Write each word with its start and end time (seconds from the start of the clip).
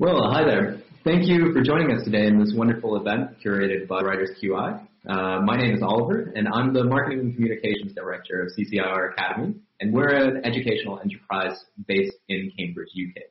Well, 0.00 0.30
hi 0.32 0.46
there. 0.46 0.80
Thank 1.04 1.28
you 1.28 1.52
for 1.52 1.60
joining 1.60 1.94
us 1.94 2.04
today 2.04 2.26
in 2.26 2.40
this 2.40 2.54
wonderful 2.56 2.96
event 2.96 3.32
curated 3.44 3.86
by 3.86 4.00
Writers 4.00 4.30
QI. 4.42 4.80
Uh, 5.06 5.40
my 5.42 5.58
name 5.58 5.74
is 5.74 5.82
Oliver, 5.82 6.32
and 6.34 6.48
I'm 6.48 6.72
the 6.72 6.84
Marketing 6.84 7.20
and 7.20 7.34
Communications 7.34 7.92
Director 7.92 8.40
of 8.40 8.50
CCIR 8.58 9.12
Academy, 9.12 9.56
and 9.78 9.92
we're 9.92 10.08
an 10.08 10.42
educational 10.46 10.98
enterprise 11.00 11.66
based 11.86 12.16
in 12.30 12.50
Cambridge, 12.58 12.88
UK. 12.96 13.24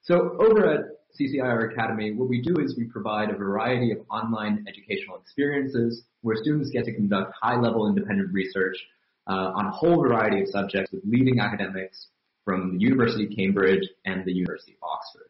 So 0.00 0.38
over 0.40 0.72
at 0.72 0.80
CCIR 1.20 1.70
Academy, 1.70 2.12
what 2.12 2.30
we 2.30 2.40
do 2.40 2.54
is 2.64 2.78
we 2.78 2.84
provide 2.84 3.28
a 3.28 3.36
variety 3.36 3.92
of 3.92 3.98
online 4.10 4.64
educational 4.66 5.18
experiences 5.18 6.04
where 6.22 6.36
students 6.36 6.70
get 6.70 6.86
to 6.86 6.94
conduct 6.94 7.34
high-level 7.42 7.86
independent 7.88 8.32
research 8.32 8.78
uh, 9.26 9.52
on 9.54 9.66
a 9.66 9.70
whole 9.70 10.00
variety 10.00 10.40
of 10.40 10.48
subjects 10.48 10.92
with 10.92 11.02
leading 11.04 11.40
academics 11.40 12.06
from 12.46 12.72
the 12.72 12.80
University 12.80 13.26
of 13.26 13.36
Cambridge 13.36 13.86
and 14.06 14.24
the 14.24 14.32
University 14.32 14.72
of 14.72 14.88
Oxford. 14.88 15.29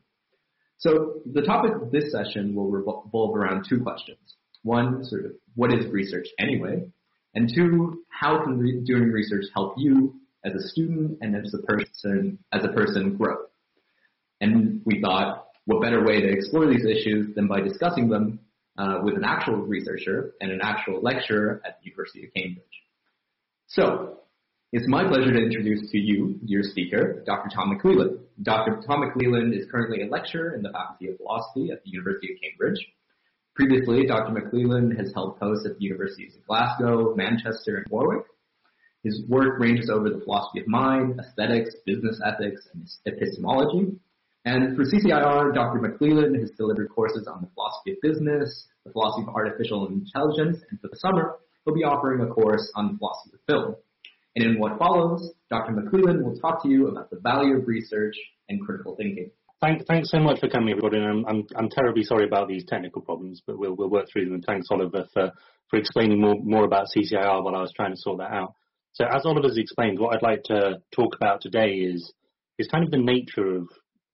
So 0.80 1.20
the 1.30 1.42
topic 1.42 1.72
of 1.80 1.90
this 1.92 2.10
session 2.10 2.54
will 2.54 2.70
revolve 2.70 3.36
around 3.36 3.66
two 3.68 3.82
questions. 3.82 4.18
One, 4.62 5.04
sort 5.04 5.26
of, 5.26 5.32
what 5.54 5.72
is 5.72 5.86
research 5.86 6.26
anyway? 6.38 6.86
And 7.34 7.50
two, 7.54 8.02
how 8.08 8.42
can 8.42 8.58
re- 8.58 8.82
doing 8.84 9.04
research 9.10 9.44
help 9.54 9.74
you 9.76 10.14
as 10.44 10.54
a 10.54 10.68
student 10.68 11.18
and 11.20 11.36
as 11.36 11.54
a 11.54 11.58
person, 11.66 12.38
as 12.52 12.64
a 12.64 12.68
person 12.68 13.16
grow? 13.16 13.36
And 14.40 14.80
we 14.86 15.02
thought, 15.02 15.48
what 15.66 15.82
better 15.82 16.02
way 16.02 16.22
to 16.22 16.28
explore 16.28 16.66
these 16.66 16.86
issues 16.86 17.34
than 17.34 17.46
by 17.46 17.60
discussing 17.60 18.08
them 18.08 18.40
uh, 18.78 19.00
with 19.02 19.16
an 19.16 19.24
actual 19.24 19.56
researcher 19.56 20.32
and 20.40 20.50
an 20.50 20.60
actual 20.62 21.02
lecturer 21.02 21.60
at 21.66 21.78
the 21.80 21.90
University 21.90 22.24
of 22.24 22.32
Cambridge. 22.34 22.64
So, 23.66 24.20
it's 24.72 24.86
my 24.86 25.02
pleasure 25.02 25.32
to 25.32 25.42
introduce 25.42 25.90
to 25.90 25.98
you 25.98 26.38
your 26.44 26.62
speaker, 26.62 27.24
Dr. 27.26 27.50
Tom 27.52 27.76
McClelland. 27.76 28.20
Dr. 28.42 28.80
Tom 28.86 29.02
McClelland 29.02 29.52
is 29.52 29.66
currently 29.68 30.02
a 30.02 30.06
lecturer 30.06 30.54
in 30.54 30.62
the 30.62 30.70
Faculty 30.70 31.08
of 31.08 31.16
Philosophy 31.16 31.70
at 31.72 31.82
the 31.82 31.90
University 31.90 32.32
of 32.32 32.38
Cambridge. 32.40 32.86
Previously, 33.56 34.06
Dr. 34.06 34.32
McClelland 34.32 34.96
has 34.96 35.12
held 35.12 35.40
posts 35.40 35.66
at 35.66 35.76
the 35.76 35.84
universities 35.84 36.36
of 36.36 36.46
Glasgow, 36.46 37.16
Manchester, 37.16 37.78
and 37.78 37.86
Warwick. 37.90 38.24
His 39.02 39.24
work 39.28 39.58
ranges 39.58 39.90
over 39.90 40.08
the 40.08 40.20
philosophy 40.20 40.60
of 40.60 40.68
mind, 40.68 41.18
aesthetics, 41.18 41.74
business 41.84 42.20
ethics, 42.24 42.68
and 42.72 42.88
epistemology. 43.06 43.98
And 44.44 44.76
for 44.76 44.84
CCIR, 44.84 45.52
Dr. 45.52 45.80
McClelland 45.80 46.38
has 46.38 46.52
delivered 46.52 46.90
courses 46.90 47.26
on 47.26 47.40
the 47.40 47.48
philosophy 47.54 47.92
of 47.92 47.98
business, 48.02 48.68
the 48.86 48.92
philosophy 48.92 49.26
of 49.26 49.34
artificial 49.34 49.88
intelligence, 49.88 50.58
and 50.70 50.80
for 50.80 50.88
the 50.88 50.96
summer, 50.96 51.38
he'll 51.64 51.74
be 51.74 51.82
offering 51.82 52.20
a 52.20 52.32
course 52.32 52.70
on 52.76 52.92
the 52.92 52.98
philosophy 52.98 53.32
of 53.34 53.40
film. 53.48 53.74
And 54.36 54.44
in 54.44 54.60
what 54.60 54.78
follows, 54.78 55.32
Dr. 55.50 55.72
McClelland 55.72 56.22
will 56.22 56.38
talk 56.38 56.62
to 56.62 56.68
you 56.68 56.88
about 56.88 57.10
the 57.10 57.18
value 57.20 57.56
of 57.56 57.66
research 57.66 58.16
and 58.48 58.64
critical 58.64 58.94
thinking. 58.96 59.30
Thank, 59.60 59.86
thanks 59.86 60.10
so 60.10 60.18
much 60.18 60.40
for 60.40 60.48
coming, 60.48 60.70
everybody. 60.70 60.98
I'm, 60.98 61.26
I'm, 61.26 61.46
I'm, 61.54 61.68
terribly 61.68 62.02
sorry 62.02 62.24
about 62.24 62.48
these 62.48 62.64
technical 62.64 63.02
problems, 63.02 63.42
but 63.46 63.58
we'll, 63.58 63.74
we'll 63.76 63.90
work 63.90 64.06
through 64.10 64.24
them. 64.24 64.34
And 64.34 64.44
thanks, 64.46 64.68
Oliver, 64.70 65.06
for, 65.12 65.32
for 65.68 65.78
explaining 65.78 66.20
more, 66.20 66.36
more 66.42 66.64
about 66.64 66.86
CCIR 66.96 67.44
while 67.44 67.54
I 67.54 67.60
was 67.60 67.72
trying 67.76 67.90
to 67.90 68.00
sort 68.00 68.18
that 68.18 68.32
out. 68.32 68.54
So 68.92 69.04
as 69.04 69.26
Oliver's 69.26 69.58
explained, 69.58 69.98
what 69.98 70.14
I'd 70.14 70.22
like 70.22 70.44
to 70.44 70.80
talk 70.92 71.14
about 71.14 71.42
today 71.42 71.72
is, 71.72 72.10
is 72.58 72.68
kind 72.68 72.84
of 72.84 72.90
the 72.90 72.98
nature 72.98 73.56
of 73.56 73.68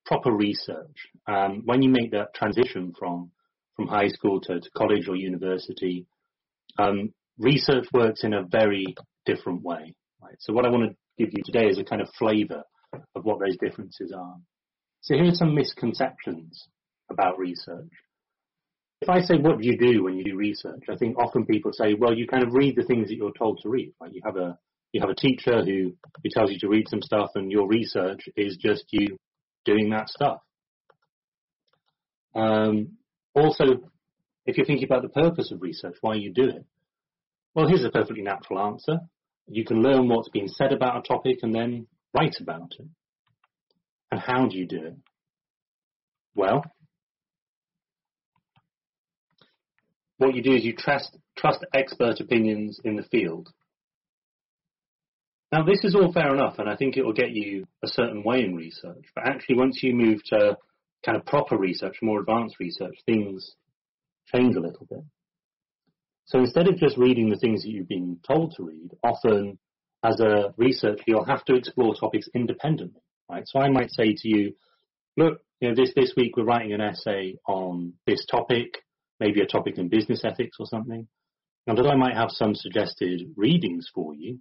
proper 0.04 0.32
research. 0.32 1.08
Um, 1.28 1.62
when 1.64 1.82
you 1.82 1.90
make 1.90 2.10
that 2.10 2.34
transition 2.34 2.92
from, 2.98 3.30
from 3.76 3.86
high 3.86 4.08
school 4.08 4.40
to, 4.40 4.60
to 4.60 4.70
college 4.76 5.08
or 5.08 5.14
university, 5.14 6.06
um, 6.78 7.12
research 7.38 7.86
works 7.92 8.24
in 8.24 8.34
a 8.34 8.42
very 8.42 8.84
different 9.26 9.62
way. 9.62 9.94
Right? 10.22 10.36
So 10.38 10.52
what 10.52 10.64
I 10.64 10.70
want 10.70 10.90
to 10.90 10.96
give 11.18 11.32
you 11.32 11.42
today 11.44 11.68
is 11.68 11.78
a 11.78 11.84
kind 11.84 12.02
of 12.02 12.08
flavour 12.18 12.62
of 13.14 13.24
what 13.24 13.38
those 13.40 13.56
differences 13.58 14.12
are. 14.16 14.36
So 15.02 15.14
here 15.14 15.28
are 15.28 15.34
some 15.34 15.54
misconceptions 15.54 16.68
about 17.10 17.38
research. 17.38 17.90
If 19.02 19.08
I 19.10 19.20
say, 19.20 19.36
what 19.36 19.60
do 19.60 19.66
you 19.66 19.76
do 19.76 20.04
when 20.04 20.16
you 20.16 20.24
do 20.24 20.36
research? 20.36 20.84
I 20.90 20.96
think 20.96 21.18
often 21.18 21.44
people 21.44 21.72
say, 21.72 21.94
well, 21.94 22.14
you 22.14 22.26
kind 22.26 22.42
of 22.42 22.54
read 22.54 22.76
the 22.76 22.84
things 22.84 23.08
that 23.08 23.16
you're 23.16 23.32
told 23.38 23.60
to 23.62 23.68
read. 23.68 23.92
Right? 24.00 24.12
You 24.12 24.22
have 24.24 24.36
a 24.36 24.58
you 24.92 25.00
have 25.00 25.10
a 25.10 25.14
teacher 25.14 25.62
who, 25.62 25.92
who 26.22 26.30
tells 26.30 26.50
you 26.50 26.58
to 26.60 26.68
read 26.68 26.88
some 26.88 27.02
stuff, 27.02 27.32
and 27.34 27.52
your 27.52 27.68
research 27.68 28.28
is 28.34 28.56
just 28.56 28.84
you 28.92 29.18
doing 29.64 29.90
that 29.90 30.08
stuff. 30.08 30.38
Um, 32.34 32.92
also, 33.34 33.64
if 34.46 34.56
you're 34.56 34.64
thinking 34.64 34.86
about 34.86 35.02
the 35.02 35.08
purpose 35.08 35.50
of 35.52 35.60
research, 35.60 35.96
why 36.00 36.14
you 36.14 36.32
do 36.32 36.48
it, 36.48 36.64
well, 37.54 37.68
here's 37.68 37.84
a 37.84 37.90
perfectly 37.90 38.22
natural 38.22 38.58
answer. 38.60 39.00
You 39.48 39.64
can 39.64 39.82
learn 39.82 40.08
what's 40.08 40.28
been 40.28 40.48
said 40.48 40.72
about 40.72 40.98
a 40.98 41.02
topic 41.02 41.38
and 41.42 41.54
then 41.54 41.86
write 42.16 42.36
about 42.40 42.72
it. 42.78 42.86
And 44.10 44.20
how 44.20 44.46
do 44.46 44.56
you 44.56 44.66
do 44.66 44.84
it? 44.84 44.96
Well, 46.34 46.64
what 50.18 50.34
you 50.34 50.42
do 50.42 50.52
is 50.52 50.64
you 50.64 50.74
trust, 50.74 51.16
trust 51.36 51.64
expert 51.74 52.20
opinions 52.20 52.80
in 52.84 52.96
the 52.96 53.02
field. 53.04 53.48
Now, 55.52 55.64
this 55.64 55.84
is 55.84 55.94
all 55.94 56.12
fair 56.12 56.34
enough, 56.34 56.58
and 56.58 56.68
I 56.68 56.76
think 56.76 56.96
it 56.96 57.04
will 57.04 57.12
get 57.12 57.30
you 57.30 57.66
a 57.82 57.88
certain 57.88 58.24
way 58.24 58.42
in 58.42 58.56
research. 58.56 59.04
But 59.14 59.26
actually, 59.28 59.56
once 59.56 59.80
you 59.82 59.94
move 59.94 60.20
to 60.26 60.56
kind 61.04 61.16
of 61.16 61.24
proper 61.24 61.56
research, 61.56 61.96
more 62.02 62.20
advanced 62.20 62.56
research, 62.58 62.96
things 63.06 63.54
change 64.34 64.56
a 64.56 64.60
little 64.60 64.86
bit. 64.90 65.04
So 66.26 66.38
instead 66.38 66.68
of 66.68 66.76
just 66.76 66.96
reading 66.96 67.30
the 67.30 67.36
things 67.36 67.62
that 67.62 67.70
you've 67.70 67.88
been 67.88 68.18
told 68.26 68.54
to 68.56 68.64
read, 68.64 68.90
often 69.02 69.58
as 70.04 70.20
a 70.20 70.54
researcher, 70.56 71.02
you'll 71.06 71.24
have 71.24 71.44
to 71.46 71.54
explore 71.54 71.94
topics 71.94 72.28
independently 72.34 73.00
right? 73.28 73.44
So 73.46 73.60
I 73.60 73.68
might 73.68 73.90
say 73.90 74.14
to 74.14 74.28
you, 74.28 74.54
look, 75.16 75.40
you 75.60 75.68
know, 75.68 75.74
this, 75.74 75.92
this 75.94 76.12
week 76.16 76.36
we're 76.36 76.44
writing 76.44 76.72
an 76.72 76.80
essay 76.80 77.36
on 77.46 77.94
this 78.06 78.24
topic, 78.26 78.78
maybe 79.20 79.40
a 79.40 79.46
topic 79.46 79.78
in 79.78 79.88
business 79.88 80.22
ethics 80.24 80.56
or 80.60 80.66
something. 80.66 81.06
And 81.66 81.78
although 81.78 81.90
I 81.90 81.96
might 81.96 82.16
have 82.16 82.30
some 82.30 82.54
suggested 82.54 83.22
readings 83.36 83.88
for 83.92 84.14
you, 84.14 84.38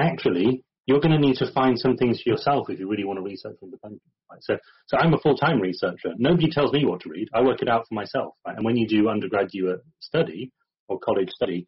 actually, 0.00 0.64
you're 0.86 1.00
going 1.00 1.12
to 1.12 1.26
need 1.26 1.36
to 1.36 1.52
find 1.52 1.78
some 1.78 1.96
things 1.96 2.20
for 2.20 2.30
yourself 2.30 2.68
if 2.68 2.80
you 2.80 2.88
really 2.88 3.04
want 3.04 3.18
to 3.18 3.22
research 3.22 3.56
independently. 3.62 4.10
Right? 4.30 4.42
So, 4.42 4.56
so 4.88 4.96
I'm 4.96 5.14
a 5.14 5.18
full-time 5.18 5.60
researcher. 5.60 6.10
Nobody 6.16 6.50
tells 6.50 6.72
me 6.72 6.84
what 6.84 7.02
to 7.02 7.10
read. 7.10 7.28
I 7.32 7.42
work 7.42 7.62
it 7.62 7.68
out 7.68 7.86
for 7.88 7.94
myself. 7.94 8.34
Right? 8.44 8.56
And 8.56 8.64
when 8.64 8.76
you 8.76 8.88
do 8.88 9.08
undergraduate 9.08 9.80
study 10.00 10.50
or 10.92 10.98
college 10.98 11.30
study, 11.30 11.66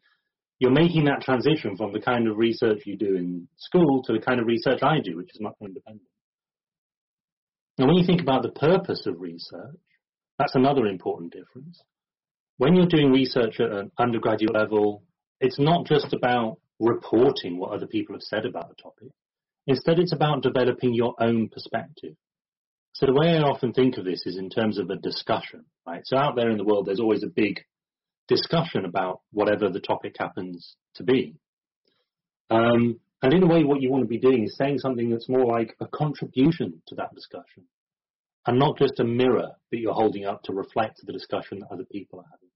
you're 0.59 0.71
making 0.71 1.05
that 1.05 1.21
transition 1.21 1.75
from 1.75 1.91
the 1.91 1.99
kind 1.99 2.27
of 2.27 2.37
research 2.37 2.83
you 2.85 2.97
do 2.97 3.15
in 3.15 3.47
school 3.57 4.01
to 4.03 4.13
the 4.13 4.19
kind 4.19 4.39
of 4.39 4.47
research 4.47 4.81
I 4.81 4.99
do, 5.03 5.17
which 5.17 5.31
is 5.33 5.41
much 5.41 5.55
more 5.59 5.67
independent. 5.67 6.07
Now, 7.77 7.87
when 7.87 7.95
you 7.95 8.05
think 8.05 8.21
about 8.21 8.41
the 8.41 8.51
purpose 8.51 9.05
of 9.05 9.19
research, 9.19 9.75
that's 10.39 10.55
another 10.55 10.85
important 10.85 11.33
difference. 11.33 11.81
When 12.57 12.75
you're 12.75 12.85
doing 12.85 13.11
research 13.11 13.59
at 13.59 13.71
an 13.71 13.91
undergraduate 13.99 14.53
level, 14.53 15.03
it's 15.41 15.59
not 15.59 15.85
just 15.85 16.13
about 16.13 16.57
reporting 16.79 17.57
what 17.57 17.71
other 17.71 17.87
people 17.87 18.15
have 18.15 18.21
said 18.21 18.45
about 18.45 18.69
the 18.69 18.81
topic. 18.81 19.09
Instead, 19.67 19.99
it's 19.99 20.13
about 20.13 20.41
developing 20.41 20.93
your 20.93 21.15
own 21.19 21.49
perspective. 21.49 22.15
So 22.93 23.07
the 23.07 23.13
way 23.13 23.35
I 23.35 23.41
often 23.41 23.73
think 23.73 23.97
of 23.97 24.05
this 24.05 24.25
is 24.25 24.37
in 24.37 24.49
terms 24.49 24.77
of 24.77 24.89
a 24.89 24.95
discussion, 24.95 25.65
right? 25.85 26.01
So 26.05 26.17
out 26.17 26.37
there 26.37 26.49
in 26.49 26.57
the 26.57 26.63
world, 26.63 26.85
there's 26.85 27.01
always 27.01 27.23
a 27.23 27.27
big 27.27 27.59
discussion 28.27 28.85
about 28.85 29.21
whatever 29.31 29.69
the 29.69 29.79
topic 29.79 30.15
happens 30.17 30.75
to 30.95 31.03
be. 31.03 31.35
Um, 32.49 32.99
and 33.21 33.33
in 33.33 33.43
a 33.43 33.47
way, 33.47 33.63
what 33.63 33.81
you 33.81 33.91
want 33.91 34.03
to 34.03 34.07
be 34.07 34.19
doing 34.19 34.43
is 34.43 34.55
saying 34.57 34.79
something 34.79 35.09
that's 35.09 35.29
more 35.29 35.45
like 35.45 35.75
a 35.79 35.87
contribution 35.87 36.81
to 36.87 36.95
that 36.95 37.13
discussion 37.15 37.65
and 38.45 38.59
not 38.59 38.77
just 38.77 38.99
a 38.99 39.03
mirror 39.03 39.49
that 39.71 39.79
you're 39.79 39.93
holding 39.93 40.25
up 40.25 40.43
to 40.43 40.53
reflect 40.53 41.01
the 41.03 41.13
discussion 41.13 41.59
that 41.59 41.71
other 41.71 41.85
people 41.91 42.19
are 42.19 42.25
having. 42.31 42.49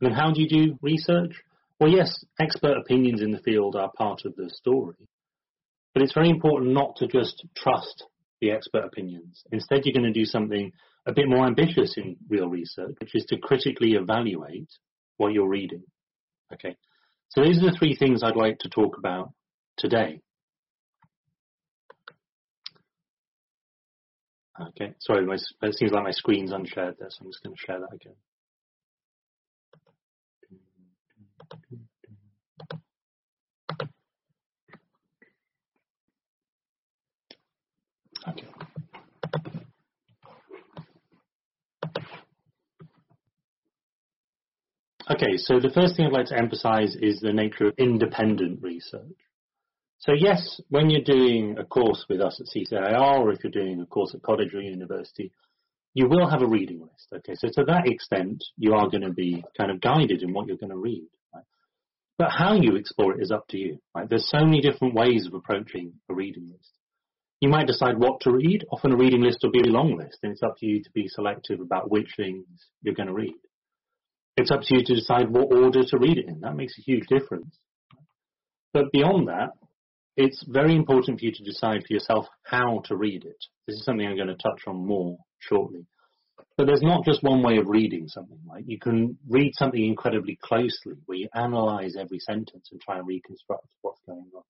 And 0.00 0.10
then 0.10 0.18
how 0.18 0.32
do 0.32 0.40
you 0.40 0.48
do 0.48 0.78
research? 0.82 1.42
Well, 1.78 1.90
yes, 1.90 2.24
expert 2.40 2.76
opinions 2.76 3.22
in 3.22 3.30
the 3.30 3.38
field 3.38 3.76
are 3.76 3.92
part 3.96 4.22
of 4.24 4.34
the 4.36 4.50
story, 4.50 5.08
but 5.94 6.02
it's 6.02 6.14
very 6.14 6.30
important 6.30 6.72
not 6.72 6.96
to 6.96 7.06
just 7.06 7.46
trust 7.56 8.04
the 8.40 8.50
expert 8.50 8.84
opinions. 8.84 9.42
Instead, 9.52 9.82
you're 9.84 9.94
going 9.94 10.12
to 10.12 10.18
do 10.18 10.24
something 10.24 10.72
a 11.06 11.12
bit 11.12 11.28
more 11.28 11.46
ambitious 11.46 11.94
in 11.96 12.16
real 12.28 12.48
research, 12.48 12.94
which 13.00 13.14
is 13.14 13.24
to 13.26 13.38
critically 13.38 13.94
evaluate 13.94 14.68
what 15.16 15.32
you're 15.32 15.48
reading. 15.48 15.82
Okay. 16.52 16.76
So 17.28 17.42
these 17.42 17.62
are 17.62 17.70
the 17.70 17.76
three 17.78 17.96
things 17.96 18.22
I'd 18.22 18.36
like 18.36 18.58
to 18.60 18.68
talk 18.68 18.98
about 18.98 19.32
today. 19.76 20.20
Okay, 24.60 24.92
sorry, 24.98 25.24
my, 25.24 25.36
it 25.62 25.74
seems 25.74 25.92
like 25.92 26.04
my 26.04 26.10
screen's 26.10 26.52
unshared 26.52 26.96
there, 26.98 27.08
so 27.08 27.24
I'm 27.24 27.30
just 27.30 27.42
going 27.42 27.56
to 27.56 27.62
share 27.64 27.80
that 27.80 27.94
again. 27.94 28.14
Okay, 45.10 45.38
so 45.38 45.58
the 45.58 45.70
first 45.70 45.96
thing 45.96 46.06
I'd 46.06 46.12
like 46.12 46.26
to 46.26 46.38
emphasize 46.38 46.94
is 46.94 47.18
the 47.18 47.32
nature 47.32 47.66
of 47.66 47.74
independent 47.78 48.62
research. 48.62 49.16
So 49.98 50.12
yes, 50.12 50.60
when 50.68 50.88
you're 50.88 51.02
doing 51.02 51.56
a 51.58 51.64
course 51.64 52.06
with 52.08 52.20
us 52.20 52.40
at 52.40 52.46
CCIR, 52.46 53.18
or 53.18 53.32
if 53.32 53.42
you're 53.42 53.50
doing 53.50 53.80
a 53.80 53.86
course 53.86 54.14
at 54.14 54.22
college 54.22 54.54
or 54.54 54.60
university, 54.62 55.32
you 55.94 56.08
will 56.08 56.30
have 56.30 56.42
a 56.42 56.46
reading 56.46 56.80
list. 56.82 57.08
Okay, 57.12 57.34
so 57.34 57.48
to 57.48 57.64
that 57.66 57.88
extent, 57.88 58.44
you 58.56 58.74
are 58.74 58.88
going 58.88 59.02
to 59.02 59.10
be 59.10 59.42
kind 59.58 59.72
of 59.72 59.80
guided 59.80 60.22
in 60.22 60.32
what 60.32 60.46
you're 60.46 60.56
going 60.56 60.70
to 60.70 60.76
read. 60.76 61.08
Right? 61.34 61.44
But 62.16 62.30
how 62.30 62.54
you 62.54 62.76
explore 62.76 63.14
it 63.14 63.22
is 63.22 63.32
up 63.32 63.48
to 63.48 63.58
you. 63.58 63.80
Right? 63.92 64.08
There's 64.08 64.30
so 64.30 64.44
many 64.44 64.60
different 64.60 64.94
ways 64.94 65.26
of 65.26 65.34
approaching 65.34 65.94
a 66.08 66.14
reading 66.14 66.50
list. 66.52 66.70
You 67.40 67.48
might 67.48 67.66
decide 67.66 67.98
what 67.98 68.20
to 68.20 68.30
read. 68.30 68.64
Often 68.70 68.92
a 68.92 68.96
reading 68.96 69.22
list 69.22 69.38
will 69.42 69.50
be 69.50 69.68
a 69.68 69.72
long 69.72 69.96
list, 69.96 70.18
and 70.22 70.30
it's 70.30 70.42
up 70.44 70.56
to 70.58 70.66
you 70.66 70.84
to 70.84 70.90
be 70.94 71.08
selective 71.08 71.58
about 71.58 71.90
which 71.90 72.12
things 72.16 72.46
you're 72.82 72.94
going 72.94 73.08
to 73.08 73.12
read. 73.12 73.34
It's 74.40 74.50
up 74.50 74.62
to 74.62 74.74
you 74.74 74.82
to 74.82 74.94
decide 74.94 75.28
what 75.28 75.52
order 75.52 75.82
to 75.84 75.98
read 75.98 76.16
it 76.16 76.26
in. 76.26 76.40
That 76.40 76.56
makes 76.56 76.78
a 76.78 76.82
huge 76.82 77.06
difference. 77.08 77.58
But 78.72 78.90
beyond 78.90 79.28
that, 79.28 79.50
it's 80.16 80.42
very 80.48 80.74
important 80.74 81.18
for 81.18 81.26
you 81.26 81.32
to 81.32 81.44
decide 81.44 81.82
for 81.86 81.92
yourself 81.92 82.26
how 82.44 82.80
to 82.86 82.96
read 82.96 83.24
it. 83.26 83.36
This 83.66 83.76
is 83.76 83.84
something 83.84 84.06
I'm 84.06 84.16
going 84.16 84.28
to 84.28 84.34
touch 84.34 84.62
on 84.66 84.86
more 84.86 85.18
shortly. 85.40 85.84
But 86.56 86.66
there's 86.66 86.80
not 86.82 87.04
just 87.04 87.22
one 87.22 87.42
way 87.42 87.58
of 87.58 87.68
reading 87.68 88.08
something, 88.08 88.38
right? 88.50 88.64
You 88.66 88.78
can 88.78 89.18
read 89.28 89.52
something 89.54 89.84
incredibly 89.84 90.38
closely 90.42 90.94
where 91.04 91.18
you 91.18 91.28
analyze 91.34 91.94
every 91.98 92.18
sentence 92.18 92.68
and 92.72 92.80
try 92.80 92.98
and 92.98 93.06
reconstruct 93.06 93.66
what's 93.82 94.00
going 94.06 94.30
on. 94.34 94.42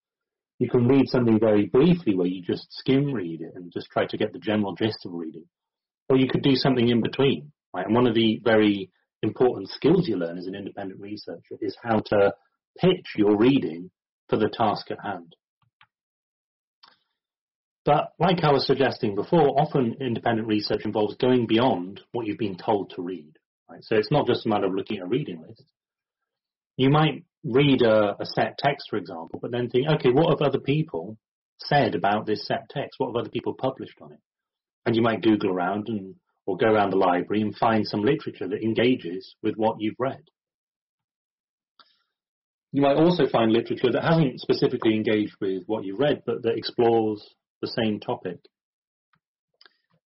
You 0.60 0.70
can 0.70 0.87
read 0.87 1.08
something 1.08 1.40
very 1.40 1.66
briefly 1.66 2.14
where 2.14 2.28
you 2.28 2.42
just 2.42 2.66
skim 2.70 3.12
read 3.12 3.40
it 3.40 3.52
and 3.56 3.72
just 3.72 3.88
try 3.90 4.06
to 4.06 4.16
get 4.16 4.32
the 4.32 4.38
general 4.38 4.75
gist 4.75 5.04
of 5.04 5.12
reading. 5.14 5.46
Or 6.08 6.16
you 6.16 6.28
could 6.28 6.42
do 6.42 6.54
something 6.54 6.88
in 6.88 7.00
between, 7.00 7.50
right? 7.75 7.87
And 7.87 7.94
one 7.94 8.06
of 8.06 8.14
the 8.14 8.40
very 8.44 8.90
important 9.22 9.69
skills 9.69 10.08
you 10.08 10.17
learn 10.17 10.38
as 10.38 10.46
an 10.46 10.55
independent 10.55 11.00
researcher 11.00 11.56
is 11.61 11.76
how 11.82 12.00
to 12.06 12.32
pitch 12.78 13.06
your 13.17 13.37
reading 13.37 13.90
for 14.28 14.37
the 14.37 14.49
task 14.49 14.90
at 14.90 15.05
hand. 15.05 15.34
But 17.84 18.12
like 18.19 18.44
I 18.44 18.52
was 18.52 18.67
suggesting 18.67 19.14
before, 19.14 19.61
often 19.61 19.96
independent 20.00 20.46
research 20.46 20.84
involves 20.84 21.17
going 21.17 21.46
beyond 21.46 22.00
what 22.12 22.26
you've 22.26 22.38
been 22.38 22.56
told 22.56 22.93
to 22.94 23.02
read. 23.02 23.32
Right? 23.70 23.82
So 23.82 23.96
it's 23.96 24.11
not 24.11 24.26
just 24.26 24.46
a 24.46 24.49
matter 24.49 24.67
of 24.67 24.75
looking 24.75 24.99
at 24.99 25.05
a 25.05 25.08
reading 25.08 25.43
list. 25.46 25.64
You 26.76 26.90
might 26.90 27.25
read 27.44 27.82
a, 27.82 28.16
a 28.20 28.26
set 28.26 28.58
text, 28.58 28.88
for 28.90 28.96
example, 28.96 29.38
but 29.40 29.50
then 29.50 29.70
think, 29.70 29.88
okay, 29.88 30.11
what 30.11 30.31
have 30.31 30.46
other 30.46 30.61
people 30.61 31.16
said 31.58 31.94
about 31.94 32.26
this 32.26 32.46
set 32.46 32.69
text? 32.70 32.99
What 32.99 33.08
have 33.08 33.16
other 33.16 33.31
people 33.31 33.55
published 33.55 33.99
on 34.00 34.12
it? 34.12 34.20
And 34.87 34.94
you 34.94 35.02
might 35.02 35.23
Google 35.23 35.50
around 35.50 35.88
and 35.88 36.14
or 36.50 36.56
go 36.56 36.67
around 36.67 36.91
the 36.91 36.97
library 36.97 37.43
and 37.43 37.56
find 37.56 37.87
some 37.87 38.02
literature 38.02 38.49
that 38.49 38.61
engages 38.61 39.37
with 39.41 39.55
what 39.55 39.76
you've 39.79 40.00
read. 40.00 40.23
You 42.73 42.82
might 42.82 42.97
also 42.97 43.29
find 43.29 43.52
literature 43.52 43.93
that 43.93 44.02
hasn't 44.02 44.41
specifically 44.41 44.97
engaged 44.97 45.37
with 45.41 45.62
what 45.67 45.85
you've 45.85 46.00
read, 46.00 46.23
but 46.26 46.43
that 46.43 46.56
explores 46.56 47.25
the 47.62 47.69
same 47.69 48.00
topic. 48.00 48.38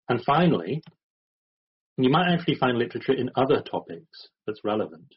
And 0.07 0.23
finally, 0.23 0.83
you 1.97 2.11
might 2.11 2.31
actually 2.31 2.57
find 2.57 2.77
literature 2.77 3.15
in 3.15 3.31
other 3.37 3.63
topics 3.63 4.29
that's 4.47 4.61
relevant. 4.65 5.15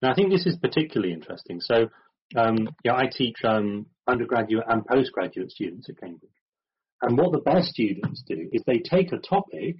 Now, 0.00 0.12
I 0.12 0.14
think 0.14 0.30
this 0.30 0.46
is 0.46 0.56
particularly 0.62 1.12
interesting. 1.12 1.60
So, 1.60 1.88
um, 2.36 2.68
yeah, 2.84 2.94
I 2.94 3.08
teach 3.12 3.38
um, 3.42 3.86
undergraduate 4.06 4.66
and 4.68 4.86
postgraduate 4.86 5.50
students 5.50 5.88
at 5.88 5.98
Cambridge. 5.98 6.30
And 7.00 7.18
what 7.18 7.32
the 7.32 7.40
best 7.40 7.70
students 7.70 8.22
do 8.28 8.48
is 8.52 8.62
they 8.64 8.78
take 8.78 9.10
a 9.10 9.18
topic 9.18 9.78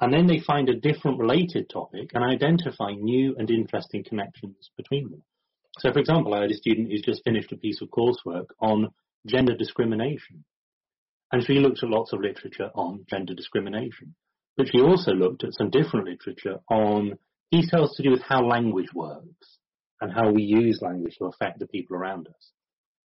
and 0.00 0.12
then 0.12 0.26
they 0.26 0.40
find 0.40 0.68
a 0.68 0.80
different 0.80 1.18
related 1.18 1.68
topic 1.68 2.10
and 2.14 2.24
identify 2.24 2.92
new 2.92 3.34
and 3.38 3.50
interesting 3.50 4.04
connections 4.04 4.70
between 4.76 5.10
them. 5.10 5.22
So, 5.78 5.92
for 5.92 5.98
example, 5.98 6.34
I 6.34 6.42
had 6.42 6.50
a 6.50 6.54
student 6.54 6.90
who's 6.90 7.02
just 7.02 7.24
finished 7.24 7.52
a 7.52 7.56
piece 7.56 7.80
of 7.80 7.88
coursework 7.88 8.46
on 8.60 8.90
gender 9.26 9.56
discrimination. 9.56 10.44
And 11.32 11.44
she 11.44 11.54
looked 11.54 11.82
at 11.82 11.88
lots 11.88 12.12
of 12.12 12.20
literature 12.20 12.70
on 12.74 13.04
gender 13.08 13.34
discrimination. 13.34 14.14
But 14.56 14.68
she 14.70 14.80
also 14.80 15.12
looked 15.12 15.44
at 15.44 15.54
some 15.54 15.70
different 15.70 16.06
literature 16.06 16.58
on 16.68 17.18
details 17.50 17.94
to 17.96 18.02
do 18.02 18.10
with 18.10 18.22
how 18.22 18.44
language 18.44 18.92
works 18.94 19.58
and 20.00 20.12
how 20.12 20.30
we 20.30 20.42
use 20.42 20.80
language 20.82 21.16
to 21.18 21.26
affect 21.26 21.58
the 21.58 21.66
people 21.66 21.96
around 21.96 22.26
us. 22.28 22.50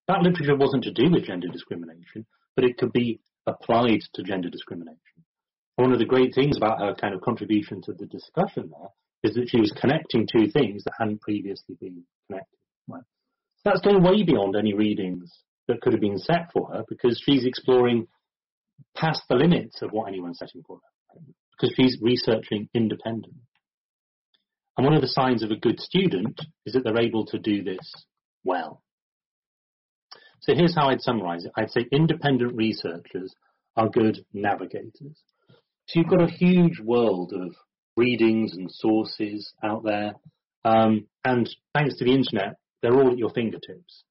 That 0.08 0.22
literature 0.22 0.56
wasn't 0.56 0.84
to 0.84 0.92
do 0.92 1.10
with 1.12 1.26
gender 1.26 1.48
discrimination, 1.48 2.26
but 2.56 2.66
it 2.66 2.78
could 2.78 2.94
be 2.94 3.20
applied 3.48 4.02
to 4.14 4.24
gender 4.24 4.50
discrimination. 4.50 5.15
One 5.76 5.92
of 5.92 6.00
the 6.00 6.06
great 6.06 6.34
things 6.34 6.58
about 6.58 6.80
her 6.80 6.96
kind 6.96 7.14
of 7.14 7.22
contribution 7.22 7.82
to 7.84 7.94
the 7.94 8.06
discussion 8.06 8.72
there 8.72 8.90
is 9.24 9.36
that 9.36 9.50
she 9.50 9.60
was 9.60 9.72
connecting 9.72 10.28
two 10.28 10.50
things 10.52 10.84
that 10.84 10.94
hadn't 10.98 11.22
previously 11.22 11.76
been 11.80 12.04
connected. 12.28 12.58
Right? 12.88 13.04
So 13.58 13.62
that's 13.66 13.82
going 13.82 14.04
way 14.04 14.24
beyond 14.24 14.56
any 14.56 14.74
readings 14.74 15.32
that 15.68 15.82
could 15.82 15.94
have 15.94 16.02
been 16.02 16.20
set 16.20 16.52
for 16.54 16.70
her 16.72 16.84
because 16.88 17.22
she's 17.24 17.46
exploring 17.46 18.08
past 18.96 19.24
the 19.30 19.36
limits 19.36 19.82
of 19.82 19.92
what 19.92 20.08
anyone's 20.08 20.38
setting 20.38 20.64
for 20.66 20.78
her 20.78 21.22
because 21.58 21.74
she's 21.76 21.98
researching 22.02 22.70
independently. 22.74 23.42
And 24.78 24.86
one 24.86 24.96
of 24.96 25.02
the 25.02 25.08
signs 25.08 25.42
of 25.42 25.52
a 25.52 25.56
good 25.56 25.80
student 25.80 26.40
is 26.66 26.74
that 26.74 26.84
they're 26.84 27.00
able 27.00 27.26
to 27.28 27.40
do 27.40 27.64
this 27.64 27.94
well. 28.44 28.82
So 30.42 30.54
here's 30.54 30.76
how 30.76 30.90
I'd 30.90 31.02
summarize 31.02 31.46
it. 31.46 31.52
I'd 31.58 31.72
say 31.72 31.88
independent 31.92 32.56
researchers 32.56 33.34
are 33.78 33.90
good 33.90 34.26
navigators. 34.34 35.18
So 35.88 36.00
you've 36.00 36.10
got 36.10 36.22
a 36.22 36.32
huge 36.32 36.80
world 36.80 37.34
of 37.34 37.56
readings 37.98 38.54
and 38.56 38.70
sources 38.72 39.54
out 39.64 39.84
there, 39.84 40.14
um, 40.64 41.08
and 41.24 41.50
thanks 41.74 41.98
to 41.98 42.06
the 42.06 42.14
internet, 42.14 42.56
they're 42.82 42.96
all 42.96 43.12
at 43.12 43.18
your 43.18 43.30
fingertips. 43.30 44.04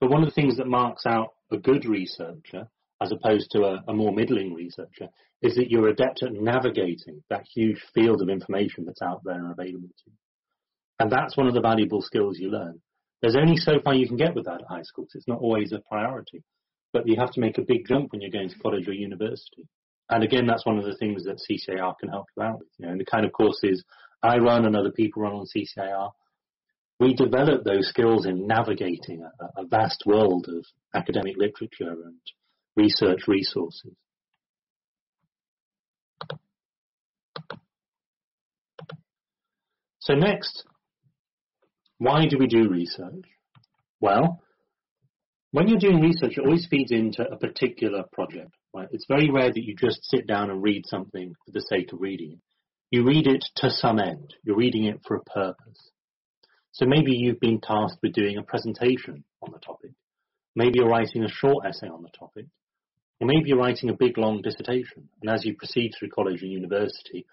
But 0.00 0.10
one 0.10 0.22
of 0.22 0.28
the 0.28 0.34
things 0.34 0.56
that 0.56 0.66
marks 0.66 1.04
out 1.06 1.34
a 1.50 1.58
good 1.58 1.84
researcher 1.84 2.68
as 3.00 3.12
opposed 3.12 3.50
to 3.50 3.64
a, 3.64 3.82
a 3.88 3.94
more 3.94 4.12
middling 4.12 4.54
researcher, 4.54 5.08
is 5.42 5.54
that 5.54 5.70
you're 5.70 5.88
adept 5.88 6.22
at 6.22 6.32
navigating 6.32 7.22
that 7.30 7.46
huge 7.54 7.82
field 7.94 8.20
of 8.20 8.28
information 8.28 8.84
that's 8.84 9.02
out 9.02 9.22
there 9.24 9.38
and 9.38 9.52
available 9.52 9.88
to 9.88 10.10
you. 10.10 10.12
And 10.98 11.10
that's 11.10 11.36
one 11.36 11.46
of 11.46 11.54
the 11.54 11.62
valuable 11.62 12.02
skills 12.02 12.38
you 12.38 12.50
learn. 12.50 12.80
There's 13.22 13.36
only 13.36 13.56
so 13.56 13.80
far 13.82 13.94
you 13.94 14.06
can 14.06 14.18
get 14.18 14.34
with 14.34 14.44
that 14.44 14.60
at 14.60 14.68
high 14.68 14.82
schools. 14.82 15.10
It's 15.14 15.28
not 15.28 15.40
always 15.40 15.72
a 15.72 15.80
priority. 15.88 16.42
But 16.92 17.06
you 17.06 17.16
have 17.16 17.32
to 17.32 17.40
make 17.40 17.56
a 17.56 17.62
big 17.62 17.86
jump 17.86 18.12
when 18.12 18.20
you're 18.20 18.30
going 18.30 18.50
to 18.50 18.58
college 18.58 18.86
or 18.86 18.92
university. 18.92 19.66
And 20.10 20.24
again, 20.24 20.46
that's 20.46 20.66
one 20.66 20.76
of 20.76 20.84
the 20.84 20.96
things 20.96 21.24
that 21.24 21.38
CCIR 21.38 21.94
can 21.98 22.08
help 22.08 22.26
you 22.36 22.42
out 22.42 22.58
with. 22.58 22.68
You 22.78 22.86
know, 22.86 22.92
and 22.92 23.00
the 23.00 23.04
kind 23.04 23.24
of 23.24 23.32
courses 23.32 23.84
I 24.22 24.38
run 24.38 24.66
and 24.66 24.76
other 24.76 24.90
people 24.90 25.22
run 25.22 25.32
on 25.32 25.46
CCIR, 25.46 26.10
we 26.98 27.14
develop 27.14 27.64
those 27.64 27.88
skills 27.88 28.26
in 28.26 28.46
navigating 28.46 29.22
a, 29.22 29.60
a 29.62 29.66
vast 29.66 30.02
world 30.04 30.46
of 30.48 30.66
academic 30.94 31.36
literature 31.36 31.92
and 32.04 32.16
research 32.76 33.28
resources. 33.28 33.92
So 40.00 40.14
next, 40.14 40.64
why 41.98 42.26
do 42.26 42.36
we 42.36 42.48
do 42.48 42.68
research? 42.68 43.26
Well, 44.00 44.42
when 45.52 45.68
you're 45.68 45.78
doing 45.78 46.00
research, 46.00 46.36
it 46.36 46.44
always 46.44 46.66
feeds 46.70 46.92
into 46.92 47.22
a 47.22 47.36
particular 47.36 48.04
project. 48.12 48.52
Right? 48.74 48.88
It's 48.92 49.06
very 49.08 49.30
rare 49.30 49.52
that 49.52 49.64
you 49.64 49.74
just 49.74 50.04
sit 50.04 50.26
down 50.26 50.50
and 50.50 50.62
read 50.62 50.86
something 50.86 51.34
for 51.44 51.52
the 51.52 51.64
sake 51.68 51.92
of 51.92 52.00
reading. 52.00 52.40
You 52.90 53.04
read 53.04 53.26
it 53.26 53.44
to 53.56 53.70
some 53.70 53.98
end. 53.98 54.34
You're 54.44 54.56
reading 54.56 54.84
it 54.84 55.00
for 55.06 55.16
a 55.16 55.24
purpose. 55.24 55.90
So 56.72 56.86
maybe 56.86 57.12
you've 57.12 57.40
been 57.40 57.60
tasked 57.60 57.98
with 58.02 58.12
doing 58.12 58.36
a 58.36 58.42
presentation 58.42 59.24
on 59.42 59.52
the 59.52 59.58
topic. 59.58 59.92
Maybe 60.54 60.78
you're 60.78 60.88
writing 60.88 61.24
a 61.24 61.28
short 61.28 61.66
essay 61.66 61.88
on 61.88 62.02
the 62.02 62.10
topic. 62.16 62.46
Or 63.20 63.26
maybe 63.26 63.48
you're 63.48 63.58
writing 63.58 63.90
a 63.90 63.96
big 63.96 64.16
long 64.16 64.40
dissertation, 64.40 65.08
and 65.20 65.30
as 65.30 65.44
you 65.44 65.54
proceed 65.54 65.92
through 65.92 66.08
college 66.08 66.40
and 66.40 66.50
university, 66.50 67.26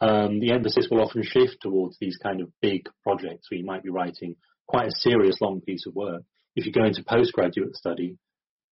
um, 0.00 0.40
the 0.40 0.50
emphasis 0.50 0.88
will 0.90 1.00
often 1.00 1.22
shift 1.22 1.58
towards 1.60 1.96
these 1.98 2.16
kind 2.16 2.40
of 2.40 2.50
big 2.60 2.88
projects 3.04 3.50
where 3.50 3.58
you 3.58 3.64
might 3.64 3.84
be 3.84 3.90
writing 3.90 4.34
quite 4.66 4.88
a 4.88 4.92
serious 4.92 5.40
long 5.40 5.60
piece 5.60 5.86
of 5.86 5.94
work. 5.94 6.22
If 6.58 6.66
you 6.66 6.72
go 6.72 6.84
into 6.84 7.04
postgraduate 7.04 7.76
study, 7.76 8.16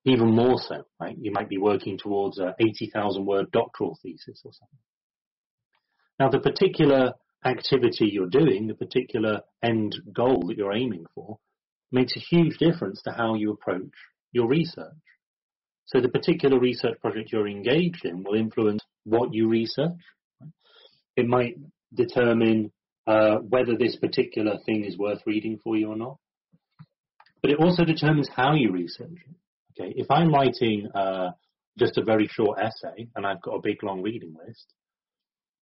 even 0.04 0.34
more 0.34 0.58
so, 0.58 0.82
right? 1.00 1.16
You 1.16 1.30
might 1.30 1.48
be 1.48 1.56
working 1.56 1.96
towards 1.96 2.40
a 2.40 2.52
80,000 2.58 3.24
word 3.24 3.52
doctoral 3.52 3.96
thesis 4.02 4.42
or 4.44 4.50
something. 4.52 4.78
Now, 6.18 6.28
the 6.28 6.40
particular 6.40 7.12
activity 7.44 8.10
you're 8.10 8.26
doing, 8.26 8.66
the 8.66 8.74
particular 8.74 9.42
end 9.62 9.94
goal 10.12 10.48
that 10.48 10.56
you're 10.56 10.74
aiming 10.74 11.04
for, 11.14 11.38
makes 11.92 12.16
a 12.16 12.18
huge 12.18 12.58
difference 12.58 13.02
to 13.02 13.12
how 13.12 13.36
you 13.36 13.52
approach 13.52 13.94
your 14.32 14.48
research. 14.48 15.04
So 15.84 16.00
the 16.00 16.08
particular 16.08 16.58
research 16.58 17.00
project 17.00 17.30
you're 17.30 17.46
engaged 17.46 18.04
in 18.04 18.24
will 18.24 18.34
influence 18.34 18.82
what 19.04 19.32
you 19.32 19.48
research. 19.48 19.92
It 21.14 21.28
might 21.28 21.54
determine 21.94 22.72
uh, 23.06 23.36
whether 23.36 23.76
this 23.76 23.94
particular 23.94 24.58
thing 24.66 24.84
is 24.84 24.98
worth 24.98 25.20
reading 25.24 25.60
for 25.62 25.76
you 25.76 25.90
or 25.90 25.96
not. 25.96 26.18
But 27.46 27.52
it 27.52 27.60
also 27.60 27.84
determines 27.84 28.28
how 28.34 28.54
you 28.54 28.72
research 28.72 29.22
it. 29.24 29.80
Okay, 29.80 29.94
if 29.96 30.10
I'm 30.10 30.34
writing 30.34 30.88
uh, 30.92 31.30
just 31.78 31.96
a 31.96 32.02
very 32.02 32.26
short 32.26 32.58
essay 32.58 33.06
and 33.14 33.24
I've 33.24 33.40
got 33.40 33.54
a 33.54 33.60
big 33.62 33.84
long 33.84 34.02
reading 34.02 34.34
list, 34.44 34.74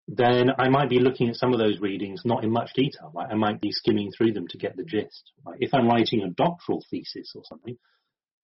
then 0.08 0.48
I 0.56 0.70
might 0.70 0.88
be 0.88 0.98
looking 0.98 1.28
at 1.28 1.36
some 1.36 1.52
of 1.52 1.58
those 1.58 1.80
readings 1.80 2.22
not 2.24 2.42
in 2.42 2.50
much 2.50 2.70
detail. 2.74 3.12
Right? 3.14 3.28
I 3.30 3.34
might 3.34 3.60
be 3.60 3.70
skimming 3.70 4.10
through 4.16 4.32
them 4.32 4.48
to 4.48 4.56
get 4.56 4.78
the 4.78 4.82
gist. 4.82 5.30
Right? 5.44 5.58
If 5.60 5.74
I'm 5.74 5.86
writing 5.86 6.22
a 6.22 6.30
doctoral 6.30 6.82
thesis 6.90 7.32
or 7.34 7.42
something, 7.46 7.76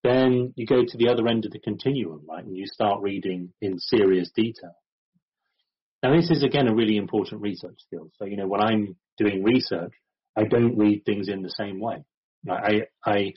then 0.05 0.53
you 0.55 0.67
go 0.67 0.85
to 0.87 0.99
the 0.99 1.09
other 1.09 1.27
end 1.27 1.47
of 1.47 1.53
the 1.53 1.61
continuum, 1.61 2.27
right, 2.29 2.45
and 2.45 2.55
you 2.55 2.67
start 2.67 3.01
reading 3.01 3.55
in 3.63 3.79
serious 3.79 4.31
detail. 4.37 4.75
Now, 6.03 6.15
this 6.15 6.31
is 6.31 6.43
again 6.43 6.69
a 6.69 6.75
really 6.75 6.99
important 6.99 7.41
research 7.41 7.79
skill. 7.87 8.11
So, 8.19 8.27
you 8.27 8.37
know, 8.37 8.49
when 8.49 8.61
I'm 8.61 8.97
doing 9.17 9.43
research, 9.43 9.95
I 10.37 10.45
don't 10.45 10.77
read 10.77 11.07
things 11.07 11.29
in 11.29 11.41
the 11.41 11.55
same 11.59 11.81
way. 11.81 12.05
I, 12.49 12.83
I 13.05 13.33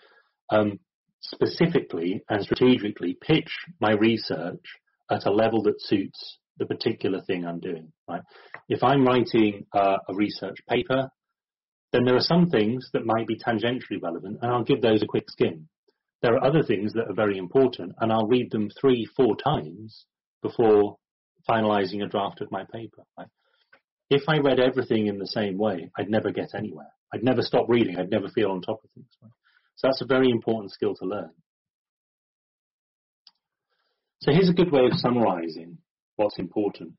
um, 0.49 0.79
specifically 1.21 2.21
and 2.29 2.43
strategically 2.43 3.17
pitch 3.21 3.51
my 3.79 3.91
research 3.93 4.63
at 5.09 5.25
a 5.25 5.31
level 5.31 5.63
that 5.63 5.81
suits 5.81 6.37
the 6.57 6.65
particular 6.65 7.21
thing 7.21 7.45
I'm 7.45 7.59
doing. 7.59 7.91
Right? 8.07 8.21
If 8.69 8.83
I'm 8.83 9.05
writing 9.05 9.65
uh, 9.73 9.97
a 10.07 10.13
research 10.13 10.57
paper, 10.69 11.09
then 11.91 12.05
there 12.05 12.15
are 12.15 12.21
some 12.21 12.49
things 12.49 12.89
that 12.93 13.05
might 13.05 13.27
be 13.27 13.37
tangentially 13.37 14.01
relevant, 14.01 14.39
and 14.41 14.51
I'll 14.51 14.63
give 14.63 14.81
those 14.81 15.03
a 15.03 15.07
quick 15.07 15.29
skim. 15.29 15.67
There 16.21 16.33
are 16.33 16.43
other 16.43 16.63
things 16.63 16.93
that 16.93 17.09
are 17.09 17.15
very 17.15 17.37
important, 17.37 17.93
and 17.99 18.11
I'll 18.11 18.27
read 18.27 18.51
them 18.51 18.69
three, 18.79 19.07
four 19.15 19.35
times 19.35 20.05
before 20.41 20.97
finalizing 21.47 22.03
a 22.03 22.07
draft 22.07 22.41
of 22.41 22.51
my 22.51 22.63
paper. 22.73 23.03
Right? 23.17 23.27
If 24.13 24.29
I 24.29 24.37
read 24.37 24.59
everything 24.59 25.07
in 25.07 25.17
the 25.17 25.25
same 25.25 25.57
way, 25.57 25.89
I'd 25.97 26.09
never 26.09 26.31
get 26.31 26.53
anywhere. 26.53 26.91
I'd 27.11 27.23
never 27.23 27.41
stop 27.41 27.65
reading. 27.67 27.97
I'd 27.97 28.11
never 28.11 28.29
feel 28.29 28.51
on 28.51 28.61
top 28.61 28.83
of 28.83 28.91
things. 28.91 29.07
So 29.19 29.87
that's 29.87 30.01
a 30.01 30.05
very 30.05 30.29
important 30.29 30.71
skill 30.71 30.93
to 30.95 31.05
learn. 31.05 31.31
So 34.21 34.31
here's 34.31 34.49
a 34.49 34.53
good 34.53 34.71
way 34.71 34.85
of 34.85 34.93
summarizing 34.93 35.79
what's 36.15 36.37
important. 36.37 36.93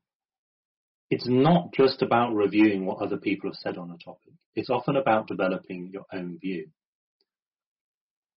It's 1.09 1.25
not 1.25 1.71
just 1.73 2.01
about 2.01 2.33
reviewing 2.35 2.85
what 2.85 3.01
other 3.01 3.17
people 3.17 3.49
have 3.49 3.55
said 3.55 3.77
on 3.77 3.91
a 3.91 4.03
topic. 4.03 4.33
It's 4.53 4.69
often 4.69 4.97
about 4.97 5.29
developing 5.29 5.91
your 5.93 6.05
own 6.11 6.37
view. 6.37 6.67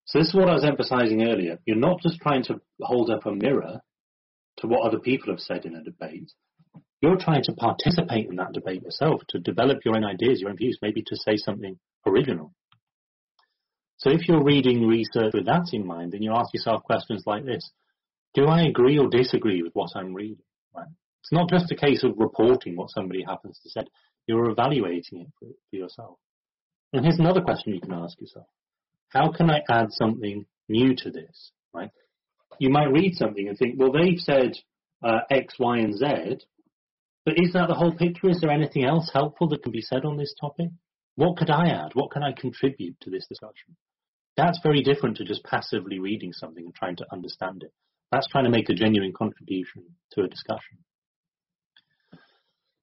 So 0.05 0.21
this 0.21 0.29
is 0.29 0.35
what 0.35 0.49
I 0.49 0.55
was 0.55 0.65
emphasizing 0.65 1.29
earlier. 1.29 1.59
You're 1.67 1.77
not 1.77 2.01
just 2.01 2.21
trying 2.21 2.45
to 2.45 2.61
hold 2.81 3.11
up 3.11 3.27
a 3.27 3.33
mirror 3.33 3.81
to 4.59 4.67
what 4.69 4.87
other 4.87 5.01
people 5.01 5.33
have 5.33 5.41
said 5.41 5.65
in 5.65 5.75
a 5.75 5.83
debate. 5.83 6.31
You're 7.01 7.17
trying 7.17 7.43
to 7.45 7.53
participate 7.53 8.29
in 8.29 8.37
that 8.37 8.53
debate 8.53 8.83
yourself, 8.83 9.23
to 9.29 9.39
develop 9.39 9.79
your 9.85 9.97
own 9.97 10.05
ideas, 10.05 10.41
your 10.41 10.51
own 10.51 10.57
views, 10.57 10.79
maybe 10.83 11.03
to 11.07 11.17
say 11.17 11.37
something 11.37 11.79
original. 12.07 12.53
So 13.99 14.11
if 14.11 14.29
you're 14.29 14.43
reading 14.43 14.87
research 14.87 15.33
with 15.35 15.47
that 15.47 15.71
in 15.73 15.87
mind, 15.87 16.13
then 16.13 16.23
you 16.23 16.33
ask 16.33 16.55
yourself 16.55 16.85
questions 16.85 17.25
like 17.27 17.45
this. 17.45 17.71
Do 18.35 18.47
I 18.47 18.63
agree 18.63 18.99
or 18.99 19.09
disagree 19.09 19.63
with 19.63 19.73
what 19.75 19.91
I'm 19.97 20.15
reading? 20.15 20.45
Right? 20.75 20.87
It's 21.23 21.33
not 21.33 21.51
just 21.51 21.73
a 21.73 21.77
case 21.77 22.05
of 22.05 22.15
reporting 22.17 22.77
what 22.77 22.91
somebody 22.91 23.23
happens 23.23 23.59
to 23.63 23.71
say. 23.71 23.83
You're 24.27 24.51
evaluating 24.51 25.21
it 25.21 25.29
for, 25.39 25.49
yourself. 25.77 26.19
And 26.93 27.05
here's 27.05 27.19
another 27.19 27.41
question 27.41 27.75
you 27.75 27.81
can 27.81 27.93
ask 27.93 28.21
yourself. 28.21 28.47
How 29.09 29.33
can 29.33 29.51
I 29.51 29.63
add 29.69 29.91
something 29.91 30.47
new 30.69 30.95
to 30.95 31.11
this? 31.11 31.51
Right? 31.75 31.91
You 32.59 32.71
might 32.71 32.93
read 32.93 33.15
something 33.15 33.49
and 33.49 33.59
think, 33.59 33.75
well, 33.79 33.93
they've 33.93 34.19
said 34.19 34.53
uh, 35.03 35.21
X, 35.31 35.55
Y, 35.59 35.79
and 35.79 35.97
Z, 35.97 36.41
but 37.29 37.45
is 37.45 37.53
that 37.53 37.69
the 37.69 37.75
whole 37.75 37.93
picture? 37.93 38.31
Is 38.31 38.41
there 38.41 38.51
anything 38.51 38.87
else 38.87 39.11
helpful 39.13 39.49
that 39.49 39.63
can 39.63 39.71
be 39.71 39.83
said 39.83 40.07
on 40.07 40.17
this 40.17 40.35
topic? 40.41 40.71
What 41.17 41.37
could 41.37 41.51
I 41.51 41.67
add? 41.67 41.91
What 41.93 42.11
can 42.11 42.23
I 42.23 42.33
contribute 42.33 42.99
to 43.03 43.11
this 43.11 43.27
discussion? 43.29 43.77
That's 44.39 44.59
very 44.63 44.81
different 44.81 45.19
to 45.19 45.25
just 45.25 45.45
passively 45.45 45.99
reading 45.99 46.33
something 46.33 46.65
and 46.65 46.75
trying 46.75 46.97
to 46.97 47.07
understand 47.13 47.65
it. 47.65 47.73
That's 48.11 48.27
trying 48.29 48.45
to 48.45 48.51
make 48.51 48.71
a 48.71 48.75
genuine 48.75 49.13
contribution 49.13 49.85
to 50.13 50.23
a 50.23 50.27
discussion. 50.27 50.79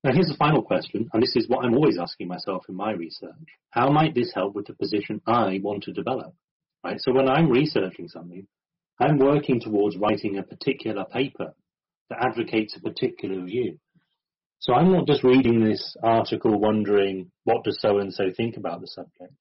Now 0.04 0.14
here's 0.14 0.28
the 0.28 0.38
final 0.38 0.62
question, 0.62 1.10
and 1.12 1.24
this 1.24 1.36
is 1.36 1.50
what 1.50 1.66
I'm 1.66 1.74
always 1.74 1.98
asking 1.98 2.28
myself 2.28 2.66
in 2.70 2.76
my 2.76 2.92
research. 2.92 3.34
How 3.72 3.90
might 3.90 4.14
this 4.14 4.32
help 4.36 4.54
with 4.54 4.68
the 4.68 4.76
position 4.76 5.24
I 5.26 5.60
want 5.64 5.82
to 5.86 5.92
develop? 5.92 6.36
Right? 6.84 6.98
So 7.00 7.14
when 7.14 7.28
I'm 7.28 7.50
researching 7.50 8.10
something, 8.10 8.46
I'm 9.00 9.18
working 9.18 9.60
towards 9.60 9.98
writing 9.98 10.38
a 10.38 10.44
particular 10.44 11.04
paper 11.06 11.56
that 12.12 12.24
advocates 12.24 12.78
a 12.78 12.82
particular 12.82 13.44
view. 13.44 13.80
So 14.66 14.74
I'm 14.74 14.92
not 14.92 15.06
just 15.06 15.24
reading 15.24 15.64
this 15.64 15.96
article 16.02 16.60
wondering 16.60 17.30
what 17.44 17.64
does 17.64 17.80
so 17.80 18.00
and 18.00 18.12
so 18.12 18.32
think 18.36 18.58
about 18.58 18.82
the 18.82 18.88
subject. 18.88 19.36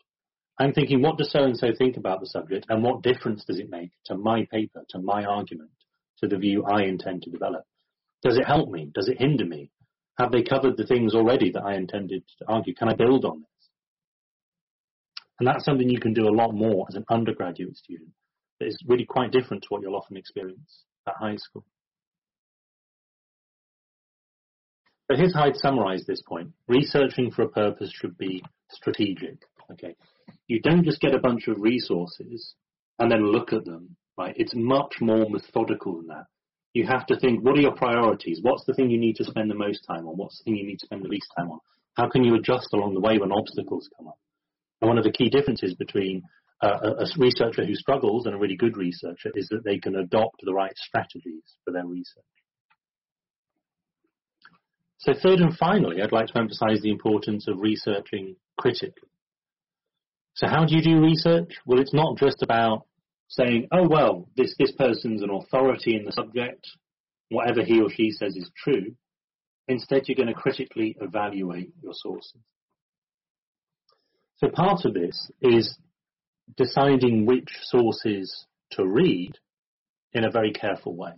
I'm 0.58 0.74
thinking 0.74 1.00
what 1.00 1.16
does 1.16 1.32
so 1.32 1.44
and 1.44 1.56
so 1.56 1.68
think 1.78 1.96
about 1.96 2.20
the 2.20 2.26
subject 2.26 2.66
and 2.68 2.82
what 2.82 3.02
difference 3.02 3.42
does 3.46 3.58
it 3.58 3.70
make 3.70 3.92
to 4.04 4.18
my 4.18 4.46
paper, 4.52 4.84
to 4.90 4.98
my 4.98 5.24
argument, 5.24 5.70
to 6.18 6.28
the 6.28 6.36
view 6.36 6.66
I 6.66 6.82
intend 6.82 7.22
to 7.22 7.30
develop? 7.30 7.64
Does 8.22 8.36
it 8.36 8.46
help 8.46 8.68
me? 8.68 8.90
Does 8.94 9.08
it 9.08 9.18
hinder 9.18 9.46
me? 9.46 9.70
Have 10.18 10.30
they 10.30 10.42
covered 10.42 10.76
the 10.76 10.84
things 10.84 11.14
already 11.14 11.50
that 11.52 11.64
I 11.64 11.76
intended 11.76 12.22
to 12.40 12.44
argue? 12.46 12.74
Can 12.74 12.90
I 12.90 12.94
build 12.94 13.24
on 13.24 13.38
this? 13.38 13.68
And 15.38 15.48
that's 15.48 15.64
something 15.64 15.88
you 15.88 16.00
can 16.00 16.12
do 16.12 16.28
a 16.28 16.36
lot 16.36 16.52
more 16.52 16.84
as 16.90 16.96
an 16.96 17.06
undergraduate 17.08 17.78
student 17.78 18.10
that 18.60 18.66
is 18.66 18.76
really 18.86 19.06
quite 19.06 19.32
different 19.32 19.62
to 19.62 19.68
what 19.70 19.80
you'll 19.80 19.96
often 19.96 20.18
experience 20.18 20.84
at 21.08 21.14
high 21.18 21.36
school. 21.36 21.64
So 25.10 25.16
here's 25.16 25.34
how 25.34 25.44
I'd 25.44 25.56
summarize 25.56 26.04
this 26.06 26.22
point. 26.22 26.50
Researching 26.66 27.30
for 27.30 27.42
a 27.42 27.48
purpose 27.48 27.92
should 27.92 28.16
be 28.16 28.42
strategic. 28.70 29.38
Okay. 29.70 29.94
You 30.48 30.60
don't 30.60 30.84
just 30.84 31.00
get 31.00 31.14
a 31.14 31.18
bunch 31.18 31.46
of 31.48 31.60
resources 31.60 32.54
and 32.98 33.10
then 33.10 33.30
look 33.30 33.52
at 33.52 33.64
them, 33.64 33.96
right? 34.16 34.34
It's 34.36 34.54
much 34.54 34.94
more 35.00 35.28
methodical 35.28 35.96
than 35.96 36.06
that. 36.08 36.26
You 36.72 36.86
have 36.86 37.06
to 37.06 37.18
think, 37.18 37.44
what 37.44 37.56
are 37.56 37.60
your 37.60 37.76
priorities? 37.76 38.40
What's 38.42 38.64
the 38.64 38.74
thing 38.74 38.90
you 38.90 38.98
need 38.98 39.16
to 39.16 39.24
spend 39.24 39.50
the 39.50 39.54
most 39.54 39.84
time 39.86 40.08
on? 40.08 40.16
What's 40.16 40.38
the 40.38 40.44
thing 40.44 40.56
you 40.56 40.66
need 40.66 40.78
to 40.80 40.86
spend 40.86 41.04
the 41.04 41.08
least 41.08 41.30
time 41.36 41.50
on? 41.50 41.58
How 41.96 42.08
can 42.08 42.24
you 42.24 42.34
adjust 42.34 42.68
along 42.72 42.94
the 42.94 43.00
way 43.00 43.18
when 43.18 43.30
obstacles 43.30 43.88
come 43.96 44.08
up? 44.08 44.18
And 44.80 44.88
one 44.88 44.98
of 44.98 45.04
the 45.04 45.12
key 45.12 45.28
differences 45.28 45.74
between 45.74 46.22
uh, 46.62 46.78
a, 46.82 47.04
a 47.04 47.06
researcher 47.18 47.64
who 47.64 47.74
struggles 47.74 48.26
and 48.26 48.34
a 48.34 48.38
really 48.38 48.56
good 48.56 48.76
researcher 48.76 49.30
is 49.34 49.48
that 49.50 49.64
they 49.64 49.78
can 49.78 49.96
adopt 49.96 50.40
the 50.42 50.54
right 50.54 50.76
strategies 50.76 51.44
for 51.64 51.72
their 51.72 51.86
research. 51.86 52.24
So 55.04 55.12
third 55.12 55.40
and 55.40 55.54
finally, 55.54 56.00
I'd 56.00 56.12
like 56.12 56.28
to 56.28 56.38
emphasize 56.38 56.80
the 56.80 56.90
importance 56.90 57.46
of 57.46 57.60
researching 57.60 58.36
critically. 58.58 59.10
So 60.32 60.46
how 60.46 60.64
do 60.64 60.74
you 60.74 60.82
do 60.82 60.98
research? 60.98 61.58
Well, 61.66 61.78
it's 61.78 61.92
not 61.92 62.16
just 62.16 62.42
about 62.42 62.86
saying, 63.28 63.68
oh, 63.70 63.86
well, 63.86 64.30
this, 64.34 64.54
this 64.58 64.72
person's 64.72 65.22
an 65.22 65.28
authority 65.28 65.94
in 65.94 66.06
the 66.06 66.12
subject, 66.12 66.66
whatever 67.28 67.62
he 67.62 67.82
or 67.82 67.90
she 67.90 68.12
says 68.12 68.34
is 68.34 68.50
true. 68.56 68.94
Instead, 69.68 70.04
you're 70.08 70.16
going 70.16 70.28
to 70.28 70.40
critically 70.40 70.96
evaluate 70.98 71.74
your 71.82 71.92
sources. 71.94 72.40
So 74.38 74.48
part 74.48 74.86
of 74.86 74.94
this 74.94 75.30
is 75.42 75.76
deciding 76.56 77.26
which 77.26 77.50
sources 77.64 78.46
to 78.70 78.86
read 78.86 79.32
in 80.14 80.24
a 80.24 80.30
very 80.30 80.52
careful 80.52 80.96
way. 80.96 81.12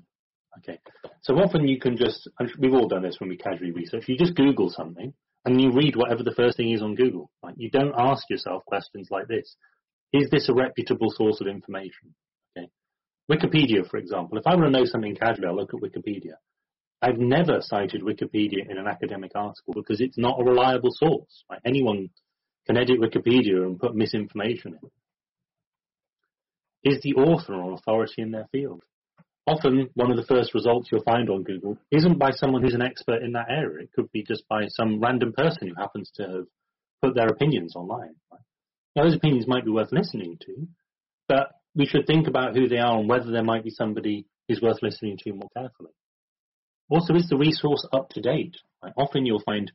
Okay. 0.59 0.79
So 1.23 1.35
often 1.35 1.69
you 1.69 1.79
can 1.79 1.97
just, 1.97 2.29
we've 2.59 2.73
all 2.73 2.89
done 2.89 3.03
this 3.03 3.17
when 3.21 3.29
we 3.29 3.37
casually 3.37 3.73
research, 3.73 4.05
you 4.09 4.17
just 4.17 4.35
Google 4.35 4.71
something 4.71 5.13
and 5.45 5.61
you 5.61 5.73
read 5.73 5.97
whatever 5.97 6.23
the 6.23 6.35
first 6.35 6.57
thing 6.57 6.71
is 6.71 6.83
on 6.83 6.95
Google. 6.95 7.31
Right? 7.43 7.55
You 7.57 7.71
don't 7.71 7.95
ask 7.97 8.29
yourself 8.31 8.65
questions 8.65 9.09
like 9.11 9.29
this. 9.29 9.57
Is 10.13 10.31
this 10.31 10.49
a 10.49 10.55
reputable 10.55 11.11
source 11.11 11.41
of 11.41 11.47
information? 11.47 12.15
Okay. 12.57 12.69
Wikipedia, 13.31 13.89
for 13.89 13.99
example, 13.99 14.39
if 14.39 14.47
I 14.47 14.55
want 14.55 14.67
to 14.67 14.79
know 14.79 14.85
something 14.85 15.15
casually, 15.15 15.49
I'll 15.49 15.57
look 15.57 15.75
at 15.75 15.81
Wikipedia. 15.81 16.35
I've 17.03 17.19
never 17.19 17.59
cited 17.61 18.03
Wikipedia 18.03 18.69
in 18.69 18.79
an 18.79 18.87
academic 18.87 19.33
article 19.35 19.75
because 19.75 20.01
it's 20.01 20.17
not 20.17 20.41
a 20.41 20.45
reliable 20.45 20.91
source. 20.93 21.45
Right? 21.51 21.61
Anyone 21.65 22.11
can 22.67 22.77
edit 22.77 23.01
Wikipedia 23.01 23.63
and 23.63 23.79
put 23.79 23.95
misinformation 23.95 24.79
in. 24.83 24.91
Is 26.93 27.03
the 27.03 27.15
author 27.15 27.55
an 27.55 27.73
authority 27.73 28.23
in 28.23 28.31
their 28.31 28.47
field? 28.53 28.83
Often 29.47 29.89
one 29.95 30.11
of 30.11 30.17
the 30.17 30.27
first 30.27 30.55
results 30.55 30.89
you'll 30.91 31.03
find 31.03 31.31
on 31.31 31.43
Google 31.43 31.79
isn't 31.91 32.19
by 32.19 32.31
someone 32.33 32.63
who's 32.63 32.75
an 32.75 32.83
expert 32.83 33.23
in 33.23 33.33
that 33.33 33.51
area. 33.51 33.85
It 33.85 33.93
could 33.93 34.11
be 34.13 34.25
just 34.25 34.47
by 34.49 34.67
some 34.69 35.01
random 35.01 35.33
person 35.33 35.69
who 35.69 35.75
happens 35.75 36.11
to 36.17 36.23
have 36.23 36.47
put 37.03 37.15
their 37.15 37.29
opinions 37.29 37.77
online. 37.77 38.15
Now, 38.95 39.05
those 39.05 39.15
opinions 39.15 39.47
might 39.47 39.65
be 39.65 39.71
worth 39.71 39.93
listening 39.93 40.39
to, 40.47 40.67
but 41.29 41.51
we 41.75 41.87
should 41.87 42.07
think 42.07 42.27
about 42.27 42.57
who 42.57 42.69
they 42.69 42.79
are 42.79 42.99
and 42.99 43.09
whether 43.09 43.31
there 43.31 43.45
might 43.45 43.65
be 43.65 43.71
somebody 43.71 44.27
who's 44.49 44.63
worth 44.63 44.83
listening 44.83 45.19
to 45.19 45.33
more 45.33 45.51
carefully. 45.57 45.93
Also, 46.89 47.15
is 47.15 47.29
the 47.29 47.37
resource 47.37 47.87
up 47.93 48.09
to 48.11 48.21
date? 48.21 48.57
Often 48.97 49.27
you'll 49.27 49.43
find 49.45 49.71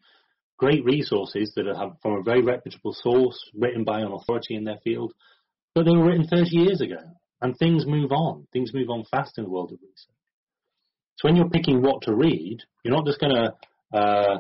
great 0.57 0.83
resources 0.85 1.53
that 1.55 1.67
are 1.67 1.93
from 2.01 2.13
a 2.13 2.23
very 2.23 2.41
reputable 2.41 2.93
source, 2.93 3.37
written 3.53 3.83
by 3.83 3.99
an 3.99 4.11
authority 4.11 4.55
in 4.55 4.63
their 4.63 4.79
field, 4.83 5.13
but 5.75 5.85
they 5.85 5.91
were 5.91 6.05
written 6.05 6.27
30 6.27 6.49
years 6.51 6.81
ago. 6.81 6.99
And 7.41 7.57
things 7.57 7.85
move 7.85 8.11
on. 8.11 8.47
Things 8.53 8.73
move 8.73 8.89
on 8.89 9.03
fast 9.09 9.37
in 9.37 9.45
the 9.45 9.49
world 9.49 9.71
of 9.71 9.79
research. 9.81 10.15
So 11.17 11.27
when 11.27 11.35
you're 11.35 11.49
picking 11.49 11.81
what 11.81 12.03
to 12.03 12.15
read, 12.15 12.59
you're 12.83 12.95
not 12.95 13.05
just 13.05 13.19
going 13.19 13.35
to 13.35 13.97
uh, 13.97 14.37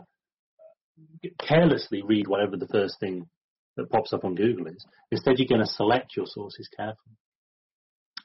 carelessly 1.39 2.01
read 2.03 2.27
whatever 2.27 2.57
the 2.57 2.67
first 2.67 2.99
thing 2.99 3.27
that 3.77 3.89
pops 3.89 4.13
up 4.13 4.23
on 4.23 4.35
Google 4.35 4.67
is. 4.67 4.85
Instead, 5.11 5.37
you're 5.37 5.47
going 5.47 5.65
to 5.65 5.71
select 5.71 6.15
your 6.15 6.25
sources 6.27 6.67
carefully. 6.75 7.17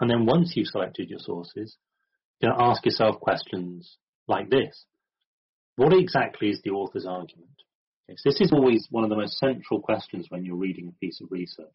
And 0.00 0.10
then 0.10 0.26
once 0.26 0.52
you've 0.54 0.68
selected 0.68 1.08
your 1.08 1.18
sources, 1.18 1.76
you're 2.40 2.50
going 2.50 2.58
to 2.58 2.66
ask 2.66 2.84
yourself 2.84 3.20
questions 3.20 3.96
like 4.28 4.50
this. 4.50 4.84
What 5.76 5.92
exactly 5.92 6.50
is 6.50 6.60
the 6.62 6.70
author's 6.70 7.06
argument? 7.06 7.50
Okay, 8.08 8.16
so 8.16 8.30
this 8.30 8.40
is 8.40 8.52
always 8.52 8.86
one 8.90 9.04
of 9.04 9.10
the 9.10 9.16
most 9.16 9.38
central 9.38 9.80
questions 9.80 10.26
when 10.28 10.44
you're 10.44 10.56
reading 10.56 10.88
a 10.88 10.98
piece 11.04 11.20
of 11.20 11.28
research. 11.30 11.66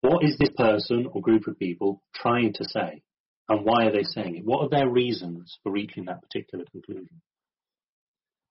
What 0.00 0.24
is 0.24 0.36
this 0.38 0.50
person 0.56 1.08
or 1.12 1.20
group 1.20 1.46
of 1.46 1.58
people 1.58 2.02
trying 2.14 2.52
to 2.54 2.64
say? 2.64 3.02
And 3.48 3.64
why 3.64 3.86
are 3.86 3.92
they 3.92 4.02
saying 4.02 4.36
it? 4.36 4.44
What 4.44 4.62
are 4.62 4.68
their 4.68 4.88
reasons 4.88 5.58
for 5.62 5.72
reaching 5.72 6.04
that 6.04 6.22
particular 6.22 6.64
conclusion? 6.70 7.20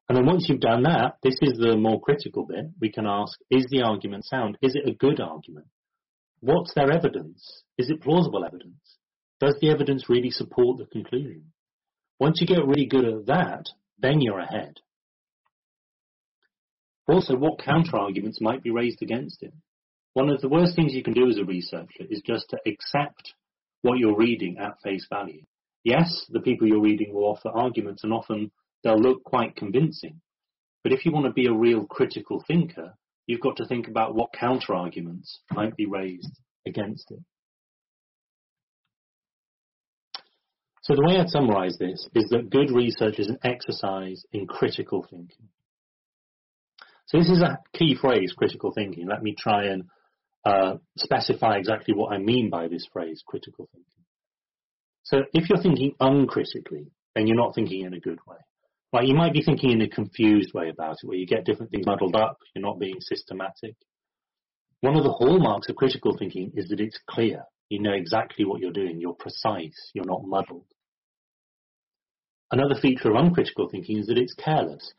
And 0.10 0.18
then 0.18 0.26
once 0.26 0.48
you've 0.48 0.62
done 0.62 0.84
that, 0.84 1.18
this 1.22 1.38
is 1.42 1.58
the 1.58 1.76
more 1.76 2.02
critical 2.02 2.46
bit. 2.46 2.66
We 2.80 2.92
can 2.92 3.06
ask, 3.06 3.38
is 3.52 3.66
the 3.70 3.82
argument 3.82 4.26
sound? 4.26 4.58
Is 4.62 4.76
it 4.76 4.90
a 4.90 4.96
good 4.96 5.20
argument? 5.20 5.68
What's 6.40 6.74
their 6.74 6.92
evidence? 6.92 7.64
Is 7.78 7.90
it 7.90 8.02
plausible 8.02 8.46
evidence? 8.46 8.80
Does 9.40 9.58
the 9.62 9.70
evidence 9.70 10.10
really 10.10 10.32
support 10.32 10.78
the 10.78 10.86
conclusion? 10.86 11.52
Once 12.20 12.40
you 12.42 12.48
get 12.48 12.66
really 12.66 12.86
good 12.86 13.06
at 13.06 13.26
that, 13.28 13.66
then 14.00 14.22
you're 14.22 14.40
ahead. 14.40 14.80
Also, 17.08 17.36
what 17.36 17.60
counter-arguments 17.60 18.42
might 18.42 18.64
be 18.64 18.72
raised 18.72 19.02
against 19.02 19.44
it? 19.44 19.54
One 20.18 20.32
of 20.32 20.42
the 20.42 20.50
worst 20.50 20.76
things 20.76 20.96
you 20.96 21.04
can 21.04 21.14
do 21.14 21.30
as 21.30 21.38
a 21.38 21.46
researcher 21.46 22.06
is 22.10 22.24
just 22.26 22.50
to 22.50 22.58
accept 22.66 23.36
what 23.84 24.00
you're 24.00 24.18
reading 24.18 24.58
at 24.58 24.82
face 24.84 25.06
value. 25.08 25.44
Yes, 25.84 26.26
the 26.30 26.40
people 26.40 26.68
you're 26.68 26.82
reading 26.82 27.14
will 27.14 27.26
offer 27.26 27.50
arguments 27.50 28.04
and 28.04 28.12
often 28.12 28.50
they'll 28.84 29.00
look 29.00 29.24
quite 29.24 29.56
convincing. 29.56 30.20
But 30.84 30.92
if 30.92 31.06
you 31.06 31.12
want 31.12 31.28
to 31.28 31.34
be 31.34 31.46
a 31.46 31.54
real 31.54 31.86
critical 31.86 32.44
thinker, 32.48 32.96
you've 33.28 33.42
got 33.42 33.58
to 33.58 33.68
think 33.68 33.88
about 33.88 34.16
what 34.16 34.34
counter 34.34 34.74
arguments 34.74 35.42
might 35.52 35.76
be 35.78 35.86
raised 35.86 36.40
against 36.66 37.12
it. 37.12 37.20
So 40.82 40.96
the 40.96 41.06
way 41.06 41.20
I'd 41.20 41.30
summarize 41.30 41.78
this 41.78 42.10
is 42.16 42.28
that 42.32 42.50
good 42.50 42.72
research 42.72 43.20
is 43.20 43.28
an 43.28 43.38
exercise 43.44 44.24
in 44.34 44.48
critical 44.48 45.06
thinking. 45.08 45.50
So 47.06 47.20
this 47.20 47.30
is 47.30 47.44
a 47.44 47.60
key 47.72 47.96
phrase, 47.96 48.34
critical 48.36 48.72
thinking. 48.74 49.08
Let 49.08 49.22
me 49.22 49.36
try 49.38 49.66
and 49.66 49.84
uh, 50.48 50.78
specify 50.98 51.58
exactly 51.58 51.94
what 51.94 52.14
I 52.14 52.20
mean 52.20 52.50
by 52.50 52.68
this 52.68 52.88
phrase, 52.94 53.22
critical 53.28 53.68
thinking. 53.74 54.04
So 55.04 55.24
if 55.34 55.50
you're 55.50 55.62
thinking 55.62 55.94
uncritically, 56.00 56.92
then 57.16 57.28
you're 57.28 57.36
not 57.36 57.54
thinking 57.54 57.86
in 57.86 57.94
a 57.94 58.00
good 58.00 58.20
way. 58.26 58.38
Like 58.94 59.08
you 59.08 59.16
might 59.16 59.34
be 59.34 59.42
thinking 59.44 59.72
in 59.72 59.82
a 59.82 59.90
confused 59.90 60.54
way 60.54 60.70
about 60.70 60.98
it, 61.04 61.08
where 61.08 61.18
you 61.18 61.28
get 61.28 61.46
different 61.46 61.72
things 61.72 61.86
muddled 61.86 62.16
up, 62.16 62.38
you're 62.56 62.66
not 62.66 62.80
being 62.80 63.02
systematic. 63.02 63.76
One 64.82 64.96
of 64.96 65.04
the 65.04 65.12
hallmarks 65.12 65.68
of 65.68 65.76
critical 65.76 66.16
thinking 66.18 66.54
is 66.56 66.70
that 66.70 66.80
it's 66.80 67.00
clear. 67.10 67.44
You 67.70 67.82
know 67.82 67.94
exactly 67.94 68.46
what 68.46 68.62
you're 68.62 68.72
doing. 68.72 69.02
You're 69.02 69.14
precise. 69.14 69.92
You're 69.94 70.06
not 70.06 70.24
muddled. 70.24 70.66
Another 72.52 72.76
feature 72.80 73.10
of 73.10 73.18
uncritical 73.18 73.68
thinking 73.70 73.98
is 73.98 74.08
that 74.08 74.18
it's 74.18 74.36
careless. 74.36 74.94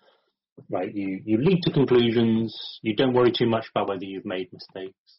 Right? 0.68 0.94
You, 0.94 1.22
you 1.24 1.38
leap 1.38 1.60
to 1.62 1.72
conclusions. 1.72 2.78
You 2.82 2.94
don't 2.94 3.14
worry 3.14 3.32
too 3.32 3.46
much 3.46 3.66
about 3.74 3.88
whether 3.88 4.04
you've 4.04 4.26
made 4.26 4.52
mistakes. 4.52 5.17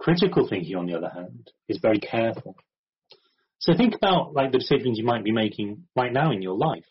Critical 0.00 0.48
thinking, 0.48 0.76
on 0.76 0.86
the 0.86 0.96
other 0.96 1.10
hand, 1.10 1.50
is 1.68 1.78
very 1.80 1.98
careful. 1.98 2.56
So 3.58 3.74
think 3.76 3.94
about 3.94 4.32
like 4.32 4.50
the 4.50 4.58
decisions 4.58 4.96
you 4.96 5.04
might 5.04 5.22
be 5.22 5.32
making 5.32 5.84
right 5.94 6.12
now 6.12 6.32
in 6.32 6.40
your 6.40 6.56
life. 6.56 6.86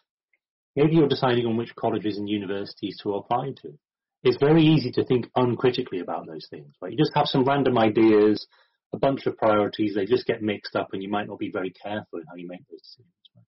Maybe 0.76 0.96
you're 0.96 1.08
deciding 1.08 1.48
on 1.48 1.58
which 1.58 1.76
colleges 1.76 2.18
and 2.18 2.30
universities 2.30 3.00
to 3.02 3.16
apply 3.16 3.54
to. 3.64 3.74
It's 4.22 4.38
very 4.40 4.62
easy 4.62 4.92
to 4.92 5.04
think 5.04 5.28
uncritically 5.36 6.02
about 6.02 6.28
those 6.28 6.46
things, 6.52 6.72
right? 6.82 6.92
You 6.92 6.98
just 6.98 7.16
have 7.16 7.26
some 7.26 7.46
random 7.46 7.80
ideas, 7.80 8.46
a 8.94 8.98
bunch 8.98 9.26
of 9.26 9.38
priorities, 9.38 9.96
they 9.96 10.06
just 10.06 10.28
get 10.28 10.44
mixed 10.44 10.76
up 10.76 10.90
and 10.94 11.02
you 11.02 11.10
might 11.10 11.28
not 11.28 11.40
be 11.40 11.50
very 11.52 11.72
careful 11.72 12.20
in 12.20 12.26
how 12.30 12.36
you 12.36 12.48
make 12.48 12.68
those 12.70 12.82
decisions. 12.82 13.14
Right? 13.36 13.46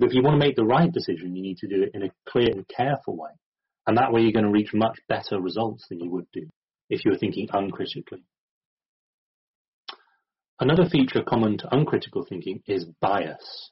But 0.00 0.08
if 0.08 0.14
you 0.14 0.22
want 0.22 0.34
to 0.34 0.44
make 0.44 0.56
the 0.56 0.64
right 0.64 0.90
decision, 0.90 1.36
you 1.36 1.42
need 1.42 1.58
to 1.58 1.68
do 1.68 1.84
it 1.84 1.90
in 1.94 2.02
a 2.02 2.10
clear 2.28 2.48
and 2.50 2.66
careful 2.66 3.16
way. 3.16 3.30
And 3.86 3.96
that 3.98 4.12
way 4.12 4.22
you're 4.22 4.32
going 4.32 4.46
to 4.46 4.50
reach 4.50 4.74
much 4.74 4.98
better 5.08 5.40
results 5.40 5.86
than 5.88 6.00
you 6.00 6.10
would 6.10 6.26
do 6.32 6.48
if 6.90 7.04
you 7.04 7.12
were 7.12 7.18
thinking 7.18 7.48
uncritically. 7.52 8.24
Another 10.58 10.88
feature 10.88 11.22
common 11.22 11.58
to 11.58 11.74
uncritical 11.74 12.24
thinking 12.26 12.62
is 12.66 12.86
bias. 13.00 13.70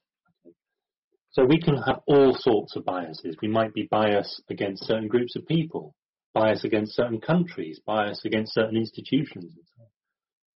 So 1.30 1.44
we 1.44 1.58
can 1.58 1.76
have 1.76 2.00
all 2.06 2.34
sorts 2.34 2.76
of 2.76 2.84
biases. 2.84 3.36
We 3.40 3.48
might 3.48 3.72
be 3.72 3.88
biased 3.90 4.42
against 4.50 4.84
certain 4.84 5.08
groups 5.08 5.34
of 5.34 5.46
people, 5.46 5.94
bias 6.34 6.62
against 6.62 6.94
certain 6.94 7.20
countries, 7.20 7.80
bias 7.84 8.24
against 8.24 8.54
certain 8.54 8.76
institutions. 8.76 9.54
And, 9.56 9.64
so 9.76 9.84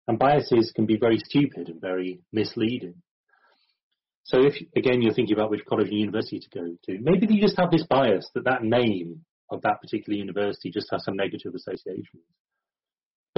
and 0.07 0.19
biases 0.19 0.71
can 0.75 0.87
be 0.87 0.99
very 0.99 1.19
stupid 1.19 1.69
and 1.69 1.81
very 1.81 2.21
misleading. 2.33 2.95
So 4.25 4.45
if, 4.45 4.55
again, 4.77 5.01
you're 5.01 5.14
thinking 5.14 5.35
about 5.35 5.51
which 5.51 5.64
college 5.64 5.88
and 5.88 5.99
university 5.99 6.41
to 6.41 6.49
go 6.51 6.77
to, 6.85 6.99
maybe 7.01 7.27
you 7.35 7.41
just 7.41 7.59
have 7.59 7.71
this 7.71 7.87
bias 7.88 8.31
that 8.35 8.45
that 8.45 8.62
name 8.62 9.25
of 9.51 9.62
that 9.62 9.81
particular 9.81 10.19
university 10.19 10.71
just 10.71 10.88
has 10.93 11.03
some 11.05 11.17
negative 11.17 11.55
associations. 11.55 12.23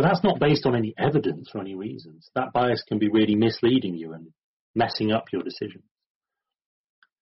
But 0.00 0.08
that's 0.08 0.24
not 0.24 0.40
based 0.40 0.64
on 0.64 0.74
any 0.74 0.94
evidence 0.96 1.50
or 1.54 1.60
any 1.60 1.74
reasons. 1.74 2.30
That 2.34 2.54
bias 2.54 2.82
can 2.88 2.98
be 2.98 3.10
really 3.10 3.34
misleading 3.34 3.96
you 3.96 4.14
and 4.14 4.28
messing 4.74 5.12
up 5.12 5.24
your 5.30 5.42
decision. 5.42 5.82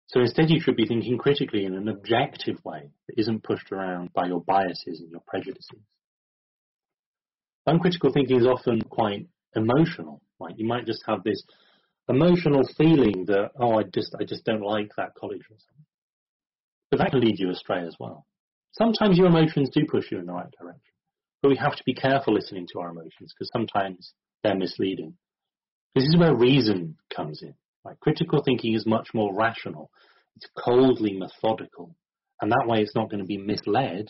So 0.07 0.19
instead, 0.19 0.49
you 0.49 0.59
should 0.59 0.75
be 0.75 0.85
thinking 0.85 1.17
critically 1.17 1.63
in 1.63 1.73
an 1.73 1.87
objective 1.87 2.57
way 2.65 2.89
that 3.07 3.17
isn't 3.17 3.45
pushed 3.45 3.71
around 3.71 4.11
by 4.11 4.27
your 4.27 4.41
biases 4.41 4.99
and 4.99 5.09
your 5.09 5.21
prejudices. 5.25 5.79
Uncritical 7.65 8.11
thinking 8.11 8.41
is 8.41 8.45
often 8.45 8.81
quite 8.81 9.25
emotional. 9.55 10.21
Like 10.41 10.55
you 10.57 10.67
might 10.67 10.85
just 10.85 11.03
have 11.07 11.23
this 11.23 11.41
emotional 12.09 12.67
feeling 12.77 13.23
that, 13.27 13.51
oh, 13.57 13.79
I 13.79 13.83
just, 13.83 14.13
I 14.19 14.25
just 14.25 14.43
don't 14.43 14.63
like 14.63 14.91
that 14.97 15.15
college 15.15 15.43
or 15.49 15.55
something. 15.57 15.85
But 16.91 16.97
that 16.97 17.11
can 17.11 17.21
lead 17.21 17.39
you 17.39 17.51
astray 17.51 17.87
as 17.87 17.95
well. 18.01 18.25
Sometimes 18.73 19.17
your 19.17 19.27
emotions 19.27 19.69
do 19.69 19.85
push 19.89 20.11
you 20.11 20.19
in 20.19 20.25
the 20.25 20.33
right 20.33 20.51
direction, 20.59 20.94
but 21.45 21.49
we 21.49 21.57
have 21.57 21.75
to 21.75 21.83
be 21.85 21.93
careful 21.93 22.33
listening 22.33 22.65
to 22.65 22.79
our 22.79 22.89
emotions 22.89 23.31
because 23.31 23.51
sometimes 23.53 24.13
they're 24.43 24.55
misleading. 24.55 25.13
This 25.93 26.05
is 26.05 26.17
where 26.17 26.33
reason 26.33 26.97
comes 27.15 27.43
in. 27.43 27.53
Right? 27.83 27.99
Critical 27.99 28.41
thinking 28.43 28.73
is 28.73 28.87
much 28.87 29.09
more 29.13 29.31
rational. 29.31 29.91
It's 30.37 30.49
coldly 30.57 31.13
methodical. 31.13 31.95
And 32.41 32.51
that 32.51 32.65
way 32.65 32.81
it's 32.81 32.95
not 32.95 33.11
going 33.11 33.19
to 33.19 33.27
be 33.27 33.37
misled 33.37 34.07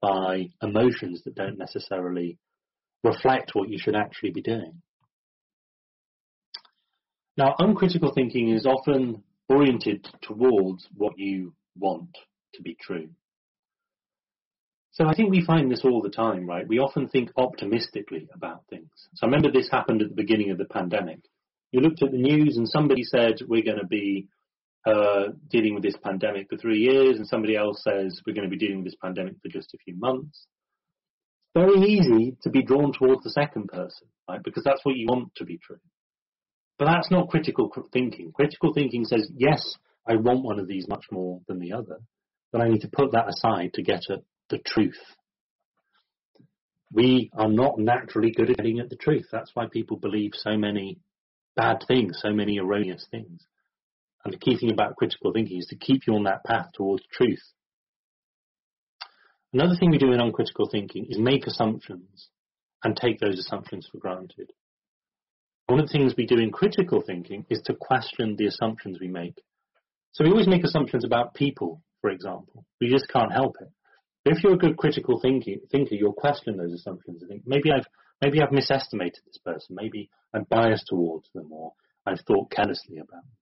by 0.00 0.52
emotions 0.62 1.20
that 1.24 1.34
don't 1.34 1.58
necessarily 1.58 2.38
reflect 3.02 3.50
what 3.52 3.68
you 3.68 3.78
should 3.78 3.94
actually 3.94 4.30
be 4.30 4.40
doing. 4.40 4.80
Now, 7.36 7.56
uncritical 7.58 8.10
thinking 8.14 8.48
is 8.48 8.64
often 8.64 9.22
oriented 9.50 10.08
towards 10.22 10.88
what 10.96 11.18
you 11.18 11.52
want 11.76 12.16
to 12.54 12.62
be 12.62 12.74
true. 12.80 13.10
So 14.94 15.06
I 15.06 15.14
think 15.14 15.30
we 15.30 15.44
find 15.44 15.70
this 15.70 15.84
all 15.84 16.02
the 16.02 16.08
time, 16.08 16.46
right? 16.46 16.66
We 16.66 16.78
often 16.78 17.08
think 17.08 17.30
optimistically 17.36 18.28
about 18.32 18.64
things. 18.70 18.90
So 19.14 19.26
I 19.26 19.26
remember 19.26 19.50
this 19.50 19.70
happened 19.70 20.02
at 20.02 20.08
the 20.08 20.14
beginning 20.14 20.50
of 20.50 20.58
the 20.58 20.64
pandemic 20.64 21.20
you 21.74 21.80
looked 21.80 22.04
at 22.04 22.12
the 22.12 22.18
news 22.18 22.56
and 22.56 22.68
somebody 22.68 23.02
said 23.02 23.34
we're 23.48 23.64
going 23.64 23.80
to 23.80 23.86
be 23.86 24.28
uh, 24.86 25.30
dealing 25.50 25.74
with 25.74 25.82
this 25.82 25.96
pandemic 26.04 26.46
for 26.48 26.56
three 26.56 26.78
years, 26.78 27.16
and 27.16 27.26
somebody 27.26 27.56
else 27.56 27.82
says 27.82 28.20
we're 28.24 28.34
going 28.34 28.48
to 28.48 28.56
be 28.56 28.64
dealing 28.64 28.76
with 28.76 28.84
this 28.84 29.00
pandemic 29.02 29.34
for 29.42 29.48
just 29.48 29.74
a 29.74 29.78
few 29.78 29.96
months. 29.98 30.46
It's 31.56 31.66
very 31.66 31.80
easy 31.84 32.36
to 32.42 32.50
be 32.50 32.62
drawn 32.62 32.92
towards 32.92 33.24
the 33.24 33.30
second 33.30 33.66
person, 33.68 34.06
right? 34.28 34.40
Because 34.40 34.62
that's 34.62 34.84
what 34.84 34.94
you 34.94 35.06
want 35.06 35.34
to 35.34 35.44
be 35.44 35.58
true. 35.58 35.80
But 36.78 36.84
that's 36.84 37.10
not 37.10 37.28
critical 37.28 37.72
thinking. 37.92 38.30
Critical 38.32 38.72
thinking 38.72 39.04
says, 39.04 39.28
yes, 39.36 39.74
I 40.06 40.14
want 40.14 40.44
one 40.44 40.60
of 40.60 40.68
these 40.68 40.86
much 40.86 41.06
more 41.10 41.40
than 41.48 41.58
the 41.58 41.72
other, 41.72 41.98
but 42.52 42.60
I 42.60 42.68
need 42.68 42.82
to 42.82 42.88
put 42.88 43.10
that 43.12 43.28
aside 43.28 43.72
to 43.74 43.82
get 43.82 44.02
at 44.10 44.20
the 44.50 44.58
truth. 44.58 45.00
We 46.92 47.30
are 47.36 47.48
not 47.48 47.78
naturally 47.78 48.30
good 48.30 48.50
at 48.50 48.56
getting 48.56 48.78
at 48.78 48.90
the 48.90 48.96
truth. 48.96 49.26
That's 49.32 49.50
why 49.54 49.66
people 49.66 49.96
believe 49.96 50.32
so 50.34 50.56
many 50.56 51.00
bad 51.56 51.84
things, 51.88 52.20
so 52.22 52.30
many 52.32 52.58
erroneous 52.58 53.06
things. 53.10 53.44
And 54.24 54.32
the 54.32 54.38
key 54.38 54.56
thing 54.56 54.70
about 54.70 54.96
critical 54.96 55.32
thinking 55.32 55.58
is 55.58 55.66
to 55.66 55.76
keep 55.76 56.06
you 56.06 56.14
on 56.14 56.24
that 56.24 56.44
path 56.44 56.68
towards 56.74 57.04
truth. 57.12 57.42
Another 59.52 59.76
thing 59.78 59.90
we 59.90 59.98
do 59.98 60.12
in 60.12 60.20
uncritical 60.20 60.68
thinking 60.70 61.06
is 61.08 61.18
make 61.18 61.46
assumptions 61.46 62.28
and 62.82 62.96
take 62.96 63.20
those 63.20 63.38
assumptions 63.38 63.88
for 63.90 63.98
granted. 63.98 64.50
One 65.66 65.80
of 65.80 65.86
the 65.86 65.92
things 65.92 66.14
we 66.16 66.26
do 66.26 66.38
in 66.38 66.50
critical 66.50 67.02
thinking 67.06 67.46
is 67.48 67.62
to 67.62 67.74
question 67.74 68.36
the 68.36 68.46
assumptions 68.46 68.98
we 69.00 69.08
make. 69.08 69.42
So 70.12 70.24
we 70.24 70.30
always 70.30 70.48
make 70.48 70.64
assumptions 70.64 71.04
about 71.04 71.34
people, 71.34 71.82
for 72.00 72.10
example. 72.10 72.66
We 72.80 72.90
just 72.90 73.08
can't 73.08 73.32
help 73.32 73.56
it. 73.60 73.68
If 74.24 74.42
you're 74.42 74.54
a 74.54 74.58
good 74.58 74.76
critical 74.76 75.20
thinking, 75.20 75.60
thinker, 75.70 75.94
you'll 75.94 76.12
question 76.12 76.56
those 76.56 76.72
assumptions 76.72 77.22
and 77.22 77.30
think, 77.30 77.42
maybe 77.46 77.70
I've 77.70 77.86
Maybe 78.22 78.40
I've 78.40 78.52
misestimated 78.52 79.20
this 79.26 79.38
person. 79.44 79.76
Maybe 79.78 80.08
I'm 80.32 80.44
biased 80.48 80.86
towards 80.88 81.28
them 81.34 81.52
or 81.52 81.72
I've 82.06 82.20
thought 82.20 82.50
carelessly 82.50 82.98
about 82.98 83.22
them. 83.22 83.36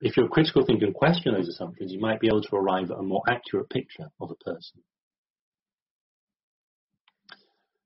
If 0.00 0.16
you're 0.16 0.26
a 0.26 0.30
critical 0.30 0.64
thinker 0.64 0.86
and 0.86 0.94
question 0.94 1.34
those 1.34 1.48
assumptions, 1.48 1.92
you 1.92 2.00
might 2.00 2.20
be 2.20 2.26
able 2.26 2.42
to 2.42 2.56
arrive 2.56 2.90
at 2.90 2.98
a 2.98 3.02
more 3.02 3.22
accurate 3.28 3.70
picture 3.70 4.10
of 4.20 4.30
a 4.30 4.44
person. 4.44 4.82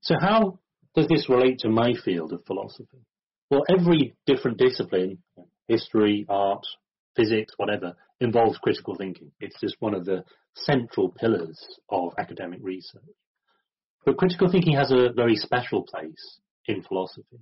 So 0.01 0.15
how 0.19 0.59
does 0.95 1.09
this 1.09 1.29
relate 1.29 1.59
to 1.61 1.69
my 1.69 1.93
field 2.05 2.33
of 2.33 2.45
philosophy? 2.47 3.05
Well, 3.51 3.65
every 3.69 4.15
different 4.27 4.57
discipline, 4.59 5.19
history, 5.69 6.25
art, 6.29 6.65
physics, 7.17 7.53
whatever, 7.57 7.95
involves 8.21 8.59
critical 8.59 8.95
thinking. 8.95 9.31
It's 9.41 9.61
just 9.61 9.77
one 9.81 9.95
of 9.95 10.05
the 10.05 10.25
central 10.65 11.11
pillars 11.11 11.59
of 11.89 12.13
academic 12.19 12.61
research. 12.63 13.03
But 14.05 14.17
critical 14.17 14.51
thinking 14.51 14.77
has 14.77 14.91
a 14.91 15.13
very 15.15 15.37
special 15.37 15.83
place 15.83 16.41
in 16.67 16.83
philosophy. 16.83 17.41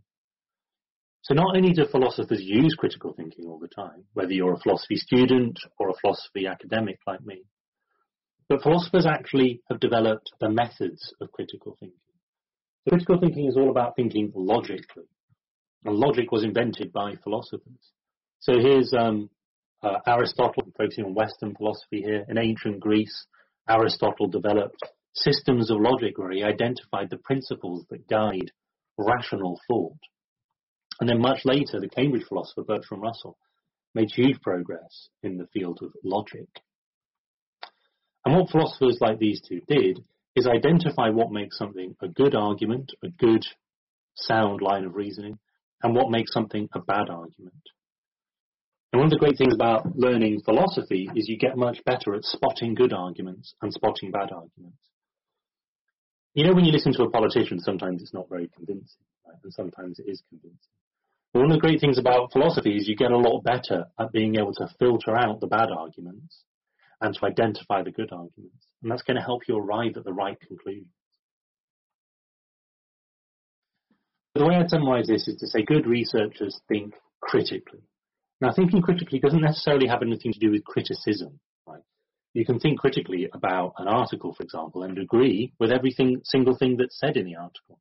So 1.23 1.35
not 1.35 1.57
only 1.57 1.73
do 1.73 1.87
philosophers 1.87 2.41
use 2.41 2.77
critical 2.79 3.13
thinking 3.13 3.47
all 3.47 3.59
the 3.59 3.69
time, 3.69 4.05
whether 4.15 4.33
you're 4.33 4.55
a 4.55 4.61
philosophy 4.61 4.97
student 4.97 5.59
or 5.79 5.91
a 5.91 5.95
philosophy 6.01 6.47
academic 6.47 6.99
like 7.07 7.25
me, 7.25 7.43
But 8.49 8.63
philosophers 8.63 9.07
actually 9.07 9.61
have 9.69 9.81
developed 9.81 10.31
the 10.41 10.49
methods 10.49 11.13
of 11.21 11.33
critical 11.33 11.77
thinking. 11.81 11.99
So 12.85 12.91
critical 12.91 13.19
thinking 13.19 13.47
is 13.49 13.57
all 13.57 13.71
about 13.71 13.97
thinking 13.97 14.31
logically. 14.37 15.09
And 15.85 15.97
logic 15.97 16.31
was 16.31 16.45
invented 16.45 16.93
by 16.93 17.17
philosophers. 17.25 17.93
So 18.39 18.61
here's 18.61 18.93
um, 18.93 19.31
uh, 19.87 19.99
Aristotle, 20.07 20.64
focusing 20.77 21.05
on 21.05 21.14
Western 21.14 21.55
philosophy 21.55 22.03
here. 22.03 22.25
In 22.29 22.38
ancient 22.38 22.81
Greece, 22.81 23.27
Aristotle 23.68 24.27
developed 24.29 24.83
systems 25.14 25.70
of 25.70 25.81
logic 25.81 26.18
where 26.18 26.31
he 26.31 26.42
identified 26.42 27.09
the 27.11 27.18
principles 27.18 27.85
that 27.90 28.09
guide 28.09 28.51
rational 28.99 29.61
thought. 29.68 29.99
And 31.01 31.09
then 31.09 31.20
much 31.20 31.40
later, 31.44 31.81
the 31.81 31.88
Cambridge 31.88 32.25
philosopher 32.29 32.62
Bertrand 32.62 33.03
Russell 33.03 33.37
made 33.94 34.11
huge 34.11 34.40
progress 34.40 35.09
in 35.22 35.37
the 35.37 35.46
field 35.53 35.79
of 35.83 35.92
logic. 36.05 36.49
And 38.25 38.35
what 38.35 38.51
philosophers 38.51 38.99
like 39.01 39.18
these 39.18 39.40
two 39.40 39.61
did 39.68 40.01
is 40.35 40.46
identify 40.46 41.11
what 41.11 41.31
makes 41.31 41.57
something 41.57 41.94
a 42.03 42.09
good 42.09 42.35
argument, 42.35 42.92
a 43.03 43.09
good 43.09 43.44
sound 44.14 44.61
line 44.61 44.85
of 44.85 44.94
reasoning, 44.94 45.38
and 45.83 45.94
what 45.94 46.11
makes 46.11 46.33
something 46.33 46.68
a 46.75 46.81
bad 46.81 47.09
argument. 47.09 47.55
And 48.92 49.01
one 49.01 49.07
of 49.07 49.11
the 49.11 49.18
great 49.18 49.37
things 49.37 49.55
about 49.55 49.96
learning 49.96 50.40
philosophy 50.44 51.11
is 51.14 51.29
you 51.29 51.37
get 51.37 51.57
much 51.57 51.85
better 51.85 52.14
at 52.14 52.25
spotting 52.25 52.75
good 52.75 52.92
arguments 52.92 53.55
and 53.61 53.72
spotting 53.72 54.11
bad 54.11 54.31
arguments. 54.33 54.79
You 56.35 56.44
know, 56.44 56.55
when 56.55 56.64
you 56.64 56.72
listen 56.72 56.92
to 56.94 57.03
a 57.05 57.11
politician, 57.11 57.61
sometimes 57.61 58.03
it's 58.03 58.14
not 58.14 58.29
very 58.29 58.49
convincing, 58.55 59.05
right? 59.27 59.38
and 59.42 59.53
sometimes 59.53 59.99
it 59.99 60.05
is 60.07 60.22
convincing. 60.29 60.59
But 61.33 61.40
one 61.40 61.51
of 61.51 61.57
the 61.57 61.66
great 61.66 61.81
things 61.81 61.99
about 61.99 62.33
philosophy 62.33 62.77
is 62.77 62.88
you 62.88 62.96
get 62.96 63.11
a 63.11 63.16
lot 63.16 63.42
better 63.42 63.87
at 63.99 64.12
being 64.12 64.37
able 64.37 64.55
to 64.55 64.68
filter 64.79 65.16
out 65.16 65.40
the 65.40 65.46
bad 65.46 65.70
arguments 65.70 66.44
and 67.01 67.14
to 67.14 67.27
identify 67.27 67.83
the 67.83 67.90
good 67.90 68.12
arguments. 68.12 68.66
And 68.83 68.90
that's 68.90 69.03
going 69.03 69.16
to 69.16 69.22
help 69.22 69.42
you 69.49 69.57
arrive 69.57 69.96
at 69.96 70.05
the 70.05 70.12
right 70.12 70.38
conclusion. 70.40 70.88
The 74.35 74.44
way 74.44 74.57
I'd 74.57 74.70
summarize 74.70 75.07
this 75.07 75.29
is 75.29 75.37
to 75.40 75.46
say 75.46 75.62
good 75.62 75.87
researchers 75.87 76.61
think 76.68 76.94
critically. 77.20 77.81
Now, 78.40 78.53
thinking 78.53 78.83
critically 78.83 79.18
doesn't 79.18 79.40
necessarily 79.40 79.87
have 79.87 80.03
anything 80.03 80.33
to 80.33 80.38
do 80.38 80.51
with 80.51 80.64
criticism, 80.64 81.40
right? 81.66 81.83
You 82.35 82.44
can 82.44 82.59
think 82.59 82.79
critically 82.79 83.29
about 83.33 83.75
an 83.79 83.88
article, 83.88 84.35
for 84.35 84.42
example, 84.42 84.83
and 84.83 84.99
agree 84.99 85.55
with 85.59 85.70
every 85.70 85.90
single 85.90 86.57
thing 86.57 86.77
that's 86.77 86.99
said 86.99 87.16
in 87.16 87.25
the 87.25 87.37
article. 87.37 87.81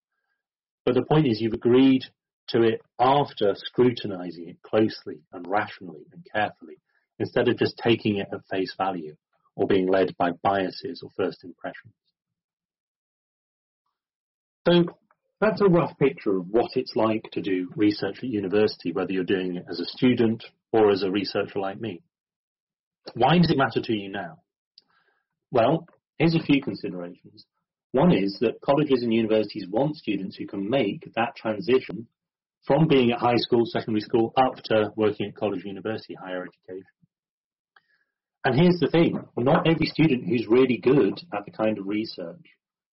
But 0.85 0.95
the 0.95 1.03
point 1.03 1.27
is 1.27 1.41
you've 1.41 1.53
agreed 1.53 2.05
to 2.49 2.61
it 2.61 2.81
after 2.99 3.53
scrutinizing 3.55 4.47
it 4.47 4.61
closely 4.61 5.23
and 5.33 5.45
rationally 5.47 6.05
and 6.13 6.25
carefully, 6.31 6.77
instead 7.19 7.47
of 7.47 7.57
just 7.57 7.77
taking 7.77 8.17
it 8.17 8.27
at 8.31 8.45
face 8.49 8.73
value 8.77 9.15
or 9.55 9.67
being 9.67 9.87
led 9.87 10.15
by 10.17 10.31
biases 10.43 11.01
or 11.03 11.09
first 11.17 11.43
impressions. 11.43 11.93
So 14.67 14.95
that's 15.41 15.61
a 15.61 15.65
rough 15.65 15.97
picture 15.97 16.37
of 16.37 16.47
what 16.49 16.71
it's 16.75 16.95
like 16.95 17.29
to 17.33 17.41
do 17.41 17.69
research 17.75 18.19
at 18.19 18.29
university, 18.29 18.91
whether 18.91 19.11
you're 19.11 19.23
doing 19.23 19.57
it 19.57 19.65
as 19.69 19.79
a 19.79 19.85
student 19.85 20.43
or 20.71 20.91
as 20.91 21.03
a 21.03 21.11
researcher 21.11 21.59
like 21.59 21.79
me. 21.79 22.01
Why 23.13 23.37
does 23.37 23.51
it 23.51 23.57
matter 23.57 23.81
to 23.81 23.93
you 23.93 24.09
now? 24.09 24.39
Well, 25.51 25.87
here's 26.17 26.35
a 26.35 26.39
few 26.43 26.61
considerations. 26.61 27.45
One 27.91 28.11
is 28.11 28.37
that 28.41 28.61
colleges 28.61 29.03
and 29.03 29.13
universities 29.13 29.67
want 29.69 29.95
students 29.95 30.35
who 30.35 30.47
can 30.47 30.69
make 30.69 31.07
that 31.15 31.35
transition 31.35 32.07
from 32.65 32.87
being 32.87 33.11
at 33.11 33.19
high 33.19 33.37
school, 33.37 33.61
secondary 33.65 34.01
school, 34.01 34.33
up 34.37 34.55
to 34.65 34.91
working 34.95 35.27
at 35.27 35.35
college, 35.35 35.63
university, 35.63 36.15
higher 36.15 36.43
education. 36.43 36.85
And 38.43 38.59
here's 38.59 38.79
the 38.79 38.87
thing, 38.87 39.19
not 39.37 39.67
every 39.67 39.85
student 39.85 40.27
who's 40.27 40.47
really 40.47 40.77
good 40.77 41.19
at 41.33 41.45
the 41.45 41.51
kind 41.51 41.77
of 41.77 41.87
research 41.87 42.45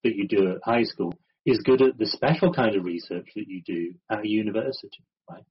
that 0.04 0.14
you 0.14 0.28
do 0.28 0.52
at 0.52 0.58
high 0.64 0.84
school 0.84 1.14
is 1.44 1.58
good 1.58 1.82
at 1.82 1.98
the 1.98 2.06
special 2.06 2.52
kind 2.52 2.76
of 2.76 2.84
research 2.84 3.28
that 3.34 3.48
you 3.48 3.62
do 3.66 3.94
at 4.10 4.24
a 4.24 4.28
university, 4.28 5.04
right? 5.28 5.44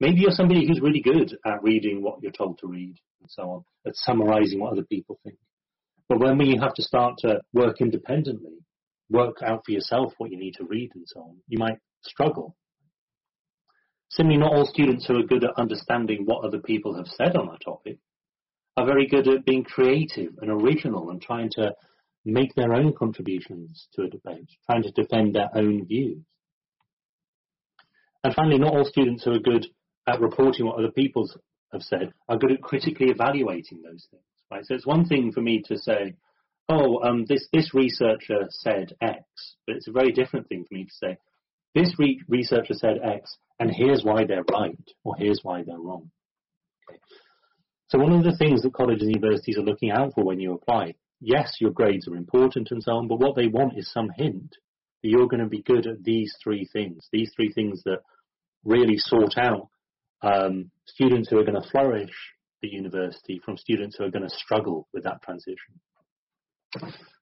Maybe 0.00 0.20
you're 0.20 0.30
somebody 0.30 0.66
who's 0.66 0.80
really 0.80 1.00
good 1.00 1.36
at 1.44 1.62
reading 1.62 2.02
what 2.02 2.22
you're 2.22 2.32
told 2.32 2.58
to 2.58 2.66
read 2.66 2.96
and 3.20 3.30
so 3.30 3.42
on, 3.50 3.64
at 3.86 3.96
summarizing 3.96 4.60
what 4.60 4.72
other 4.72 4.84
people 4.84 5.18
think. 5.22 5.36
But 6.08 6.18
when 6.18 6.38
you 6.40 6.60
have 6.60 6.74
to 6.74 6.82
start 6.82 7.18
to 7.18 7.40
work 7.52 7.80
independently, 7.80 8.58
work 9.10 9.42
out 9.42 9.62
for 9.64 9.72
yourself 9.72 10.12
what 10.18 10.30
you 10.30 10.38
need 10.38 10.54
to 10.54 10.64
read 10.64 10.90
and 10.94 11.04
so 11.06 11.20
on, 11.20 11.36
you 11.48 11.58
might 11.58 11.78
struggle. 12.02 12.56
Similarly, 14.10 14.40
not 14.40 14.52
all 14.52 14.66
students 14.66 15.06
who 15.06 15.18
are 15.18 15.26
good 15.26 15.44
at 15.44 15.58
understanding 15.58 16.24
what 16.24 16.44
other 16.44 16.58
people 16.58 16.96
have 16.96 17.08
said 17.08 17.36
on 17.36 17.48
a 17.48 17.58
topic 17.64 17.98
are 18.76 18.86
very 18.86 19.06
good 19.06 19.28
at 19.28 19.44
being 19.44 19.64
creative 19.64 20.32
and 20.40 20.50
original 20.50 21.10
and 21.10 21.22
trying 21.22 21.50
to 21.52 21.72
make 22.24 22.54
their 22.54 22.72
own 22.72 22.92
contributions 22.92 23.88
to 23.94 24.02
a 24.02 24.08
debate, 24.08 24.48
trying 24.66 24.82
to 24.82 24.90
defend 24.92 25.34
their 25.34 25.50
own 25.54 25.86
views. 25.86 26.22
And 28.22 28.34
finally, 28.34 28.58
not 28.58 28.74
all 28.74 28.84
students 28.84 29.24
who 29.24 29.32
are 29.32 29.38
good 29.38 29.66
at 30.06 30.20
reporting 30.20 30.66
what 30.66 30.78
other 30.78 30.90
people 30.90 31.30
have 31.72 31.82
said 31.82 32.12
are 32.28 32.38
good 32.38 32.52
at 32.52 32.62
critically 32.62 33.08
evaluating 33.08 33.82
those 33.82 34.06
things. 34.10 34.22
Right? 34.50 34.64
So 34.64 34.74
it's 34.74 34.86
one 34.86 35.06
thing 35.06 35.32
for 35.32 35.42
me 35.42 35.62
to 35.66 35.76
say, 35.76 36.14
oh, 36.68 37.02
um, 37.02 37.26
this, 37.28 37.46
this 37.52 37.74
researcher 37.74 38.46
said 38.48 38.94
X, 39.02 39.24
but 39.66 39.76
it's 39.76 39.88
a 39.88 39.92
very 39.92 40.12
different 40.12 40.48
thing 40.48 40.64
for 40.66 40.74
me 40.74 40.84
to 40.84 40.94
say, 40.94 41.18
this 41.74 41.92
re- 41.98 42.22
researcher 42.28 42.74
said 42.74 42.98
X, 43.02 43.36
and 43.60 43.70
here's 43.70 44.04
why 44.04 44.24
they're 44.24 44.44
right, 44.50 44.78
or 45.02 45.16
here's 45.16 45.40
why 45.42 45.62
they're 45.62 45.78
wrong. 45.78 46.10
Okay. 46.88 46.98
So 47.88 47.98
one 47.98 48.12
of 48.12 48.24
the 48.24 48.36
things 48.36 48.62
that 48.62 48.72
colleges 48.72 49.02
and 49.02 49.14
universities 49.14 49.58
are 49.58 49.62
looking 49.62 49.90
out 49.90 50.14
for 50.14 50.24
when 50.24 50.40
you 50.40 50.54
apply 50.54 50.94
yes, 51.24 51.56
your 51.60 51.70
grades 51.70 52.06
are 52.08 52.16
important 52.16 52.68
and 52.70 52.82
so 52.82 52.92
on, 52.92 53.08
but 53.08 53.18
what 53.18 53.36
they 53.36 53.46
want 53.46 53.78
is 53.78 53.90
some 53.90 54.10
hint 54.16 54.56
that 55.02 55.08
you're 55.08 55.28
going 55.28 55.42
to 55.42 55.48
be 55.48 55.62
good 55.62 55.86
at 55.86 56.02
these 56.02 56.34
three 56.42 56.68
things, 56.72 57.08
these 57.12 57.30
three 57.34 57.52
things 57.52 57.82
that 57.84 57.98
really 58.64 58.96
sort 58.96 59.36
out 59.36 59.68
um, 60.22 60.70
students 60.86 61.28
who 61.28 61.38
are 61.38 61.44
going 61.44 61.60
to 61.60 61.68
flourish 61.70 62.12
at 62.62 62.70
university 62.70 63.40
from 63.44 63.56
students 63.56 63.96
who 63.96 64.04
are 64.04 64.10
going 64.10 64.26
to 64.26 64.34
struggle 64.34 64.88
with 64.92 65.04
that 65.04 65.22
transition. 65.22 65.80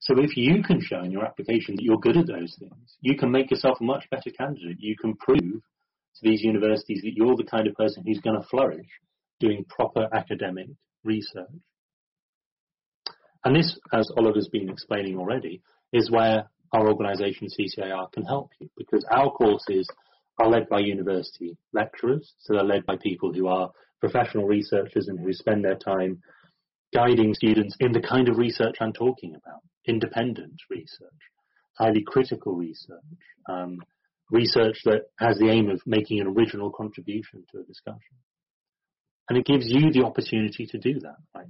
So 0.01 0.15
if 0.19 0.37
you 0.37 0.63
can 0.63 0.81
show 0.81 1.01
in 1.01 1.11
your 1.11 1.25
application 1.25 1.77
that 1.77 1.83
you're 1.83 1.99
good 1.99 2.17
at 2.17 2.27
those 2.27 2.57
things, 2.59 2.97
you 3.01 3.17
can 3.17 3.31
make 3.31 3.51
yourself 3.51 3.79
a 3.81 3.85
much 3.85 4.09
better 4.11 4.31
candidate. 4.31 4.79
You 4.79 4.97
can 4.97 5.15
prove 5.17 5.41
to 5.41 6.21
these 6.23 6.43
universities 6.43 7.03
that 7.03 7.15
you're 7.15 7.37
the 7.37 7.45
kind 7.45 7.67
of 7.67 7.75
person 7.75 8.05
who's 8.07 8.21
going 8.21 8.41
to 8.41 8.49
flourish 8.49 8.87
doing 9.41 9.65
proper 9.69 10.09
academic 10.15 10.69
research. 11.05 11.51
And 13.45 13.57
this, 13.57 13.79
as 13.93 14.11
Oliver's 14.17 14.49
been 14.49 14.71
explaining 14.71 15.19
already, 15.19 15.63
is 15.93 16.11
where 16.11 16.49
our 16.73 16.89
organisation 16.89 17.49
CCIR 17.49 18.13
can 18.13 18.25
help 18.25 18.51
you 18.61 18.71
because 18.77 19.05
our 19.11 19.31
courses 19.31 19.89
are 20.39 20.49
led 20.49 20.69
by 20.69 20.79
university 20.81 21.57
lecturers, 21.73 22.33
so 22.39 22.55
they're 22.55 22.65
led 22.65 22.87
by 22.87 22.97
people 22.97 23.33
who 23.33 23.49
are 23.49 23.71
professional 24.01 24.47
researchers 24.47 25.09
and 25.09 25.21
who 25.21 25.33
spend 25.33 25.65
their 25.65 25.77
time 25.77 26.21
guiding 26.95 27.35
students 27.35 27.77
in 27.81 27.93
the 27.93 28.01
kind 28.01 28.29
of 28.29 28.39
research 28.39 28.77
I'm 28.81 28.93
talking 28.93 29.35
about, 29.35 29.61
independent 29.87 30.61
research, 30.71 31.11
highly 31.79 32.03
critical 32.07 32.55
research, 32.55 33.01
um, 33.49 33.79
research 34.31 34.79
that 34.85 35.03
has 35.19 35.39
the 35.39 35.51
aim 35.51 35.69
of 35.71 35.81
making 35.87 36.21
an 36.21 36.27
original 36.27 36.71
contribution 36.71 37.45
to 37.53 37.61
a 37.61 37.65
discussion. 37.65 38.17
And 39.29 39.39
it 39.39 39.47
gives 39.47 39.67
you 39.69 39.93
the 39.93 40.05
opportunity 40.05 40.67
to 40.67 40.79
do 40.79 41.01
that, 41.01 41.17
right? 41.35 41.47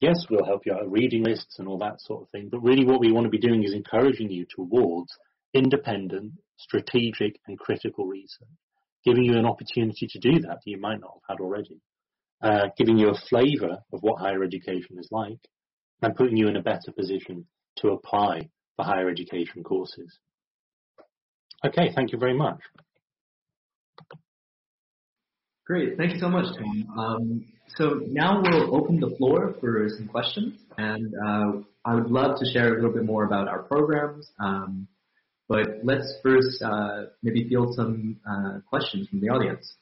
Yes, 0.00 0.26
we'll 0.30 0.44
help 0.44 0.66
you 0.66 0.72
out 0.72 0.84
with 0.84 0.92
reading 0.92 1.24
lists 1.24 1.58
and 1.58 1.68
all 1.68 1.78
that 1.78 2.00
sort 2.00 2.22
of 2.22 2.30
thing, 2.30 2.48
but 2.50 2.60
really 2.60 2.84
what 2.84 3.00
we 3.00 3.12
want 3.12 3.24
to 3.24 3.30
be 3.30 3.38
doing 3.38 3.64
is 3.64 3.74
encouraging 3.74 4.30
you 4.30 4.46
towards 4.48 5.12
independent, 5.54 6.32
strategic 6.56 7.40
and 7.46 7.58
critical 7.58 8.06
research, 8.06 8.48
giving 9.04 9.24
you 9.24 9.38
an 9.38 9.46
opportunity 9.46 10.06
to 10.06 10.18
do 10.18 10.40
that 10.40 10.58
that 10.64 10.70
you 10.70 10.78
might 10.78 11.00
not 11.00 11.12
have 11.28 11.38
had 11.38 11.42
already, 11.42 11.80
uh, 12.42 12.68
giving 12.76 12.98
you 12.98 13.10
a 13.10 13.18
flavour 13.28 13.78
of 13.92 14.00
what 14.00 14.20
higher 14.20 14.42
education 14.42 14.98
is 14.98 15.08
like, 15.10 15.38
and 16.02 16.14
putting 16.14 16.36
you 16.36 16.48
in 16.48 16.56
a 16.56 16.62
better 16.62 16.92
position 16.96 17.46
to 17.76 17.88
apply 17.88 18.48
for 18.76 18.84
higher 18.84 19.08
education 19.08 19.62
courses. 19.64 20.18
Okay, 21.64 21.90
thank 21.94 22.12
you 22.12 22.18
very 22.18 22.34
much. 22.34 22.60
Great, 25.66 25.98
thank 25.98 26.14
you 26.14 26.20
so 26.20 26.28
much, 26.28 26.46
Tom. 26.56 26.98
Um, 26.98 27.44
so 27.76 28.00
now 28.06 28.42
we'll 28.42 28.74
open 28.74 29.00
the 29.00 29.14
floor 29.16 29.54
for 29.60 29.88
some 29.88 30.08
questions, 30.08 30.60
and 30.76 31.14
uh, 31.14 31.52
I 31.84 31.94
would 31.94 32.10
love 32.10 32.38
to 32.38 32.46
share 32.52 32.72
a 32.72 32.74
little 32.76 32.92
bit 32.92 33.04
more 33.04 33.24
about 33.24 33.48
our 33.48 33.62
programs. 33.62 34.30
Um, 34.40 34.88
but 35.48 35.66
let's 35.82 36.12
first 36.22 36.62
uh, 36.62 37.04
maybe 37.22 37.48
field 37.48 37.74
some 37.74 38.18
uh, 38.28 38.60
questions 38.68 39.08
from 39.08 39.20
the 39.20 39.30
audience. 39.30 39.74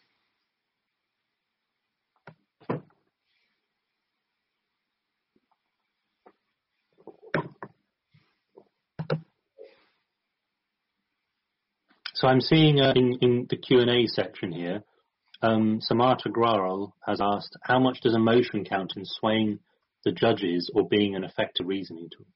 So 12.14 12.29
I'm 12.29 12.40
seeing 12.40 12.81
uh, 12.81 12.92
in, 12.96 13.18
in 13.20 13.46
the 13.51 13.59
Q&A 13.59 14.07
section 14.07 14.51
here, 14.51 14.83
um, 15.42 15.81
Samata 15.81 16.92
has 17.07 17.20
asked, 17.20 17.57
how 17.62 17.79
much 17.79 18.01
does 18.01 18.14
emotion 18.14 18.64
count 18.64 18.94
in 18.96 19.05
swaying 19.05 19.59
the 20.05 20.12
judges 20.12 20.70
or 20.75 20.88
being 20.88 21.14
an 21.14 21.25
effective 21.25 21.66
reasoning 21.66 22.09
tool? 22.16 22.27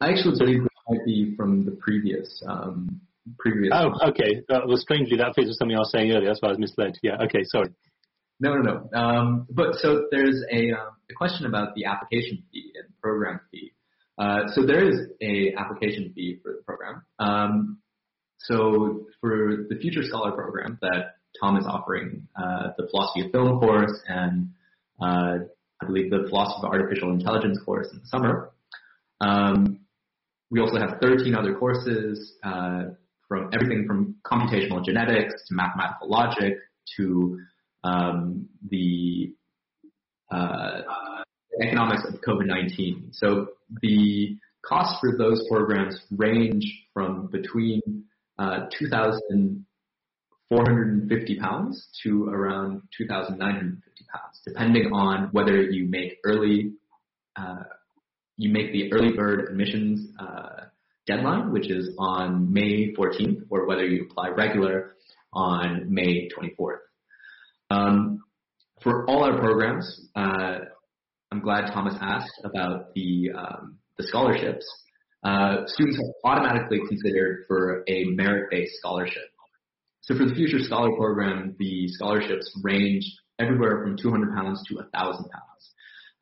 I 0.00 0.10
actually 0.10 0.38
believe 0.38 0.62
it 0.62 0.72
might 0.88 1.04
be 1.04 1.34
from 1.36 1.64
the 1.64 1.72
previous 1.72 2.42
um, 2.46 3.00
previous. 3.38 3.72
Oh, 3.74 4.08
okay. 4.10 4.42
Uh, 4.48 4.60
well, 4.66 4.76
strangely, 4.76 5.16
that 5.18 5.34
fits 5.34 5.48
with 5.48 5.56
something 5.56 5.76
I 5.76 5.80
was 5.80 5.90
saying 5.90 6.10
earlier. 6.10 6.28
That's 6.28 6.40
why 6.40 6.48
I 6.48 6.52
was 6.52 6.58
misled. 6.58 6.96
Yeah. 7.02 7.16
Okay. 7.24 7.44
Sorry. 7.44 7.74
No, 8.40 8.54
no, 8.54 8.62
no. 8.92 8.98
Um, 8.98 9.46
but 9.50 9.74
so 9.76 10.06
there's 10.10 10.44
a, 10.52 10.70
uh, 10.72 10.90
a 11.10 11.14
question 11.16 11.46
about 11.46 11.74
the 11.74 11.86
application 11.86 12.44
fee 12.52 12.72
and 12.76 12.88
program 13.02 13.40
fee. 13.50 13.72
Uh, 14.16 14.48
so 14.54 14.64
there 14.64 14.88
is 14.88 15.08
a 15.20 15.54
application 15.58 16.12
fee 16.14 16.38
for 16.42 16.52
the 16.52 16.62
program. 16.64 17.02
Um, 17.18 17.78
so 18.38 19.06
for 19.20 19.66
the 19.68 19.76
Future 19.80 20.02
Scholar 20.02 20.32
program 20.32 20.78
that 20.82 21.16
Tom 21.40 21.56
is 21.56 21.66
offering, 21.66 22.28
uh, 22.36 22.68
the 22.76 22.88
philosophy 22.90 23.26
of 23.26 23.32
film 23.32 23.60
course 23.60 23.92
and 24.06 24.50
uh, 25.00 25.38
I 25.80 25.86
believe 25.86 26.10
the 26.10 26.26
philosophy 26.28 26.66
of 26.66 26.72
artificial 26.72 27.12
intelligence 27.12 27.58
course 27.64 27.88
in 27.92 28.00
the 28.00 28.06
summer. 28.06 28.50
Um, 29.20 29.80
we 30.50 30.60
also 30.60 30.78
have 30.78 30.98
13 31.00 31.34
other 31.34 31.54
courses 31.54 32.34
uh, 32.42 32.84
from 33.28 33.50
everything 33.52 33.86
from 33.86 34.16
computational 34.24 34.84
genetics 34.84 35.34
to 35.48 35.54
mathematical 35.54 36.08
logic 36.08 36.54
to 36.96 37.38
um, 37.84 38.48
the 38.68 39.34
uh, 40.30 40.80
economics 41.62 42.04
of 42.08 42.20
COVID-19. 42.20 43.14
So 43.14 43.48
the 43.82 44.36
costs 44.64 44.98
for 45.00 45.16
those 45.16 45.46
programs 45.48 46.00
range 46.10 46.64
from 46.92 47.28
between 47.28 48.04
uh, 48.38 48.66
2,450 50.50 51.38
pounds 51.40 51.88
to 52.02 52.24
around 52.26 52.82
2,950 52.96 54.04
pounds, 54.12 54.40
depending 54.46 54.92
on 54.92 55.28
whether 55.32 55.62
you 55.62 55.86
make 55.88 56.18
early 56.24 56.72
uh, 57.36 57.64
you 58.36 58.50
make 58.52 58.72
the 58.72 58.92
early 58.92 59.12
bird 59.12 59.48
admissions 59.50 60.08
uh, 60.18 60.64
deadline, 61.06 61.52
which 61.52 61.70
is 61.70 61.90
on 61.98 62.52
May 62.52 62.94
14th, 62.94 63.42
or 63.50 63.66
whether 63.66 63.84
you 63.84 64.06
apply 64.08 64.28
regular 64.28 64.94
on 65.32 65.92
May 65.92 66.28
24th. 66.28 66.78
Um, 67.70 68.20
for 68.82 69.08
all 69.10 69.24
our 69.24 69.38
programs, 69.38 70.08
uh, 70.14 70.58
I'm 71.32 71.40
glad 71.40 71.72
Thomas 71.72 71.94
asked 72.00 72.40
about 72.44 72.94
the 72.94 73.30
um, 73.36 73.78
the 73.98 74.04
scholarships. 74.04 74.64
Uh, 75.24 75.66
students 75.66 75.98
are 75.98 76.30
automatically 76.30 76.80
considered 76.88 77.44
for 77.48 77.82
a 77.88 78.04
merit-based 78.04 78.76
scholarship. 78.78 79.24
So 80.08 80.16
for 80.16 80.24
the 80.24 80.34
Future 80.34 80.58
Scholar 80.60 80.96
Program, 80.96 81.54
the 81.58 81.86
scholarships 81.88 82.50
range 82.62 83.04
everywhere 83.38 83.82
from 83.82 83.98
200 83.98 84.34
pounds 84.34 84.62
to 84.68 84.76
1,000 84.76 84.90
pounds. 85.28 85.70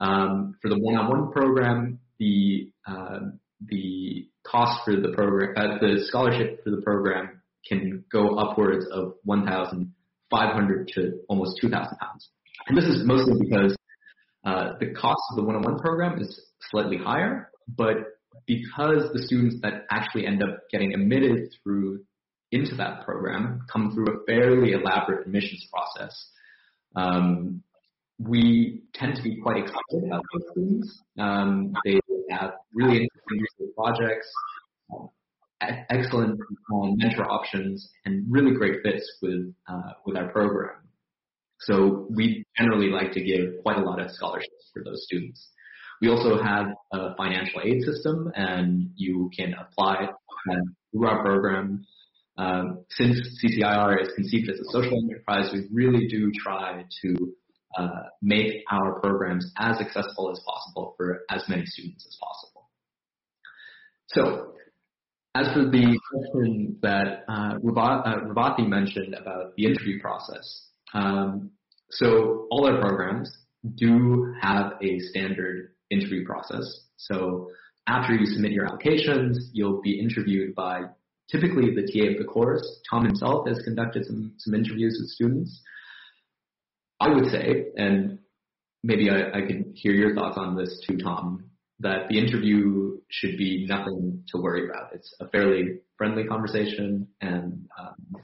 Um, 0.00 0.56
for 0.60 0.68
the 0.68 0.76
one-on-one 0.76 1.30
program, 1.30 2.00
the 2.18 2.72
uh, 2.84 3.20
the 3.64 4.28
cost 4.44 4.84
for 4.84 4.96
the 4.96 5.12
program, 5.14 5.54
uh, 5.56 5.78
the 5.78 6.04
scholarship 6.08 6.64
for 6.64 6.70
the 6.70 6.82
program 6.82 7.40
can 7.66 8.04
go 8.10 8.34
upwards 8.34 8.86
of 8.90 9.14
1,500 9.22 10.88
to 10.94 11.20
almost 11.28 11.58
2,000 11.60 11.96
pounds. 11.96 12.28
And 12.66 12.76
this 12.76 12.86
is 12.86 13.06
mostly 13.06 13.34
because 13.40 13.76
uh, 14.44 14.72
the 14.80 14.92
cost 14.94 15.22
of 15.30 15.36
the 15.36 15.44
one-on-one 15.44 15.78
program 15.78 16.20
is 16.20 16.40
slightly 16.72 16.98
higher, 16.98 17.52
but 17.68 17.98
because 18.46 19.12
the 19.12 19.22
students 19.22 19.56
that 19.62 19.86
actually 19.92 20.26
end 20.26 20.42
up 20.42 20.58
getting 20.72 20.92
admitted 20.92 21.50
through 21.62 22.00
into 22.52 22.74
that 22.76 23.04
program 23.04 23.66
come 23.70 23.92
through 23.92 24.06
a 24.06 24.24
fairly 24.26 24.72
elaborate 24.72 25.26
admissions 25.26 25.66
process, 25.72 26.30
um, 26.94 27.62
we 28.18 28.82
tend 28.94 29.16
to 29.16 29.22
be 29.22 29.40
quite 29.42 29.58
excited 29.58 30.04
about 30.06 30.22
those 30.32 30.42
students. 30.52 31.02
Um, 31.18 31.74
they 31.84 32.00
have 32.30 32.52
really 32.72 33.06
interesting 33.28 33.72
projects, 33.76 34.26
um, 34.94 35.10
excellent 35.60 36.38
mentor 36.70 37.30
options, 37.30 37.90
and 38.04 38.24
really 38.30 38.54
great 38.54 38.82
fits 38.82 39.18
with 39.20 39.52
uh, 39.68 39.92
with 40.06 40.16
our 40.16 40.28
program. 40.28 40.76
So 41.60 42.06
we 42.10 42.44
generally 42.56 42.88
like 42.88 43.12
to 43.12 43.22
give 43.22 43.62
quite 43.62 43.78
a 43.78 43.82
lot 43.82 44.00
of 44.00 44.10
scholarships 44.10 44.70
for 44.72 44.82
those 44.84 45.04
students. 45.04 45.48
We 46.00 46.08
also 46.08 46.42
have 46.42 46.66
a 46.92 47.14
financial 47.16 47.62
aid 47.64 47.82
system, 47.82 48.30
and 48.34 48.90
you 48.96 49.30
can 49.36 49.54
apply 49.54 50.08
through 50.92 51.06
our 51.06 51.22
program. 51.22 51.86
Um, 52.38 52.84
since 52.90 53.16
CCIR 53.42 54.02
is 54.02 54.12
conceived 54.14 54.50
as 54.50 54.60
a 54.60 54.64
social 54.70 54.98
enterprise, 54.98 55.50
we 55.52 55.66
really 55.72 56.06
do 56.06 56.30
try 56.32 56.84
to 57.02 57.34
uh, 57.78 58.02
make 58.22 58.62
our 58.70 59.00
programs 59.00 59.50
as 59.58 59.78
accessible 59.80 60.30
as 60.30 60.40
possible 60.46 60.94
for 60.96 61.22
as 61.30 61.42
many 61.48 61.64
students 61.66 62.06
as 62.06 62.16
possible. 62.20 62.68
So, 64.08 64.52
as 65.34 65.52
for 65.52 65.64
the 65.64 65.98
question 66.10 66.78
that 66.82 67.24
uh, 67.28 67.56
uh, 67.56 68.62
mentioned 68.62 69.14
about 69.14 69.54
the 69.56 69.66
interview 69.66 70.00
process, 70.00 70.68
um, 70.94 71.50
so 71.90 72.46
all 72.50 72.66
our 72.66 72.80
programs 72.80 73.30
do 73.74 74.34
have 74.40 74.72
a 74.82 74.98
standard 75.00 75.72
interview 75.90 76.24
process. 76.24 76.64
So 76.96 77.50
after 77.86 78.14
you 78.14 78.26
submit 78.26 78.52
your 78.52 78.66
applications, 78.66 79.50
you'll 79.52 79.80
be 79.82 80.00
interviewed 80.00 80.54
by 80.54 80.82
typically 81.30 81.74
the 81.74 81.82
TA 81.82 82.12
of 82.12 82.18
the 82.18 82.24
course. 82.24 82.80
Tom 82.90 83.04
himself 83.04 83.46
has 83.48 83.60
conducted 83.62 84.06
some, 84.06 84.32
some 84.38 84.54
interviews 84.54 84.98
with 85.00 85.10
students. 85.10 85.60
I 87.00 87.10
would 87.10 87.30
say, 87.30 87.66
and 87.76 88.18
maybe 88.82 89.10
I, 89.10 89.38
I 89.38 89.46
could 89.46 89.72
hear 89.74 89.92
your 89.92 90.14
thoughts 90.14 90.38
on 90.38 90.56
this 90.56 90.82
too, 90.86 90.96
Tom, 90.96 91.50
that 91.80 92.08
the 92.08 92.18
interview 92.18 92.98
should 93.08 93.36
be 93.36 93.66
nothing 93.68 94.24
to 94.28 94.40
worry 94.40 94.68
about. 94.68 94.94
It's 94.94 95.14
a 95.20 95.28
fairly 95.28 95.80
friendly 95.98 96.24
conversation, 96.24 97.08
and 97.20 97.68
um, 97.78 98.22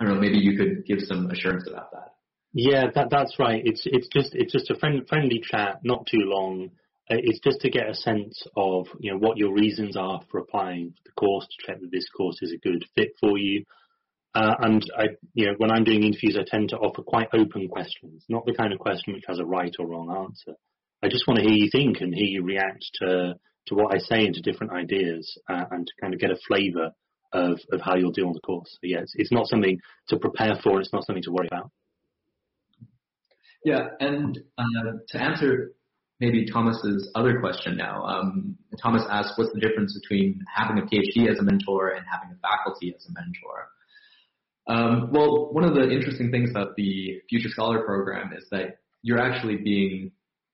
I 0.00 0.04
don't 0.04 0.14
know, 0.14 0.20
maybe 0.20 0.38
you 0.38 0.56
could 0.56 0.86
give 0.86 1.00
some 1.00 1.30
assurance 1.30 1.68
about 1.68 1.90
that. 1.92 2.14
Yeah, 2.54 2.86
that 2.94 3.08
that's 3.10 3.38
right. 3.38 3.60
It's 3.62 3.82
it's 3.84 4.08
just 4.08 4.30
it's 4.34 4.52
just 4.52 4.70
a 4.70 4.78
friend, 4.78 5.06
friendly 5.06 5.42
chat, 5.44 5.80
not 5.84 6.06
too 6.06 6.22
long. 6.22 6.70
Uh, 7.10 7.16
it's 7.18 7.40
just 7.40 7.60
to 7.60 7.70
get 7.70 7.88
a 7.88 7.94
sense 7.94 8.42
of 8.56 8.86
you 8.98 9.10
know 9.10 9.18
what 9.18 9.38
your 9.38 9.52
reasons 9.52 9.96
are 9.96 10.20
for 10.30 10.38
applying 10.38 10.90
for 10.90 11.02
the 11.04 11.12
course 11.12 11.46
to 11.46 11.66
check 11.66 11.80
that 11.80 11.90
this 11.90 12.08
course 12.14 12.38
is 12.42 12.52
a 12.52 12.68
good 12.68 12.84
fit 12.94 13.10
for 13.20 13.38
you. 13.38 13.64
Uh, 14.34 14.54
and 14.60 14.84
I, 14.96 15.04
you 15.32 15.46
know, 15.46 15.54
when 15.56 15.70
I'm 15.70 15.84
doing 15.84 16.02
interviews, 16.02 16.36
I 16.38 16.44
tend 16.46 16.68
to 16.68 16.76
offer 16.76 17.02
quite 17.02 17.28
open 17.32 17.66
questions, 17.68 18.24
not 18.28 18.44
the 18.44 18.54
kind 18.54 18.72
of 18.72 18.78
question 18.78 19.14
which 19.14 19.24
has 19.26 19.38
a 19.38 19.44
right 19.44 19.74
or 19.78 19.86
wrong 19.86 20.14
answer. 20.26 20.56
I 21.02 21.08
just 21.08 21.26
want 21.26 21.40
to 21.40 21.46
hear 21.46 21.54
you 21.54 21.70
think 21.72 22.00
and 22.00 22.14
hear 22.14 22.26
you 22.26 22.44
react 22.44 22.84
to 23.00 23.34
to 23.68 23.74
what 23.74 23.94
I 23.94 23.98
say 23.98 24.24
and 24.24 24.34
to 24.34 24.40
different 24.40 24.72
ideas, 24.72 25.36
uh, 25.48 25.64
and 25.70 25.86
to 25.86 25.92
kind 26.00 26.14
of 26.14 26.20
get 26.20 26.30
a 26.30 26.38
flavour 26.46 26.92
of 27.32 27.58
of 27.72 27.80
how 27.80 27.96
you'll 27.96 28.12
do 28.12 28.26
on 28.26 28.34
the 28.34 28.40
course. 28.40 28.70
So 28.72 28.80
yeah, 28.82 29.00
it's, 29.00 29.14
it's 29.14 29.32
not 29.32 29.46
something 29.46 29.80
to 30.08 30.18
prepare 30.18 30.58
for. 30.62 30.80
It's 30.80 30.92
not 30.92 31.06
something 31.06 31.24
to 31.24 31.32
worry 31.32 31.48
about. 31.50 31.70
Yeah, 33.64 33.88
and 33.98 34.38
uh, 34.56 34.92
to 35.08 35.20
answer 35.20 35.72
maybe 36.20 36.46
Thomas's 36.50 37.10
other 37.14 37.40
question 37.40 37.76
now, 37.76 38.04
um, 38.04 38.56
Thomas 38.82 39.04
asked, 39.08 39.32
what's 39.36 39.52
the 39.52 39.60
difference 39.60 39.98
between 40.00 40.44
having 40.52 40.78
a 40.78 40.82
PhD 40.82 41.30
as 41.30 41.38
a 41.38 41.42
mentor 41.42 41.90
and 41.90 42.04
having 42.10 42.34
a 42.34 42.40
faculty 42.40 42.94
as 42.96 43.06
a 43.06 43.12
mentor? 43.12 43.68
Um, 44.66 45.10
well, 45.12 45.52
one 45.52 45.64
of 45.64 45.74
the 45.74 45.90
interesting 45.90 46.30
things 46.30 46.50
about 46.50 46.76
the 46.76 47.22
Future 47.28 47.48
Scholar 47.48 47.84
program 47.84 48.32
is 48.36 48.44
that 48.50 48.78
you're 49.02 49.20
actually 49.20 49.56
being 49.56 50.12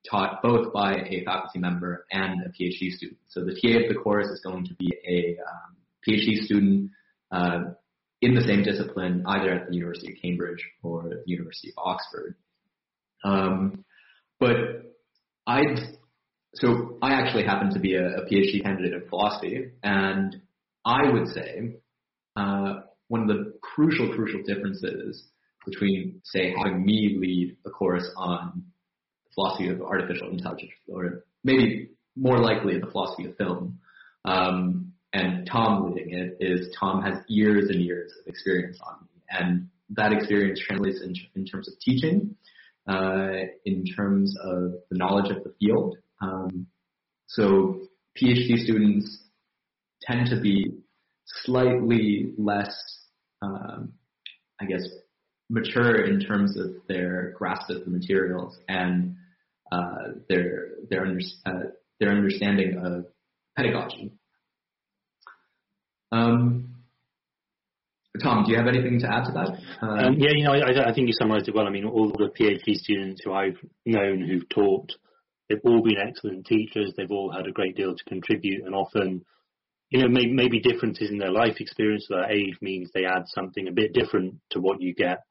taught 0.08 0.42
both 0.42 0.72
by 0.72 0.94
a 0.94 1.24
faculty 1.24 1.58
member 1.58 2.06
and 2.12 2.42
a 2.42 2.50
PhD 2.50 2.90
student. 2.92 3.18
So 3.28 3.40
the 3.40 3.52
TA 3.54 3.84
of 3.84 3.88
the 3.88 4.00
course 4.00 4.26
is 4.26 4.40
going 4.44 4.66
to 4.66 4.74
be 4.74 4.92
a 5.08 5.38
um, 5.42 5.76
PhD 6.06 6.44
student 6.44 6.90
uh, 7.32 7.60
in 8.20 8.34
the 8.34 8.42
same 8.42 8.62
discipline, 8.62 9.24
either 9.26 9.50
at 9.50 9.68
the 9.68 9.74
University 9.74 10.12
of 10.12 10.18
Cambridge 10.22 10.64
or 10.82 11.02
the 11.08 11.22
University 11.26 11.70
of 11.70 11.82
Oxford. 11.82 12.36
Um, 13.24 13.84
but 14.38 14.93
I, 15.46 15.62
so 16.54 16.98
I 17.02 17.12
actually 17.12 17.44
happen 17.44 17.72
to 17.74 17.78
be 17.78 17.94
a, 17.94 18.06
a, 18.06 18.26
PhD 18.26 18.62
candidate 18.62 18.94
in 18.94 19.08
philosophy, 19.08 19.70
and 19.82 20.36
I 20.84 21.10
would 21.10 21.28
say 21.28 21.76
uh, 22.36 22.80
one 23.08 23.22
of 23.22 23.28
the 23.28 23.54
crucial, 23.62 24.14
crucial 24.14 24.42
differences 24.42 25.24
between, 25.66 26.20
say, 26.24 26.54
having 26.56 26.84
me 26.84 27.16
lead 27.18 27.56
a 27.66 27.70
course 27.70 28.08
on 28.16 28.64
the 29.26 29.30
philosophy 29.34 29.68
of 29.68 29.80
artificial 29.82 30.30
intelligence, 30.30 30.72
or 30.88 31.24
maybe 31.42 31.90
more 32.16 32.38
likely 32.38 32.78
the 32.78 32.86
philosophy 32.86 33.26
of 33.26 33.36
film, 33.36 33.78
um, 34.24 34.92
and 35.12 35.48
Tom 35.50 35.92
leading 35.92 36.12
it, 36.12 36.36
is 36.40 36.74
Tom 36.78 37.02
has 37.02 37.18
years 37.28 37.68
and 37.70 37.80
years 37.82 38.12
of 38.20 38.26
experience 38.26 38.78
on 38.84 38.96
me, 39.02 39.22
and 39.30 39.68
that 39.90 40.12
experience 40.12 40.60
translates 40.60 41.00
in, 41.02 41.14
in 41.34 41.46
terms 41.46 41.68
of 41.68 41.74
teaching, 41.80 42.36
uh, 42.88 43.30
in 43.64 43.84
terms 43.84 44.36
of 44.42 44.74
the 44.90 44.98
knowledge 44.98 45.30
of 45.30 45.42
the 45.44 45.54
field. 45.58 45.96
Um, 46.20 46.66
so 47.26 47.80
PhD 48.20 48.58
students 48.58 49.24
tend 50.02 50.28
to 50.28 50.40
be 50.40 50.78
slightly 51.44 52.32
less, 52.36 52.74
um, 53.42 53.92
I 54.60 54.66
guess, 54.66 54.86
mature 55.50 56.04
in 56.04 56.20
terms 56.20 56.56
of 56.58 56.74
their 56.88 57.34
grasp 57.36 57.70
of 57.70 57.84
the 57.84 57.90
materials 57.90 58.58
and 58.68 59.16
uh, 59.72 60.12
their 60.28 60.68
their 60.90 61.06
under, 61.06 61.20
uh, 61.46 61.70
their 62.00 62.10
understanding 62.10 62.78
of 62.84 63.06
pedagogy. 63.56 64.12
Um, 66.12 66.73
Tom, 68.22 68.44
do 68.44 68.52
you 68.52 68.58
have 68.58 68.68
anything 68.68 69.00
to 69.00 69.12
add 69.12 69.24
to 69.24 69.32
that? 69.32 69.58
Um, 69.82 69.98
um, 69.98 70.14
yeah, 70.18 70.30
you 70.30 70.44
know, 70.44 70.52
I, 70.52 70.90
I, 70.90 70.94
think 70.94 71.08
you 71.08 71.14
summarised 71.18 71.48
it 71.48 71.54
well. 71.54 71.66
I 71.66 71.70
mean, 71.70 71.84
all 71.84 72.10
the 72.10 72.30
PhD 72.30 72.74
students 72.74 73.22
who 73.24 73.32
I've 73.32 73.58
known 73.84 74.20
who've 74.20 74.48
taught, 74.48 74.92
they've 75.48 75.58
all 75.64 75.82
been 75.82 75.98
excellent 75.98 76.46
teachers. 76.46 76.92
They've 76.96 77.10
all 77.10 77.32
had 77.32 77.48
a 77.48 77.52
great 77.52 77.76
deal 77.76 77.94
to 77.96 78.04
contribute, 78.04 78.64
and 78.64 78.74
often, 78.74 79.24
you 79.90 80.00
know, 80.00 80.08
maybe, 80.08 80.32
maybe 80.32 80.60
differences 80.60 81.10
in 81.10 81.18
their 81.18 81.32
life 81.32 81.56
experience 81.58 82.06
or 82.08 82.20
their 82.20 82.30
age 82.30 82.56
means 82.60 82.90
they 82.94 83.04
add 83.04 83.24
something 83.26 83.66
a 83.66 83.72
bit 83.72 83.92
different 83.92 84.36
to 84.50 84.60
what 84.60 84.80
you 84.80 84.94
get 84.94 85.24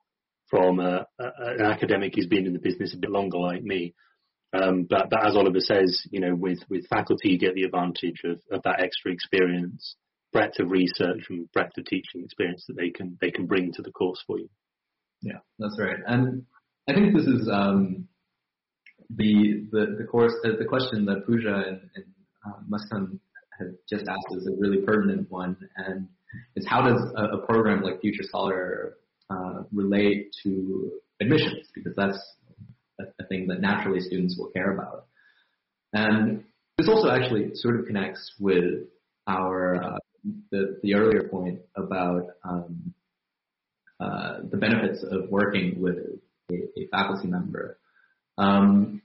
from 0.50 0.82
a, 0.82 1.08
a, 1.20 1.26
an 1.38 1.66
academic 1.66 2.14
who's 2.16 2.28
been 2.28 2.46
in 2.46 2.54
the 2.54 2.60
business 2.60 2.94
a 2.94 3.00
bit 3.00 3.12
longer, 3.12 3.38
like 3.38 3.64
me. 3.64 3.94
Um, 4.52 4.88
but, 4.90 5.10
but 5.10 5.26
as 5.26 5.38
Oliver 5.38 5.62
says, 5.62 6.06
you 6.12 6.20
know, 6.20 6.36
with, 6.36 6.60
with 6.70 6.88
faculty, 6.88 7.30
you 7.30 7.40
get 7.40 7.56
the 7.56 7.64
advantage 7.64 8.22
of, 8.26 8.42
of 8.52 8.62
that 8.64 8.82
extra 8.82 9.12
experience 9.12 9.96
breadth 10.34 10.60
of 10.60 10.72
research 10.72 11.26
and 11.30 11.50
breadth 11.54 11.78
of 11.78 11.86
teaching 11.86 12.24
experience 12.24 12.66
that 12.68 12.76
they 12.76 12.90
can 12.90 13.18
they 13.22 13.32
can 13.32 13.46
bring 13.46 13.72
to 13.74 13.82
the 13.82 13.92
course 13.92 14.22
for 14.28 14.38
you. 14.40 14.50
Yeah, 15.22 15.40
that's 15.60 15.78
right. 15.80 15.98
And 16.06 16.46
I 16.90 16.94
think 16.94 17.16
this 17.16 17.26
is 17.26 17.48
um, 17.50 18.08
the 19.10 19.66
the 19.72 19.96
the 20.00 20.04
course 20.06 20.34
uh, 20.44 20.58
the 20.58 20.66
question 20.66 21.06
that 21.06 21.26
Pooja 21.26 21.56
and, 21.68 21.80
and 21.96 22.06
uh, 22.46 22.60
Muskan 22.70 23.20
have 23.60 23.70
just 23.90 24.06
asked 24.08 24.36
is 24.36 24.48
a 24.48 24.52
really 24.60 24.82
pertinent 24.82 25.32
one, 25.32 25.56
and 25.78 26.08
is 26.56 26.66
how 26.68 26.82
does 26.82 27.02
a, 27.16 27.38
a 27.38 27.46
program 27.46 27.82
like 27.84 28.02
Future 28.02 28.24
Scholar 28.24 28.98
uh, 29.30 29.64
relate 29.72 30.36
to 30.44 30.92
admissions? 31.22 31.68
Because 31.74 31.94
that's 31.96 32.20
a, 33.00 33.04
a 33.24 33.28
thing 33.28 33.48
that 33.48 33.62
naturally 33.62 34.00
students 34.00 34.36
will 34.38 34.50
care 34.50 34.74
about. 34.74 35.06
And 35.94 36.44
this 36.78 36.90
also 36.90 37.10
actually 37.12 37.52
sort 37.54 37.80
of 37.80 37.86
connects 37.86 38.34
with 38.40 38.88
our 39.28 39.76
uh, 39.82 39.98
the, 40.52 40.80
the 40.82 40.96
earlier 40.96 41.28
point 41.30 41.60
about 41.76 42.28
um, 42.44 42.94
uh, 44.00 44.40
the 44.50 44.58
benefits 44.58 45.04
of 45.04 45.30
working 45.30 45.82
with 45.82 45.98
a, 46.52 46.54
a 46.54 46.88
faculty 46.92 47.28
member. 47.28 47.78
Um, 48.38 49.02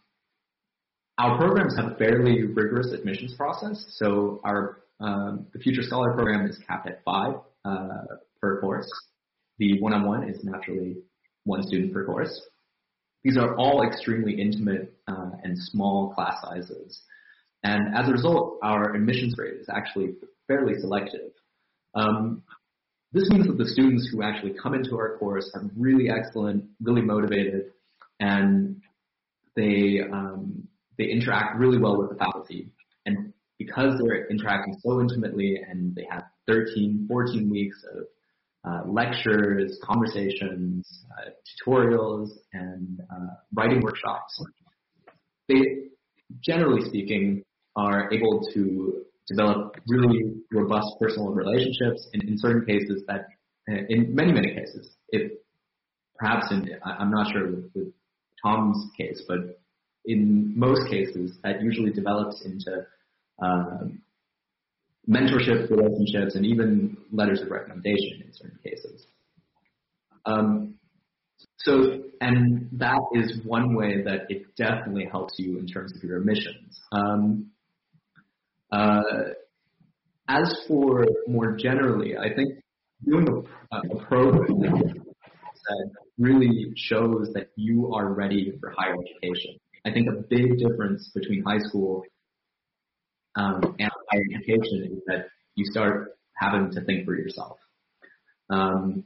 our 1.19 1.37
programs 1.37 1.77
have 1.77 1.93
a 1.93 1.95
fairly 1.97 2.45
rigorous 2.45 2.93
admissions 2.93 3.35
process. 3.35 3.85
So 3.97 4.41
our 4.45 4.83
um, 5.01 5.47
the 5.53 5.61
Future 5.61 5.83
Scholar 5.83 6.13
program 6.15 6.47
is 6.49 6.59
capped 6.67 6.89
at 6.89 7.03
five 7.05 7.35
uh, 7.65 8.17
per 8.41 8.61
course. 8.61 8.91
The 9.59 9.81
one-on-one 9.81 10.29
is 10.29 10.43
naturally 10.43 10.97
one 11.45 11.63
student 11.63 11.93
per 11.93 12.05
course. 12.05 12.41
These 13.25 13.37
are 13.37 13.57
all 13.57 13.83
extremely 13.83 14.41
intimate 14.41 14.95
uh, 15.09 15.31
and 15.43 15.57
small 15.59 16.15
class 16.15 16.41
sizes. 16.43 17.01
And 17.63 17.95
as 17.97 18.09
a 18.09 18.13
result, 18.13 18.59
our 18.63 18.95
admissions 18.95 19.35
rate 19.37 19.55
is 19.61 19.69
actually 19.69 20.15
fairly 20.47 20.75
selective. 20.81 21.33
Um, 21.95 22.43
this 23.13 23.29
means 23.31 23.47
that 23.47 23.59
the 23.59 23.67
students 23.67 24.09
who 24.13 24.23
actually 24.23 24.55
come 24.63 24.75
into 24.75 24.97
our 24.97 25.17
course 25.19 25.51
are 25.55 25.63
really 25.77 26.11
excellent, 26.11 26.65
really 26.81 27.01
motivated, 27.01 27.73
and 28.21 28.83
they 29.57 30.01
um, 30.13 30.69
they 30.99 31.05
interact 31.05 31.59
really 31.59 31.79
well 31.79 31.97
with 31.99 32.11
the 32.11 32.17
faculty. 32.17 32.69
And 33.07 33.33
because 33.59 33.99
they're 34.01 34.29
interacting 34.29 34.77
so 34.81 35.01
intimately 35.01 35.61
and 35.69 35.95
they 35.95 36.07
have 36.11 36.25
13, 36.47 37.07
14 37.09 37.51
weeks 37.51 37.83
of 37.95 38.05
uh, 38.65 38.83
lectures, 38.87 39.79
conversations, 39.83 41.05
uh, 41.17 41.31
tutorials, 41.67 42.29
and 42.53 43.01
uh, 43.11 43.35
writing 43.55 43.81
workshops, 43.81 44.43
they, 45.49 45.89
generally 46.41 46.87
speaking, 46.89 47.43
are 47.79 48.13
able 48.13 48.41
to 48.53 49.05
develop 49.29 49.77
really 49.87 50.35
robust 50.51 50.89
personal 51.01 51.31
relationships 51.31 52.09
in, 52.13 52.27
in 52.29 52.35
certain 52.39 52.65
cases 52.67 53.05
that, 53.07 53.27
in 53.69 54.15
many, 54.15 54.33
many 54.33 54.53
cases, 54.55 54.97
if 55.11 55.31
perhaps 56.17 56.47
in, 56.51 56.69
I'm 56.85 57.11
not 57.11 57.33
sure 57.33 57.47
with, 57.47 57.71
with 57.75 57.93
Tom's 58.43 58.91
case, 58.97 59.23
but 59.29 59.61
in 60.05 60.53
most 60.59 60.91
cases 60.91 61.39
that 61.45 61.63
usually 61.63 61.93
develops 61.93 62.45
into 62.45 62.85
um, 63.41 64.03
mentorship 65.09 65.71
relationships 65.71 66.35
and 66.35 66.45
even 66.45 66.97
letters 67.13 67.41
of 67.41 67.51
recommendation 67.51 68.23
in 68.25 68.33
certain 68.33 68.59
cases. 68.65 69.07
Um, 70.27 70.75
so, 71.59 72.03
and 72.21 72.69
that 72.73 73.01
is 73.15 73.41
one 73.45 73.75
way 73.75 74.03
that 74.03 74.23
it 74.29 74.57
definitely 74.57 75.07
helps 75.11 75.35
you 75.39 75.59
in 75.59 75.67
terms 75.67 75.93
of 75.95 76.03
your 76.03 76.19
admissions. 76.19 76.81
Um, 76.93 77.51
uh, 78.73 79.03
as 80.29 80.57
for 80.67 81.07
more 81.27 81.57
generally, 81.57 82.17
I 82.17 82.35
think 82.35 82.61
doing 83.05 83.47
a, 83.73 83.77
a 83.77 84.05
program 84.07 84.61
that 84.61 85.91
really 86.19 86.73
shows 86.77 87.31
that 87.35 87.49
you 87.57 87.93
are 87.95 88.13
ready 88.13 88.53
for 88.61 88.75
higher 88.77 88.95
education. 88.95 89.59
I 89.87 89.93
think 89.93 90.09
a 90.09 90.23
big 90.29 90.59
difference 90.59 91.11
between 91.15 91.43
high 91.45 91.61
school 91.61 92.03
um, 93.37 93.77
and 93.79 93.91
higher 94.11 94.23
education 94.35 94.91
is 94.93 95.03
that 95.07 95.29
you 95.55 95.65
start 95.71 96.17
having 96.37 96.71
to 96.73 96.81
think 96.85 97.05
for 97.05 97.17
yourself. 97.17 97.59
Um, 98.51 99.05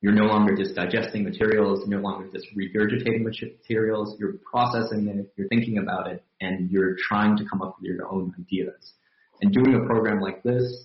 you're 0.00 0.14
no 0.14 0.24
longer 0.24 0.54
just 0.54 0.74
digesting 0.74 1.24
materials, 1.24 1.86
no 1.86 1.98
longer 1.98 2.28
just 2.32 2.46
regurgitating 2.56 3.22
materials, 3.22 4.16
you're 4.18 4.34
processing 4.50 5.08
it, 5.08 5.32
you're 5.36 5.48
thinking 5.48 5.78
about 5.78 6.06
it, 6.06 6.22
and 6.40 6.70
you're 6.70 6.94
trying 7.08 7.36
to 7.36 7.44
come 7.50 7.62
up 7.62 7.76
with 7.78 7.90
your 7.90 8.06
own 8.08 8.32
ideas. 8.38 8.92
And 9.40 9.52
doing 9.52 9.74
a 9.74 9.86
program 9.86 10.20
like 10.20 10.42
this, 10.42 10.84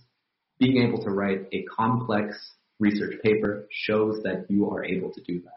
being 0.60 0.88
able 0.88 1.04
to 1.04 1.12
write 1.12 1.48
a 1.52 1.64
complex 1.64 2.36
research 2.80 3.16
paper 3.24 3.68
shows 3.72 4.22
that 4.24 4.46
you 4.50 4.70
are 4.70 4.84
able 4.84 5.12
to 5.12 5.22
do 5.22 5.42
that. 5.42 5.52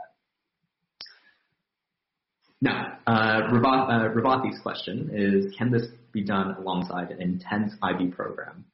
Now, 2.60 2.98
uh, 3.06 3.42
Revathi's 3.52 4.58
uh, 4.58 4.62
question 4.62 5.10
is, 5.12 5.54
can 5.56 5.70
this 5.70 5.86
be 6.12 6.24
done 6.24 6.56
alongside 6.58 7.10
an 7.10 7.20
intense 7.20 7.72
IB 7.82 8.08
program? 8.08 8.64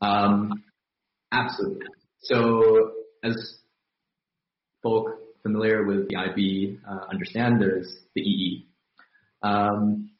Um, 0.00 0.64
absolutely. 1.32 1.86
So 2.22 2.92
as 3.22 3.59
folk 4.82 5.18
familiar 5.42 5.84
with 5.84 6.08
the 6.08 6.16
IB 6.16 6.78
uh, 6.88 7.06
understand 7.10 7.60
there's 7.60 8.04
the 8.14 8.22
EE. 8.22 8.66
Um, 9.42 10.10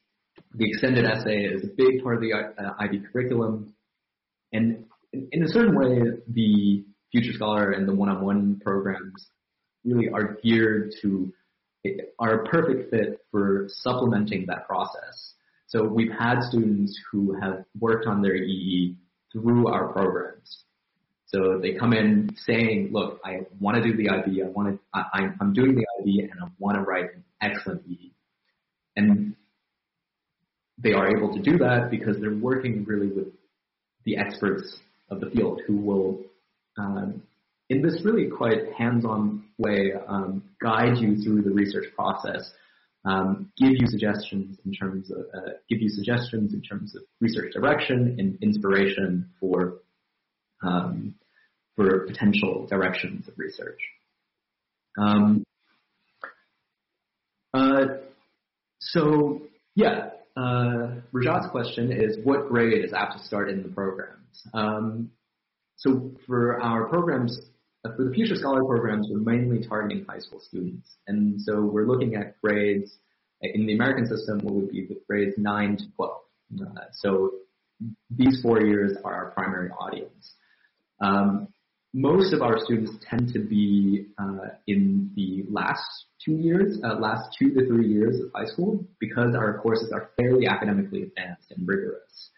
the 0.55 0.69
extended 0.69 1.05
essay 1.05 1.45
is 1.45 1.65
a 1.65 1.69
big 1.77 2.03
part 2.03 2.17
of 2.17 2.23
the 2.23 2.33
uh, 2.33 2.75
IB 2.81 3.03
curriculum, 3.13 3.75
and 4.53 4.85
in, 5.13 5.29
in 5.33 5.43
a 5.45 5.49
certain 5.49 5.77
way, 5.77 6.01
the 6.29 6.85
Future 7.13 7.33
Scholar 7.33 7.73
and 7.73 7.89
the 7.89 7.95
one-on-one 7.95 8.61
programs 8.65 9.29
really 9.85 10.09
are 10.09 10.39
geared 10.43 10.93
to 11.03 11.33
are 12.19 12.43
a 12.43 12.49
perfect 12.49 12.91
fit 12.91 13.21
for 13.31 13.67
supplementing 13.69 14.45
that 14.47 14.67
process. 14.67 15.35
So 15.67 15.85
we've 15.85 16.13
had 16.13 16.43
students 16.43 16.99
who 17.11 17.39
have 17.41 17.65
worked 17.79 18.07
on 18.07 18.21
their 18.21 18.35
EE 18.35 18.97
through 19.33 19.69
our 19.69 19.89
programs. 19.89 20.65
So 21.33 21.59
they 21.63 21.75
come 21.75 21.93
in 21.93 22.35
saying, 22.45 22.91
look, 22.93 23.21
I 23.25 23.43
want 23.61 23.77
to 23.77 23.83
do 23.83 23.97
the 23.97 24.11
IB, 24.11 24.43
I 24.43 24.49
want 24.49 24.75
to, 24.75 24.79
I, 24.93 25.29
I'm 25.41 25.53
doing 25.53 25.77
the 25.77 25.87
IB 26.01 26.29
and 26.29 26.33
I 26.43 26.49
want 26.59 26.77
to 26.77 26.83
write 26.83 27.15
an 27.15 27.25
excellent 27.41 27.83
EE. 27.87 28.13
And 28.97 29.37
they 30.77 30.93
are 30.93 31.17
able 31.17 31.33
to 31.33 31.41
do 31.41 31.59
that 31.59 31.89
because 31.91 32.17
they're 32.21 32.35
working 32.35 32.85
really 32.85 33.09
with 33.09 33.29
the 34.05 34.17
experts 34.17 34.79
of 35.09 35.21
the 35.21 35.31
field 35.31 35.61
who 35.67 35.77
will, 35.77 36.19
um, 36.77 37.23
in 37.69 37.81
this 37.81 38.01
really 38.05 38.29
quite 38.29 38.73
hands-on 38.77 39.45
way, 39.57 39.93
um, 40.09 40.43
guide 40.61 40.99
you 40.99 41.23
through 41.23 41.43
the 41.43 41.51
research 41.51 41.87
process, 41.95 42.51
um, 43.05 43.53
give 43.57 43.71
you 43.71 43.87
suggestions 43.87 44.59
in 44.65 44.73
terms 44.73 45.11
of 45.11 45.19
uh, 45.19 45.51
give 45.71 45.81
you 45.81 45.89
suggestions 45.89 46.53
in 46.53 46.61
terms 46.61 46.95
of 46.95 47.03
research 47.21 47.53
direction 47.55 48.17
and 48.19 48.37
inspiration 48.43 49.31
for 49.39 49.79
um, 50.63 51.15
for 51.77 52.07
potential 52.07 52.67
directions 52.69 53.27
of 53.29 53.35
research. 53.37 53.81
Um, 54.99 55.45
uh, 57.55 57.85
so 58.81 59.43
yeah, 59.75 60.11
uh, 60.37 61.01
Rajat's 61.13 61.49
question 61.51 61.93
is 61.93 62.19
what 62.25 62.49
grade 62.49 62.85
is 62.85 62.93
apt 62.93 63.19
to 63.19 63.25
start 63.25 63.51
in 63.51 63.63
the 63.63 63.69
programs? 63.69 64.47
Um, 64.55 65.11
so 65.77 66.13
for 66.27 66.61
our 66.63 66.89
programs, 66.89 67.41
uh, 67.85 67.91
for 67.97 68.05
the 68.05 68.13
Future 68.13 68.37
Scholar 68.37 68.65
programs, 68.65 69.09
we're 69.11 69.21
mainly 69.21 69.67
targeting 69.67 70.05
high 70.09 70.19
school 70.19 70.41
students. 70.41 70.97
And 71.07 71.41
so 71.41 71.63
we're 71.63 71.87
looking 71.87 72.15
at 72.17 72.41
grades, 72.43 72.99
in 73.43 73.67
the 73.67 73.75
American 73.75 74.07
system, 74.07 74.39
what 74.41 74.55
would 74.55 74.71
be 74.71 74.87
the 74.87 75.01
grades 75.09 75.35
9 75.39 75.77
to 75.79 75.85
12. 75.97 76.11
Uh, 76.61 76.81
so 76.93 77.31
these 78.11 78.41
four 78.43 78.61
years 78.61 78.97
are 79.05 79.15
our 79.15 79.31
primary 79.31 79.71
audience. 79.71 80.35
Um, 81.01 81.49
most 81.93 82.33
of 82.33 82.41
our 82.41 82.59
students 82.65 82.93
tend 83.09 83.33
to 83.33 83.41
be 83.41 84.07
uh, 84.19 84.51
in 84.67 85.11
the 85.17 85.45
last 85.51 85.83
two 86.25 86.35
years, 86.35 86.79
uh, 86.85 86.95
last 86.99 87.37
two 87.37 87.53
to 87.53 87.67
three 87.67 87.89
years 87.89 88.21
of 88.21 88.31
high 88.35 88.47
school, 88.47 88.85
because 89.01 89.35
our 89.35 89.59
courses 89.59 89.91
are 89.93 90.11
fairly 90.17 90.47
academically 90.47 91.03
advanced 91.03 91.51
and 91.51 91.67
rigorous. 91.67 92.31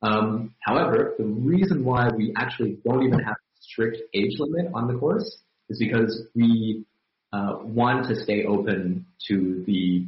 Um, 0.00 0.54
however, 0.60 1.14
the 1.18 1.24
reason 1.24 1.84
why 1.84 2.08
we 2.16 2.32
actually 2.36 2.78
don't 2.84 3.02
even 3.02 3.18
have 3.18 3.34
a 3.34 3.60
strict 3.60 3.98
age 4.14 4.38
limit 4.38 4.72
on 4.72 4.86
the 4.86 4.98
course 4.98 5.38
is 5.68 5.78
because 5.78 6.26
we 6.34 6.84
uh, 7.32 7.58
want 7.62 8.06
to 8.08 8.14
stay 8.22 8.44
open 8.44 9.04
to 9.28 9.64
the 9.66 10.06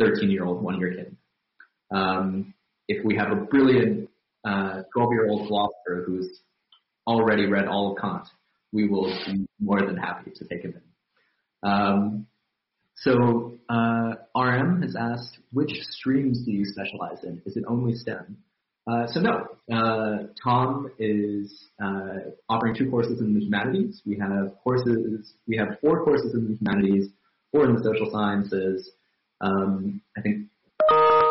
13-year-old 0.00 0.62
one-year 0.62 0.94
kid. 0.94 1.16
Um, 1.90 2.54
if 2.86 3.04
we 3.04 3.16
have 3.16 3.32
a 3.32 3.36
brilliant 3.36 4.08
12-year-old 4.46 5.42
uh, 5.42 5.46
philosopher 5.46 6.04
who's 6.06 6.40
already 7.10 7.46
read 7.46 7.66
all 7.66 7.92
of 7.92 8.00
Kant, 8.00 8.26
we 8.72 8.88
will 8.88 9.12
be 9.26 9.46
more 9.58 9.80
than 9.80 9.96
happy 9.96 10.30
to 10.36 10.44
take 10.44 10.62
him 10.62 10.74
in. 10.74 11.68
Um, 11.68 12.26
so 12.96 13.58
uh, 13.68 14.14
RM 14.36 14.82
has 14.82 14.94
asked, 14.94 15.38
which 15.52 15.72
streams 15.90 16.44
do 16.44 16.52
you 16.52 16.64
specialize 16.64 17.24
in? 17.24 17.42
Is 17.46 17.56
it 17.56 17.64
only 17.66 17.94
STEM? 17.94 18.36
Uh, 18.90 19.06
so 19.08 19.20
no, 19.20 19.46
uh, 19.72 20.26
Tom 20.42 20.90
is 20.98 21.68
uh, 21.82 22.30
offering 22.48 22.74
two 22.74 22.90
courses 22.90 23.20
in 23.20 23.34
the 23.34 23.40
humanities. 23.40 24.02
We 24.06 24.18
have 24.18 24.52
courses, 24.62 25.34
we 25.46 25.56
have 25.56 25.78
four 25.80 26.04
courses 26.04 26.34
in 26.34 26.48
the 26.48 26.56
humanities, 26.56 27.10
four 27.52 27.66
in 27.66 27.74
the 27.74 27.82
social 27.82 28.10
sciences. 28.10 28.90
Um, 29.40 30.00
I 30.16 30.20
think 30.20 30.48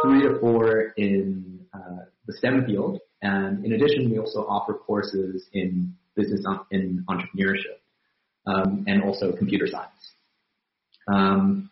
three 0.03 0.21
to 0.21 0.39
four 0.39 0.93
in 0.97 1.65
uh, 1.73 2.05
the 2.27 2.33
STEM 2.33 2.65
field, 2.65 2.99
and 3.21 3.65
in 3.65 3.73
addition, 3.73 4.09
we 4.09 4.17
also 4.17 4.45
offer 4.47 4.73
courses 4.73 5.45
in 5.53 5.93
business 6.15 6.45
in 6.71 7.05
entrepreneurship 7.09 7.79
um, 8.45 8.85
and 8.87 9.03
also 9.03 9.35
computer 9.35 9.67
science. 9.67 10.13
Um, 11.11 11.69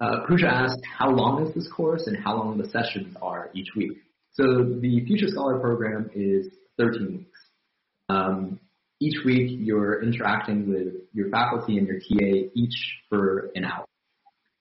uh, 0.00 0.26
Pooja 0.26 0.46
asked, 0.46 0.80
how 0.98 1.10
long 1.10 1.46
is 1.46 1.54
this 1.54 1.70
course 1.70 2.06
and 2.06 2.16
how 2.16 2.36
long 2.36 2.58
the 2.58 2.68
sessions 2.68 3.16
are 3.22 3.50
each 3.54 3.68
week? 3.76 3.98
So 4.32 4.42
the 4.80 5.04
Future 5.06 5.28
Scholar 5.28 5.58
program 5.58 6.10
is 6.14 6.48
13 6.78 7.18
weeks. 7.18 7.38
Um, 8.08 8.58
each 9.00 9.24
week 9.24 9.50
you're 9.60 10.02
interacting 10.02 10.68
with 10.68 10.94
your 11.12 11.28
faculty 11.30 11.78
and 11.78 11.86
your 11.86 11.98
TA 11.98 12.48
each 12.54 12.74
for 13.08 13.50
an 13.54 13.64
hour. 13.64 13.84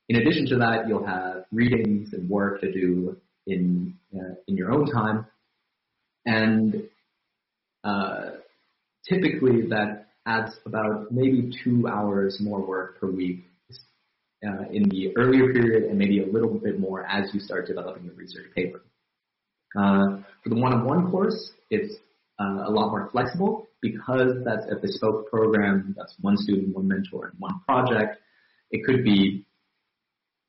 In 0.10 0.18
addition 0.18 0.46
to 0.48 0.58
that, 0.58 0.88
you'll 0.88 1.06
have 1.06 1.46
readings 1.52 2.14
and 2.14 2.30
work 2.30 2.60
to 2.62 2.72
do 2.72 3.18
in 3.48 3.96
uh, 4.14 4.36
in 4.48 4.58
your 4.58 4.72
own 4.72 4.86
time, 4.86 5.26
and 6.26 6.84
uh, 7.84 8.32
typically 9.08 9.68
that 9.70 10.08
adds 10.26 10.54
about 10.66 11.12
maybe 11.12 11.52
two 11.64 11.88
hours 11.88 12.38
more 12.40 12.66
work 12.66 13.00
per 13.00 13.10
week 13.10 13.46
uh, 14.46 14.66
in 14.72 14.90
the 14.90 15.16
earlier 15.18 15.54
period, 15.54 15.84
and 15.84 15.98
maybe 15.98 16.22
a 16.22 16.26
little 16.26 16.54
bit 16.54 16.80
more 16.80 17.06
as 17.06 17.34
you 17.34 17.40
start 17.40 17.68
developing 17.68 18.08
the 18.08 18.14
research 18.14 18.48
paper. 18.56 18.82
Uh, 19.78 20.22
for 20.44 20.50
the 20.50 20.56
one-on-one 20.56 21.12
course, 21.12 21.52
it's 21.70 21.96
uh, 22.40 22.66
a 22.68 22.72
lot 22.72 22.90
more 22.90 23.10
flexible 23.12 23.68
because 23.82 24.34
that's 24.44 24.66
a 24.72 24.76
bespoke 24.76 25.30
program. 25.30 25.96
That's 25.98 26.16
one 26.22 26.38
student, 26.38 26.76
one 26.76 26.88
mentor, 26.88 27.28
and 27.28 27.40
one 27.40 27.62
project. 27.68 28.18
It 28.72 28.86
could 28.86 29.04
be 29.04 29.46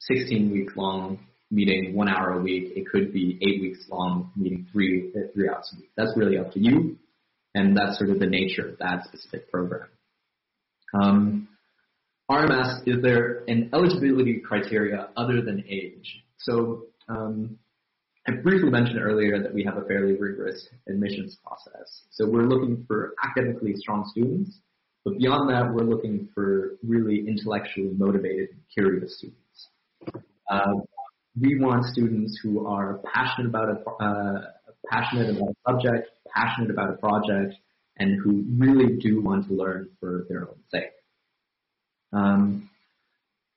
16 0.00 0.50
weeks 0.50 0.72
long, 0.76 1.20
meeting 1.52 1.94
one 1.94 2.08
hour 2.08 2.32
a 2.32 2.40
week. 2.40 2.72
It 2.74 2.88
could 2.88 3.12
be 3.12 3.38
eight 3.42 3.60
weeks 3.60 3.84
long, 3.90 4.32
meeting 4.34 4.66
three 4.72 5.12
three 5.34 5.48
hours 5.48 5.70
a 5.74 5.80
week. 5.80 5.90
That's 5.96 6.12
really 6.16 6.38
up 6.38 6.52
to 6.52 6.58
you, 6.58 6.96
and 7.54 7.76
that's 7.76 7.98
sort 7.98 8.10
of 8.10 8.18
the 8.18 8.26
nature 8.26 8.70
of 8.70 8.78
that 8.78 9.04
specific 9.04 9.52
program. 9.52 9.88
Um, 10.94 11.48
RMS, 12.30 12.86
is 12.86 13.02
there 13.02 13.44
an 13.48 13.70
eligibility 13.74 14.40
criteria 14.40 15.08
other 15.16 15.42
than 15.42 15.64
age? 15.68 16.22
So 16.38 16.86
um, 17.08 17.58
I 18.26 18.32
briefly 18.42 18.70
mentioned 18.70 19.00
earlier 19.00 19.42
that 19.42 19.52
we 19.52 19.64
have 19.64 19.76
a 19.76 19.82
fairly 19.82 20.16
rigorous 20.16 20.68
admissions 20.88 21.36
process. 21.44 22.02
So 22.10 22.28
we're 22.28 22.46
looking 22.46 22.84
for 22.86 23.14
academically 23.22 23.74
strong 23.76 24.08
students, 24.10 24.58
but 25.04 25.18
beyond 25.18 25.50
that, 25.50 25.72
we're 25.74 25.84
looking 25.84 26.28
for 26.34 26.78
really 26.82 27.26
intellectually 27.26 27.90
motivated, 27.96 28.50
curious 28.72 29.18
students. 29.18 29.68
Uh, 30.48 30.80
we 31.40 31.58
want 31.58 31.84
students 31.86 32.38
who 32.42 32.66
are 32.66 33.00
passionate 33.12 33.48
about 33.48 33.68
a 33.68 34.04
uh, 34.04 34.40
passionate 34.90 35.36
about 35.36 35.50
a 35.50 35.70
subject, 35.70 36.10
passionate 36.34 36.70
about 36.70 36.90
a 36.90 36.96
project, 36.96 37.54
and 37.98 38.20
who 38.22 38.44
really 38.58 38.96
do 38.96 39.20
want 39.22 39.46
to 39.48 39.54
learn 39.54 39.88
for 40.00 40.26
their 40.28 40.48
own 40.48 40.58
sake. 40.70 40.90
Um, 42.12 42.70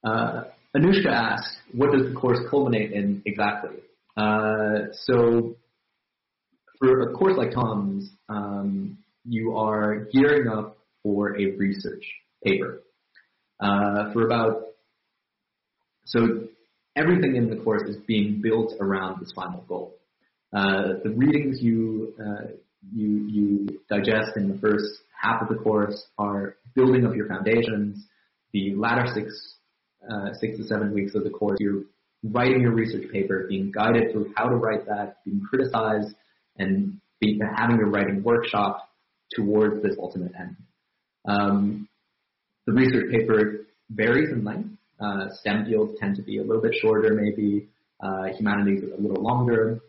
uh, 0.03 0.43
Anushka 0.75 1.07
asked, 1.07 1.57
what 1.73 1.91
does 1.91 2.07
the 2.07 2.13
course 2.13 2.39
culminate 2.49 2.91
in 2.91 3.21
exactly? 3.25 3.77
Uh, 4.15 4.91
so 4.93 5.55
for 6.79 7.09
a 7.09 7.13
course 7.13 7.37
like 7.37 7.51
Tom's, 7.51 8.09
um, 8.29 8.97
you 9.23 9.57
are 9.57 10.07
gearing 10.11 10.47
up 10.47 10.77
for 11.01 11.37
a 11.39 11.55
research 11.57 12.05
paper. 12.43 12.81
Uh, 13.59 14.11
for 14.11 14.25
about, 14.25 14.63
so 16.05 16.47
everything 16.95 17.35
in 17.35 17.49
the 17.49 17.57
course 17.57 17.83
is 17.87 17.97
being 18.07 18.41
built 18.41 18.73
around 18.79 19.19
this 19.19 19.31
final 19.33 19.61
goal. 19.67 19.95
Uh, 20.55 20.99
the 21.03 21.09
readings 21.09 21.61
you, 21.61 22.13
uh, 22.19 22.47
you, 22.93 23.27
you 23.27 23.67
digest 23.89 24.37
in 24.37 24.47
the 24.47 24.57
first 24.59 24.85
half 25.21 25.41
of 25.41 25.49
the 25.49 25.55
course 25.55 26.05
are 26.17 26.55
building 26.75 27.05
up 27.05 27.15
your 27.15 27.27
foundations. 27.27 28.05
The 28.53 28.73
latter 28.75 29.05
six, 29.13 29.57
uh, 30.09 30.33
six 30.39 30.57
to 30.57 30.63
seven 30.63 30.93
weeks 30.93 31.15
of 31.15 31.23
the 31.23 31.29
course, 31.29 31.57
you're 31.59 31.83
writing 32.23 32.61
your 32.61 32.73
research 32.73 33.11
paper, 33.11 33.45
being 33.49 33.71
guided 33.71 34.11
through 34.11 34.33
how 34.35 34.47
to 34.47 34.55
write 34.55 34.85
that, 34.87 35.17
being 35.25 35.41
criticized, 35.47 36.15
and 36.57 36.99
having 37.57 37.77
your 37.77 37.89
writing 37.89 38.23
workshop 38.23 38.89
towards 39.31 39.81
this 39.81 39.95
ultimate 39.99 40.31
end. 40.39 40.55
Um, 41.27 41.89
the 42.65 42.73
research 42.73 43.11
paper 43.11 43.65
varies 43.89 44.29
in 44.31 44.43
length. 44.43 44.69
Uh, 44.99 45.27
STEM 45.41 45.65
fields 45.65 45.93
tend 45.99 46.15
to 46.15 46.21
be 46.21 46.37
a 46.37 46.43
little 46.43 46.61
bit 46.61 46.73
shorter, 46.81 47.13
maybe. 47.13 47.67
Uh, 48.03 48.25
humanities 48.37 48.83
a 48.83 49.01
little 49.01 49.23
longer. 49.23 49.79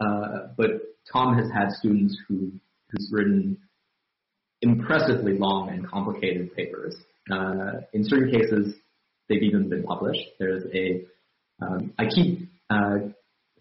Uh, 0.00 0.48
but 0.56 0.70
Tom 1.10 1.36
has 1.36 1.50
had 1.50 1.70
students 1.70 2.16
who 2.28 2.52
who's 2.90 3.08
written 3.10 3.56
impressively 4.62 5.36
long 5.38 5.70
and 5.70 5.88
complicated 5.88 6.54
papers. 6.54 6.94
Uh, 7.30 7.80
in 7.92 8.04
certain 8.04 8.30
cases, 8.30 8.74
they've 9.28 9.42
even 9.42 9.68
been 9.68 9.82
published. 9.82 10.20
There's 10.38 10.64
a 10.74 11.04
um, 11.62 11.92
I 11.98 12.06
keep 12.06 12.48
uh, 12.70 12.98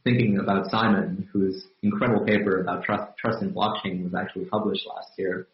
thinking 0.03 0.39
about 0.39 0.69
Simon, 0.69 1.29
whose 1.31 1.65
incredible 1.81 2.25
paper 2.25 2.61
about 2.61 2.83
trust, 2.83 3.17
trust 3.17 3.41
in 3.41 3.53
blockchain 3.53 4.03
was 4.03 4.13
actually 4.13 4.45
published 4.45 4.85
last 4.87 5.11
year, 5.17 5.47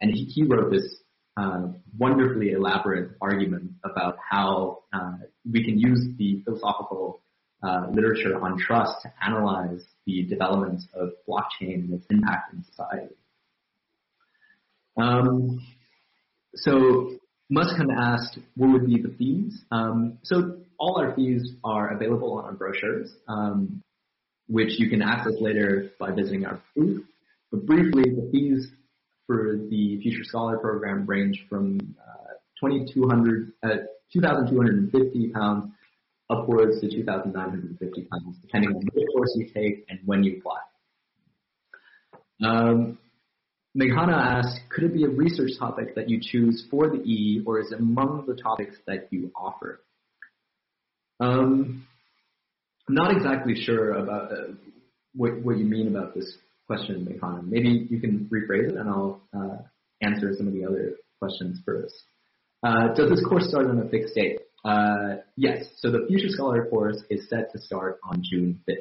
and 0.00 0.10
he, 0.12 0.24
he 0.24 0.42
wrote 0.42 0.70
this 0.70 0.96
wonderfully 1.98 2.52
elaborate 2.52 3.12
argument 3.20 3.72
about 3.84 4.16
how 4.30 4.82
uh, 4.92 5.16
we 5.50 5.64
can 5.64 5.78
use 5.78 6.00
the 6.18 6.42
philosophical 6.44 7.20
uh, 7.62 7.86
literature 7.92 8.38
on 8.40 8.58
trust 8.58 9.02
to 9.02 9.12
analyze 9.24 9.82
the 10.06 10.24
development 10.24 10.82
of 10.94 11.10
blockchain 11.28 11.84
and 11.84 11.94
its 11.94 12.06
impact 12.10 12.52
in 12.52 12.62
society. 12.64 13.14
Um, 14.96 15.66
so 16.54 17.16
Muskan 17.50 17.88
asked, 17.96 18.38
what 18.56 18.70
would 18.70 18.86
be 18.86 19.00
the 19.00 19.14
fees? 19.18 19.64
Um, 19.70 20.18
so 20.22 20.58
all 20.78 21.00
our 21.00 21.14
fees 21.14 21.52
are 21.64 21.94
available 21.94 22.34
on 22.34 22.44
our 22.44 22.52
brochures, 22.52 23.10
um, 23.28 23.82
which 24.46 24.78
you 24.78 24.90
can 24.90 25.02
access 25.02 25.34
later 25.40 25.90
by 25.98 26.10
visiting 26.10 26.44
our 26.44 26.60
booth. 26.76 27.04
But 27.50 27.66
briefly, 27.66 28.04
the 28.04 28.28
fees 28.30 28.68
for 29.26 29.56
the 29.70 30.00
Future 30.02 30.24
Scholar 30.24 30.58
program 30.58 31.06
range 31.06 31.44
from 31.48 31.78
uh, 31.98 32.34
2,200, 32.60 33.52
uh, 33.62 33.68
2,250 34.12 35.28
pounds 35.28 35.72
upwards 36.30 36.80
to 36.80 36.90
2,950 36.90 38.02
pounds, 38.02 38.38
depending 38.42 38.70
on 38.70 38.76
which 38.76 39.06
course 39.14 39.32
you 39.36 39.46
take 39.46 39.84
and 39.88 40.00
when 40.04 40.22
you 40.22 40.38
apply. 40.38 40.58
Um, 42.42 42.98
Meghana 43.76 44.12
asked, 44.12 44.60
could 44.70 44.84
it 44.84 44.94
be 44.94 45.04
a 45.04 45.08
research 45.08 45.50
topic 45.58 45.96
that 45.96 46.08
you 46.08 46.20
choose 46.22 46.64
for 46.70 46.88
the 46.88 47.02
E, 47.02 47.42
or 47.44 47.60
is 47.60 47.72
it 47.72 47.80
among 47.80 48.24
the 48.26 48.34
topics 48.34 48.76
that 48.86 49.08
you 49.10 49.32
offer? 49.36 49.80
Um, 51.18 51.86
I'm 52.88 52.94
not 52.94 53.16
exactly 53.16 53.54
sure 53.56 53.92
about 53.92 54.32
uh, 54.32 54.52
what, 55.14 55.40
what 55.42 55.56
you 55.58 55.64
mean 55.64 55.88
about 55.88 56.14
this 56.14 56.36
question, 56.66 57.06
Meghana. 57.06 57.46
Maybe 57.46 57.86
you 57.90 58.00
can 58.00 58.28
rephrase 58.32 58.70
it, 58.70 58.76
and 58.76 58.88
I'll 58.88 59.20
uh, 59.36 59.56
answer 60.02 60.32
some 60.36 60.48
of 60.48 60.54
the 60.54 60.64
other 60.64 60.96
questions 61.20 61.60
first. 61.64 61.94
Uh, 62.62 62.94
does 62.94 63.10
this 63.10 63.24
course 63.24 63.48
start 63.48 63.66
on 63.66 63.78
a 63.78 63.88
fixed 63.88 64.14
date? 64.14 64.38
Uh, 64.64 65.16
yes. 65.36 65.66
So 65.76 65.90
the 65.90 66.06
Future 66.08 66.28
Scholar 66.28 66.66
course 66.66 67.02
is 67.10 67.28
set 67.28 67.52
to 67.52 67.58
start 67.60 68.00
on 68.08 68.22
June 68.22 68.60
5th. 68.68 68.74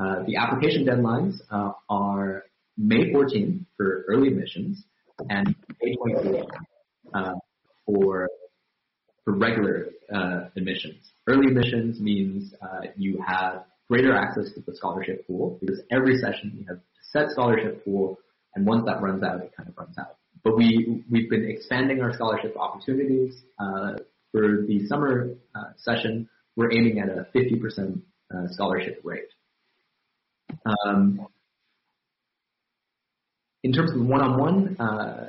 Uh, 0.00 0.24
the 0.26 0.36
application 0.36 0.86
deadlines 0.86 1.34
uh, 1.50 1.72
are 1.90 2.44
May 2.78 3.12
14th 3.12 3.66
for 3.76 4.06
early 4.08 4.28
admissions 4.28 4.82
and 5.28 5.54
May 5.82 5.94
28th 5.96 6.46
uh, 7.14 7.34
for 7.84 8.28
for 9.24 9.34
regular 9.36 9.90
admissions. 10.56 11.12
Early 11.28 11.48
admissions 11.48 12.00
means 12.00 12.54
you 12.96 13.22
have 13.24 13.64
greater 13.88 14.16
access 14.16 14.52
to 14.54 14.60
the 14.62 14.74
scholarship 14.74 15.26
pool 15.26 15.58
because 15.60 15.80
every 15.90 16.16
session 16.16 16.56
you 16.58 16.66
have 16.66 16.80
set 17.12 17.30
scholarship 17.30 17.84
pool, 17.84 18.18
and 18.54 18.66
once 18.66 18.84
that 18.86 19.02
runs 19.02 19.22
out, 19.22 19.40
it 19.40 19.52
kind 19.56 19.68
of 19.68 19.76
runs 19.76 19.96
out. 19.98 20.16
But 20.42 20.56
we 20.56 21.04
we've 21.10 21.30
been 21.30 21.48
expanding 21.48 22.00
our 22.02 22.12
scholarship 22.12 22.56
opportunities. 22.56 23.40
Uh, 23.58 23.94
for 24.32 24.64
the 24.66 24.86
summer 24.86 25.34
uh, 25.54 25.72
session, 25.76 26.28
we're 26.56 26.72
aiming 26.72 26.98
at 27.00 27.08
a 27.08 27.26
50% 27.34 28.00
uh, 28.34 28.48
scholarship 28.48 29.00
rate. 29.04 29.28
Um, 30.64 31.26
in 33.62 33.72
terms 33.72 33.92
of 33.92 34.00
one-on-one, 34.00 34.76
uh, 34.80 35.28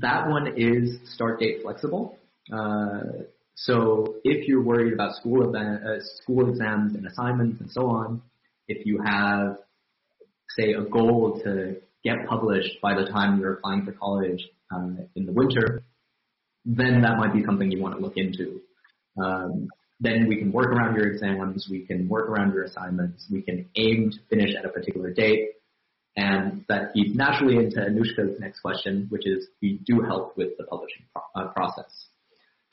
that 0.00 0.28
one 0.28 0.54
is 0.56 0.98
start 1.14 1.40
date 1.40 1.62
flexible. 1.62 2.18
Uh, 2.52 3.24
so 3.54 4.16
if 4.24 4.46
you're 4.48 4.62
worried 4.62 4.92
about 4.92 5.16
school 5.16 5.48
event, 5.48 5.84
uh, 5.84 6.00
school 6.22 6.48
exams 6.50 6.94
and 6.94 7.06
assignments 7.06 7.60
and 7.60 7.70
so 7.70 7.88
on, 7.88 8.22
if 8.68 8.86
you 8.86 9.00
have, 9.04 9.58
say, 10.58 10.72
a 10.72 10.82
goal 10.82 11.40
to 11.44 11.76
get 12.04 12.26
published 12.28 12.80
by 12.82 12.94
the 12.94 13.06
time 13.10 13.40
you're 13.40 13.54
applying 13.54 13.84
for 13.84 13.92
college 13.92 14.42
um, 14.72 15.08
in 15.16 15.26
the 15.26 15.32
winter, 15.32 15.84
then 16.64 17.02
that 17.02 17.16
might 17.18 17.32
be 17.32 17.44
something 17.44 17.70
you 17.70 17.80
want 17.80 17.96
to 17.96 18.00
look 18.00 18.16
into. 18.16 18.60
Um, 19.22 19.68
then 20.00 20.26
we 20.28 20.36
can 20.36 20.52
work 20.52 20.66
around 20.68 20.96
your 20.96 21.06
exams, 21.06 21.68
we 21.70 21.86
can 21.86 22.08
work 22.08 22.28
around 22.28 22.52
your 22.52 22.64
assignments, 22.64 23.26
we 23.30 23.42
can 23.42 23.68
aim 23.76 24.10
to 24.10 24.18
finish 24.28 24.54
at 24.58 24.64
a 24.64 24.68
particular 24.68 25.12
date, 25.12 25.50
and 26.16 26.64
that 26.68 26.92
feeds 26.92 27.14
naturally 27.14 27.56
into 27.56 27.76
Anushka's 27.76 28.38
next 28.40 28.60
question, 28.60 29.06
which 29.08 29.26
is 29.26 29.48
we 29.62 29.80
do 29.84 30.02
help 30.02 30.36
with 30.36 30.56
the 30.58 30.64
publishing 30.64 31.04
pro- 31.12 31.42
uh, 31.42 31.48
process. 31.52 32.06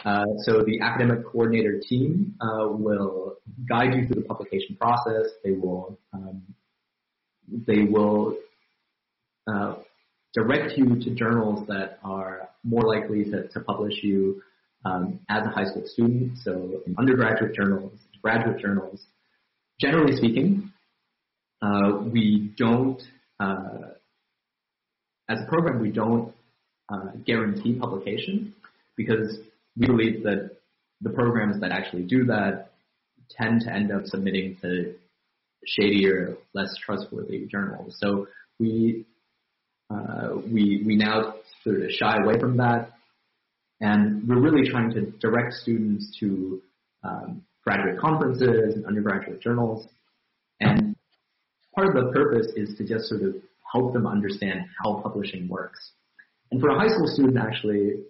Uh, 0.03 0.25
so 0.45 0.63
the 0.65 0.81
academic 0.81 1.23
coordinator 1.25 1.79
team 1.79 2.35
uh, 2.41 2.67
will 2.67 3.35
guide 3.69 3.93
you 3.93 4.07
through 4.07 4.21
the 4.21 4.27
publication 4.27 4.75
process. 4.79 5.29
They 5.43 5.51
will 5.51 5.99
um, 6.11 6.41
they 7.51 7.83
will 7.83 8.37
uh, 9.51 9.75
direct 10.33 10.77
you 10.77 10.95
to 11.01 11.15
journals 11.15 11.67
that 11.67 11.99
are 12.03 12.49
more 12.63 12.83
likely 12.83 13.25
to, 13.25 13.47
to 13.49 13.59
publish 13.59 14.03
you 14.03 14.41
um, 14.85 15.19
as 15.29 15.45
a 15.45 15.49
high 15.49 15.65
school 15.65 15.83
student. 15.85 16.37
So 16.43 16.81
undergraduate 16.97 17.53
journals, 17.53 17.93
graduate 18.21 18.59
journals. 18.59 19.05
Generally 19.79 20.15
speaking, 20.17 20.71
uh, 21.61 21.99
we 22.11 22.53
don't 22.57 23.01
uh, 23.39 23.93
as 25.29 25.39
a 25.41 25.45
program 25.47 25.81
we 25.81 25.91
don't 25.91 26.33
guarantee 27.25 27.73
publication 27.73 28.53
because 28.97 29.39
we 29.77 29.87
believe 29.87 30.23
that 30.23 30.51
the 31.01 31.09
programs 31.09 31.59
that 31.61 31.71
actually 31.71 32.03
do 32.03 32.25
that 32.25 32.71
tend 33.29 33.61
to 33.61 33.73
end 33.73 33.91
up 33.91 34.05
submitting 34.05 34.57
to 34.61 34.93
shadier, 35.65 36.37
less 36.53 36.73
trustworthy 36.83 37.45
journals. 37.47 37.97
So 37.99 38.27
we 38.59 39.05
uh, 39.89 40.35
we 40.51 40.83
we 40.85 40.95
now 40.95 41.35
sort 41.63 41.81
of 41.81 41.91
shy 41.91 42.17
away 42.23 42.39
from 42.39 42.57
that, 42.57 42.91
and 43.79 44.27
we're 44.27 44.39
really 44.39 44.69
trying 44.69 44.91
to 44.91 45.11
direct 45.19 45.53
students 45.53 46.15
to 46.19 46.61
um, 47.03 47.43
graduate 47.63 47.99
conferences 47.99 48.75
and 48.75 48.85
undergraduate 48.85 49.41
journals. 49.41 49.87
And 50.59 50.95
part 51.75 51.87
of 51.87 51.93
the 51.93 52.11
purpose 52.11 52.47
is 52.55 52.77
to 52.77 52.87
just 52.87 53.05
sort 53.05 53.23
of 53.23 53.35
help 53.71 53.93
them 53.93 54.05
understand 54.05 54.61
how 54.83 55.01
publishing 55.01 55.47
works. 55.47 55.91
And 56.51 56.59
for 56.59 56.69
a 56.69 56.77
high 56.77 56.89
school 56.89 57.07
student, 57.07 57.37
actually, 57.37 58.03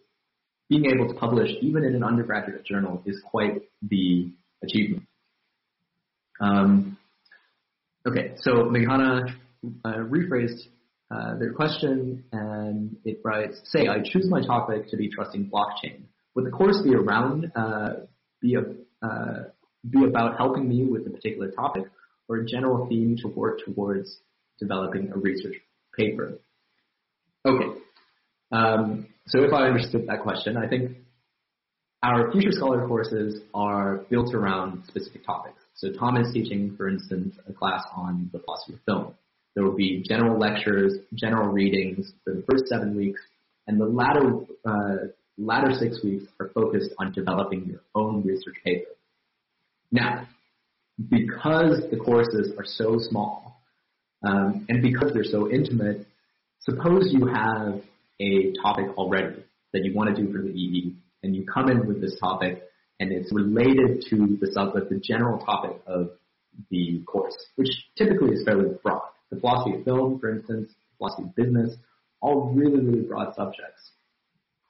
being 0.69 0.85
able 0.85 1.07
to 1.07 1.13
publish 1.19 1.51
even 1.61 1.83
in 1.83 1.95
an 1.95 2.03
undergraduate 2.03 2.65
journal 2.65 3.03
is 3.05 3.21
quite 3.25 3.61
the 3.87 4.31
achievement. 4.63 5.03
Um, 6.39 6.97
okay, 8.07 8.33
so 8.37 8.63
Meghana 8.65 9.33
uh, 9.85 9.93
rephrased 9.93 10.61
uh, 11.11 11.37
their 11.37 11.53
question 11.53 12.23
and 12.31 12.95
it 13.03 13.19
writes, 13.23 13.59
say 13.65 13.87
I 13.87 13.97
choose 14.03 14.27
my 14.29 14.41
topic 14.41 14.89
to 14.89 14.97
be 14.97 15.09
trusting 15.09 15.49
blockchain. 15.49 16.03
Would 16.35 16.45
the 16.45 16.51
course 16.51 16.79
be 16.83 16.95
around, 16.95 17.51
uh, 17.55 17.89
be, 18.41 18.55
a, 18.55 18.61
uh, 19.05 19.43
be 19.89 20.05
about 20.05 20.37
helping 20.37 20.69
me 20.69 20.85
with 20.85 21.05
a 21.05 21.09
particular 21.09 21.51
topic 21.51 21.83
or 22.29 22.37
a 22.37 22.45
general 22.45 22.87
theme 22.87 23.17
to 23.21 23.27
work 23.27 23.59
towards 23.65 24.19
developing 24.59 25.11
a 25.13 25.17
research 25.17 25.55
paper? 25.97 26.39
Okay, 27.45 27.79
um, 28.51 29.07
so 29.27 29.43
if 29.43 29.53
I 29.53 29.67
understood 29.67 30.07
that 30.07 30.21
question, 30.21 30.55
I 30.57 30.67
think 30.67 30.97
our 32.03 32.31
Future 32.31 32.51
Scholar 32.51 32.87
courses 32.87 33.41
are 33.53 34.05
built 34.09 34.33
around 34.33 34.83
specific 34.87 35.25
topics. 35.25 35.60
So 35.75 35.91
Tom 35.91 36.17
is 36.17 36.31
teaching, 36.33 36.75
for 36.77 36.87
instance, 36.89 37.35
a 37.47 37.53
class 37.53 37.83
on 37.95 38.29
the 38.31 38.39
philosophy 38.39 38.73
of 38.73 38.79
film. 38.85 39.15
There 39.55 39.63
will 39.63 39.75
be 39.75 40.03
general 40.07 40.39
lectures, 40.39 40.93
general 41.13 41.51
readings 41.51 42.13
for 42.23 42.33
the 42.33 42.43
first 42.49 42.67
seven 42.67 42.95
weeks, 42.95 43.21
and 43.67 43.79
the 43.79 43.85
latter, 43.85 44.39
uh, 44.65 45.07
latter 45.37 45.73
six 45.73 46.03
weeks 46.03 46.25
are 46.39 46.49
focused 46.49 46.91
on 46.99 47.11
developing 47.11 47.65
your 47.65 47.81
own 47.95 48.23
research 48.23 48.55
paper. 48.63 48.89
Now, 49.91 50.27
because 51.09 51.81
the 51.89 51.97
courses 51.97 52.53
are 52.57 52.65
so 52.65 52.97
small, 52.99 53.61
um, 54.23 54.65
and 54.69 54.81
because 54.81 55.13
they're 55.13 55.23
so 55.23 55.49
intimate, 55.49 56.05
suppose 56.59 57.09
you 57.11 57.25
have 57.25 57.81
a 58.19 58.53
topic 58.61 58.97
already 58.97 59.43
that 59.73 59.83
you 59.83 59.93
want 59.93 60.15
to 60.15 60.21
do 60.21 60.31
for 60.31 60.41
the 60.41 60.49
EE, 60.49 60.95
and 61.23 61.35
you 61.35 61.45
come 61.45 61.69
in 61.69 61.87
with 61.87 62.01
this 62.01 62.17
topic, 62.19 62.63
and 63.01 63.11
it's 63.11 63.33
related 63.33 64.05
to 64.11 64.37
the 64.39 64.51
subject, 64.53 64.91
the 64.91 64.99
general 64.99 65.39
topic 65.43 65.81
of 65.87 66.11
the 66.69 67.01
course, 67.07 67.35
which 67.55 67.69
typically 67.97 68.35
is 68.35 68.43
fairly 68.45 68.75
broad. 68.83 69.01
The 69.31 69.39
philosophy 69.39 69.79
of 69.79 69.83
film, 69.83 70.19
for 70.19 70.31
instance, 70.31 70.71
philosophy 70.99 71.23
of 71.23 71.35
business, 71.35 71.75
all 72.21 72.53
really, 72.53 72.79
really 72.79 73.01
broad 73.01 73.33
subjects. 73.33 73.81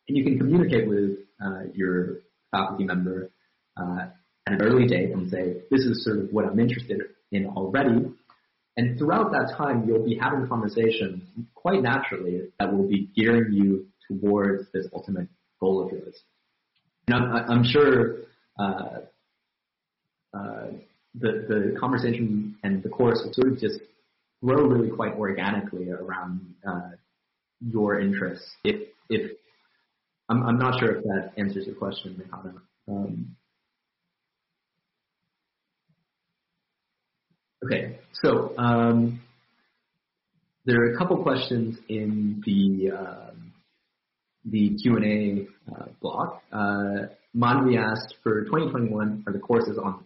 And 0.07 0.17
you 0.17 0.23
can 0.23 0.38
communicate 0.38 0.88
with 0.88 1.17
uh, 1.43 1.63
your 1.73 2.19
faculty 2.51 2.86
member 2.86 3.32
uh, 3.75 4.05
at 4.47 4.53
an 4.53 4.61
early 4.61 4.88
date 4.88 5.11
and 5.11 5.29
say, 5.29 5.63
this 5.69 5.82
is 5.82 6.05
sort 6.05 6.19
of 6.19 6.29
what 6.32 6.45
I'm 6.45 6.59
interested 6.59 7.01
in 7.34 7.47
already, 7.47 8.11
and 8.77 8.97
throughout 8.97 9.32
that 9.32 9.55
time, 9.57 9.86
you'll 9.86 10.05
be 10.05 10.17
having 10.17 10.47
conversations 10.47 11.23
quite 11.53 11.82
naturally 11.82 12.43
that 12.59 12.71
will 12.71 12.88
be 12.88 13.09
gearing 13.13 13.51
you 13.51 13.88
towards 14.07 14.71
this 14.73 14.88
ultimate 14.93 15.27
goal 15.59 15.86
of 15.86 15.91
yours. 15.91 16.15
And 17.12 17.51
I'm, 17.51 17.64
sure 17.64 18.18
uh, 18.59 18.99
uh, 20.34 20.68
the 21.16 21.45
the 21.49 21.78
conversation 21.80 22.55
and 22.64 22.82
the 22.84 22.89
course 22.89 23.22
will 23.24 23.34
sort 23.34 23.51
of 23.51 23.59
just 23.59 23.80
grow 24.43 24.66
really 24.66 24.89
quite 24.89 25.14
organically 25.16 25.89
around 25.89 26.55
uh, 26.68 26.91
your 27.59 27.99
interests. 27.99 28.49
If 28.64 28.88
if 29.09 29.32
I'm, 30.30 30.43
I'm 30.43 30.57
not 30.57 30.80
sure 30.80 30.95
if 30.95 31.03
that 31.03 31.34
answers 31.38 31.66
your 31.66 31.76
question, 31.76 32.16
Meghana. 32.20 32.62
Um, 32.88 33.36
Okay, 37.64 37.99
so 38.14 38.57
um, 38.57 39.22
there 40.66 40.82
are 40.82 40.95
a 40.95 40.97
couple 40.97 41.22
questions 41.22 41.78
in 41.89 42.41
the 42.43 42.89
um, 42.89 43.40
the 44.45 44.75
Q 44.75 44.97
and 44.97 45.05
A 45.05 45.47
uh, 45.71 45.85
block. 46.01 46.41
Uh, 46.51 47.07
Manvi 47.35 47.77
asked 47.77 48.15
for 48.23 48.43
2021 48.45 49.23
are 49.27 49.33
the 49.33 49.39
courses 49.39 49.77
on 49.77 50.03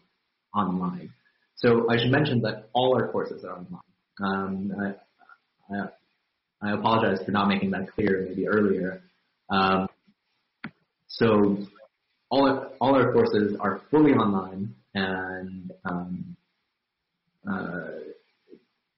online. 0.54 1.10
So 1.56 1.90
I 1.90 1.98
should 1.98 2.12
mention 2.12 2.42
that 2.42 2.70
all 2.74 2.96
our 2.96 3.08
courses 3.12 3.44
are 3.44 3.58
online. 3.58 3.82
Um, 4.22 4.74
I, 4.80 5.76
I, 5.76 6.70
I, 6.70 6.74
apologize 6.74 7.24
for 7.26 7.32
not 7.32 7.48
making 7.48 7.72
that 7.72 7.92
clear 7.92 8.26
maybe 8.28 8.48
earlier. 8.48 9.02
Um, 9.50 9.88
so 11.08 11.58
all 12.30 12.72
all 12.80 12.96
our 12.96 13.12
courses 13.12 13.58
are 13.60 13.82
fully 13.92 14.14
online 14.14 14.76
and 14.94 15.72
um, 15.84 16.38
uh, 17.50 17.88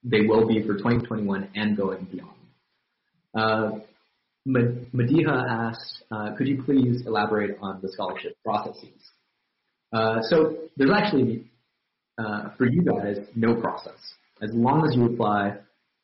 they 0.03 0.21
will 0.21 0.47
be 0.47 0.61
for 0.61 0.75
2021 0.77 1.49
and 1.55 1.75
going 1.75 2.05
beyond. 2.05 2.31
Uh, 3.35 3.79
Madiha 4.47 5.49
asked, 5.49 6.03
uh, 6.11 6.35
could 6.37 6.47
you 6.47 6.63
please 6.63 7.05
elaborate 7.05 7.57
on 7.61 7.79
the 7.81 7.89
scholarship 7.91 8.37
processes? 8.43 9.11
Uh, 9.91 10.21
so 10.21 10.57
there's 10.77 10.91
actually, 10.91 11.45
uh, 12.17 12.49
for 12.57 12.65
you 12.65 12.81
guys, 12.81 13.17
no 13.35 13.55
process. 13.55 13.97
As 14.41 14.51
long 14.53 14.87
as 14.87 14.95
you 14.95 15.05
apply, 15.05 15.57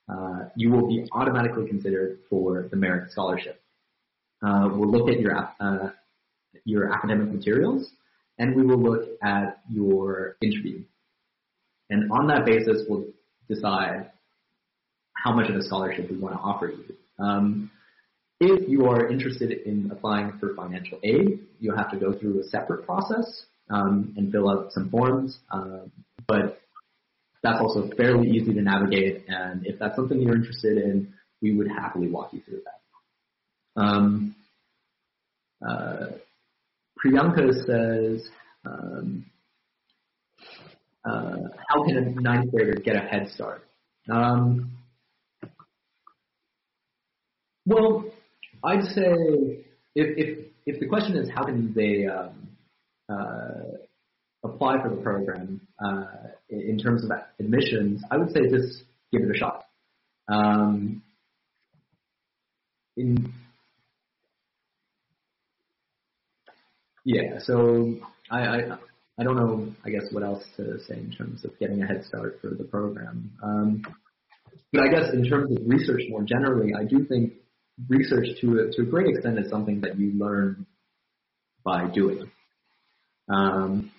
uh, 0.09 0.49
you 0.55 0.71
will 0.71 0.87
be 0.87 1.07
automatically 1.13 1.67
considered 1.67 2.19
for 2.29 2.67
the 2.69 2.75
merit 2.75 3.11
scholarship. 3.11 3.61
Uh, 4.45 4.69
we'll 4.73 4.91
look 4.91 5.09
at 5.09 5.19
your 5.19 5.49
uh, 5.59 5.89
your 6.65 6.93
academic 6.93 7.31
materials, 7.31 7.91
and 8.37 8.55
we 8.55 8.63
will 8.63 8.77
look 8.77 9.07
at 9.21 9.61
your 9.69 10.35
interview. 10.41 10.83
And 11.89 12.11
on 12.11 12.27
that 12.27 12.45
basis, 12.45 12.83
we'll 12.87 13.05
decide 13.47 14.11
how 15.13 15.33
much 15.33 15.49
of 15.49 15.55
a 15.55 15.61
scholarship 15.61 16.09
we 16.09 16.17
want 16.17 16.35
to 16.35 16.39
offer 16.39 16.67
you. 16.67 16.95
Um, 17.23 17.71
if 18.45 18.69
you 18.69 18.85
are 18.85 19.09
interested 19.09 19.51
in 19.51 19.89
applying 19.91 20.37
for 20.39 20.55
financial 20.55 20.99
aid, 21.03 21.39
you'll 21.59 21.77
have 21.77 21.91
to 21.91 21.97
go 21.97 22.13
through 22.13 22.41
a 22.41 22.43
separate 22.43 22.85
process 22.85 23.45
um, 23.69 24.13
and 24.17 24.31
fill 24.31 24.49
out 24.49 24.71
some 24.71 24.89
forms. 24.89 25.39
Um, 25.51 25.91
but 26.27 26.61
that's 27.41 27.59
also 27.59 27.89
fairly 27.97 28.29
easy 28.29 28.53
to 28.53 28.61
navigate. 28.61 29.25
And 29.27 29.65
if 29.65 29.79
that's 29.79 29.95
something 29.95 30.19
you're 30.19 30.35
interested 30.35 30.77
in, 30.77 31.13
we 31.41 31.53
would 31.55 31.67
happily 31.67 32.07
walk 32.07 32.33
you 32.33 32.41
through 32.41 32.61
that. 32.63 33.81
Um, 33.81 34.35
uh, 35.67 36.07
Priyanka 37.03 37.53
says, 37.65 38.29
um, 38.65 39.25
uh, 41.03 41.35
how 41.67 41.83
can 41.83 41.97
a 41.97 42.21
ninth 42.21 42.51
grader 42.51 42.73
get 42.73 42.95
a 42.95 42.99
head 42.99 43.29
start? 43.33 43.65
Um, 44.09 44.77
well, 47.65 48.05
I'd 48.63 48.83
say 48.83 49.65
if, 49.95 50.17
if, 50.17 50.45
if 50.65 50.79
the 50.79 50.87
question 50.87 51.17
is 51.17 51.29
how 51.29 51.43
can 51.43 51.73
they 51.73 52.07
um, 52.07 52.49
uh, 53.09 53.77
apply 54.43 54.81
for 54.81 54.89
the 54.89 55.01
program 55.01 55.61
uh, 55.83 56.05
in 56.49 56.77
terms 56.77 57.03
of 57.03 57.11
admissions, 57.39 58.01
I 58.09 58.17
would 58.17 58.31
say 58.31 58.41
just 58.49 58.83
give 59.11 59.21
it 59.21 59.35
a 59.35 59.37
shot. 59.37 59.65
Um, 60.27 61.01
in 62.95 63.33
yeah, 67.05 67.39
so 67.39 67.95
I, 68.31 68.39
I 68.39 68.77
I 69.19 69.23
don't 69.23 69.35
know 69.35 69.73
I 69.83 69.89
guess 69.89 70.03
what 70.11 70.23
else 70.23 70.43
to 70.57 70.79
say 70.87 70.95
in 70.95 71.11
terms 71.11 71.43
of 71.43 71.57
getting 71.59 71.81
a 71.81 71.87
head 71.87 72.05
start 72.05 72.39
for 72.41 72.49
the 72.49 72.63
program. 72.63 73.31
Um, 73.43 73.83
but 74.71 74.83
I 74.83 74.87
guess 74.89 75.13
in 75.13 75.27
terms 75.27 75.51
of 75.51 75.63
research 75.65 76.01
more 76.09 76.23
generally, 76.23 76.73
I 76.73 76.83
do 76.83 77.03
think 77.05 77.33
research 77.89 78.27
to 78.41 78.59
a, 78.59 78.71
to 78.71 78.81
a 78.83 78.85
great 78.85 79.07
extent 79.07 79.39
is 79.39 79.49
something 79.49 79.81
that 79.81 79.97
you 79.97 80.13
learn 80.17 80.65
by 81.63 81.87
doing. 81.87 82.29
Um, 83.29 83.91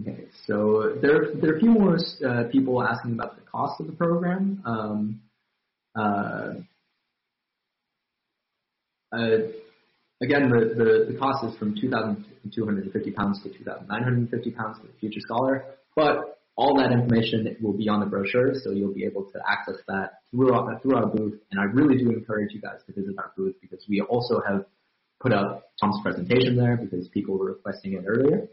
okay, 0.00 0.26
so 0.46 0.96
there, 1.00 1.34
there 1.34 1.52
are 1.52 1.56
a 1.56 1.60
few 1.60 1.70
more 1.70 1.96
uh, 2.26 2.44
people 2.50 2.82
asking 2.82 3.14
about 3.14 3.36
the 3.36 3.42
cost 3.42 3.80
of 3.80 3.86
the 3.86 3.92
program. 3.92 4.62
Um, 4.64 5.20
uh, 5.98 6.54
uh, 9.12 9.38
again, 10.22 10.48
the, 10.50 10.74
the, 10.76 11.12
the 11.12 11.18
cost 11.18 11.44
is 11.44 11.58
from 11.58 11.74
2,250 11.80 13.10
pounds 13.10 13.42
to 13.42 13.50
2,950 13.50 14.50
pounds 14.52 14.78
for 14.78 14.86
the 14.86 14.92
Future 15.00 15.20
Scholar, 15.20 15.64
but 15.96 16.39
all 16.60 16.76
that 16.76 16.92
information 16.92 17.56
will 17.62 17.72
be 17.72 17.88
on 17.88 18.00
the 18.00 18.06
brochure, 18.06 18.52
so 18.52 18.70
you'll 18.70 18.92
be 18.92 19.06
able 19.06 19.24
to 19.24 19.40
access 19.50 19.76
that 19.88 20.18
through 20.30 20.52
our, 20.52 20.78
through 20.80 20.94
our 20.94 21.06
booth. 21.06 21.40
And 21.50 21.58
I 21.58 21.64
really 21.64 21.96
do 21.96 22.10
encourage 22.10 22.52
you 22.52 22.60
guys 22.60 22.80
to 22.86 22.92
visit 22.92 23.14
our 23.16 23.32
booth 23.34 23.54
because 23.62 23.82
we 23.88 24.02
also 24.02 24.42
have 24.46 24.66
put 25.20 25.32
up 25.32 25.70
Tom's 25.80 25.98
presentation 26.02 26.56
there 26.56 26.76
because 26.76 27.08
people 27.08 27.38
were 27.38 27.46
requesting 27.46 27.94
it 27.94 28.04
earlier. 28.06 28.46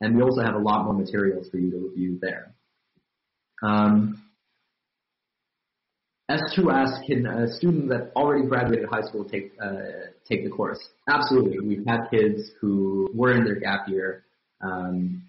And 0.00 0.16
we 0.16 0.22
also 0.22 0.42
have 0.42 0.54
a 0.54 0.60
lot 0.60 0.84
more 0.84 0.94
materials 0.94 1.48
for 1.50 1.58
you 1.58 1.72
to 1.72 1.78
review 1.88 2.20
there. 2.22 2.54
Um, 3.64 4.22
S2 6.30 6.72
asks, 6.72 7.04
can 7.04 7.26
a 7.26 7.52
student 7.52 7.88
that 7.88 8.12
already 8.14 8.46
graduated 8.46 8.88
high 8.88 9.02
school 9.02 9.24
take 9.24 9.50
uh, 9.60 10.12
take 10.28 10.44
the 10.44 10.50
course? 10.50 10.78
Absolutely. 11.08 11.58
We've 11.66 11.84
had 11.84 12.02
kids 12.12 12.52
who 12.60 13.10
were 13.12 13.32
in 13.32 13.42
their 13.42 13.56
gap 13.56 13.88
year 13.88 14.22
um, 14.62 15.24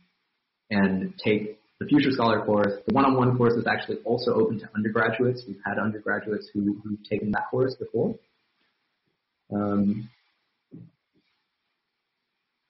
and 0.70 1.16
take 1.18 1.58
the 1.82 1.88
Future 1.88 2.12
Scholar 2.12 2.46
course. 2.46 2.74
The 2.88 2.94
one-on-one 2.94 3.36
course 3.38 3.54
is 3.54 3.66
actually 3.66 3.98
also 4.06 4.36
open 4.36 4.60
to 4.60 4.70
undergraduates. 4.76 5.44
We've 5.48 5.60
had 5.66 5.80
undergraduates 5.80 6.48
who, 6.54 6.80
who've 6.84 7.04
taken 7.10 7.32
that 7.32 7.50
course 7.50 7.74
before. 7.74 8.16
Um, 9.52 10.08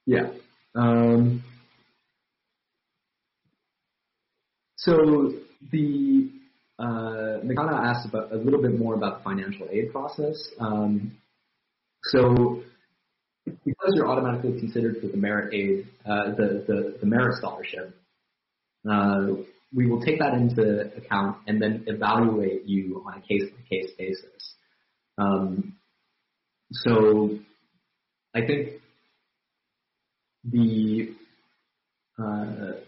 yeah. 0.05 0.29
Um, 0.75 1.43
so 4.77 5.33
the 5.73 6.31
uh, 6.79 7.43
Nagana 7.43 7.83
asked 7.89 8.07
about 8.07 8.31
a 8.31 8.37
little 8.37 8.61
bit 8.61 8.79
more 8.79 8.95
about 8.95 9.17
the 9.17 9.23
financial 9.25 9.67
aid 9.69 9.91
process. 9.91 10.37
Um, 10.57 11.17
so 12.03 12.61
because 13.43 13.91
you're 13.95 14.07
automatically 14.07 14.57
considered 14.57 15.01
for 15.01 15.07
the 15.07 15.17
merit 15.17 15.53
aid, 15.53 15.87
uh, 16.05 16.31
the, 16.31 16.63
the, 16.65 16.97
the 17.01 17.05
merit 17.05 17.35
scholarship, 17.35 17.93
uh, 18.89 19.27
we 19.73 19.87
will 19.87 20.01
take 20.01 20.19
that 20.19 20.33
into 20.33 20.91
account 20.97 21.37
and 21.47 21.61
then 21.61 21.83
evaluate 21.87 22.65
you 22.65 23.03
on 23.07 23.19
a 23.19 23.21
case 23.21 23.49
by 23.49 23.61
case 23.69 23.91
basis. 23.97 24.55
Um, 25.17 25.77
so 26.71 27.39
I 28.35 28.45
think 28.45 28.81
the 30.43 31.13
uh, 32.19 32.79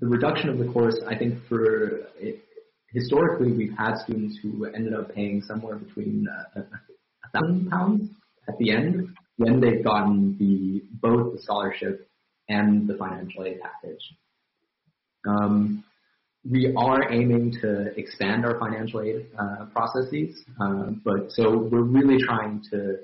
the 0.00 0.06
reduction 0.06 0.50
of 0.50 0.58
the 0.58 0.66
course, 0.72 0.96
I 1.06 1.16
think 1.16 1.46
for 1.48 2.06
it, 2.18 2.42
historically 2.90 3.52
we've 3.52 3.76
had 3.76 3.96
students 4.04 4.38
who 4.42 4.66
ended 4.66 4.94
up 4.94 5.14
paying 5.14 5.42
somewhere 5.42 5.76
between 5.76 6.26
uh, 6.28 6.60
a 6.60 7.30
thousand 7.30 7.70
pounds 7.70 8.10
at 8.48 8.58
the 8.58 8.70
end 8.70 9.08
when 9.36 9.60
they've 9.60 9.84
gotten 9.84 10.36
the 10.38 10.82
both 11.00 11.34
the 11.34 11.42
scholarship 11.42 12.08
and 12.48 12.88
the 12.88 12.96
financial 12.96 13.44
aid 13.44 13.58
package. 13.60 14.00
Um, 15.26 15.84
we 16.48 16.72
are 16.76 17.12
aiming 17.12 17.52
to 17.60 17.98
expand 17.98 18.44
our 18.44 18.58
financial 18.58 19.00
aid 19.00 19.26
uh, 19.38 19.66
processes, 19.66 20.44
uh, 20.60 20.90
but 21.04 21.32
so 21.32 21.58
we're 21.58 21.82
really 21.82 22.18
trying 22.22 22.62
to 22.70 22.98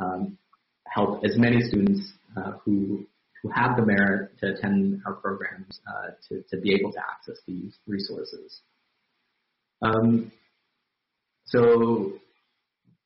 um, 0.00 0.38
help 0.86 1.24
as 1.24 1.36
many 1.36 1.60
students 1.60 2.12
uh, 2.36 2.52
who 2.64 3.04
who 3.42 3.50
have 3.50 3.76
the 3.76 3.84
merit 3.84 4.30
to 4.38 4.54
attend 4.54 5.02
our 5.06 5.14
programs 5.14 5.80
uh, 5.88 6.10
to 6.28 6.42
to 6.50 6.60
be 6.60 6.74
able 6.74 6.92
to 6.92 6.98
access 6.98 7.36
these 7.46 7.76
resources. 7.86 8.60
Um, 9.82 10.32
so 11.46 12.14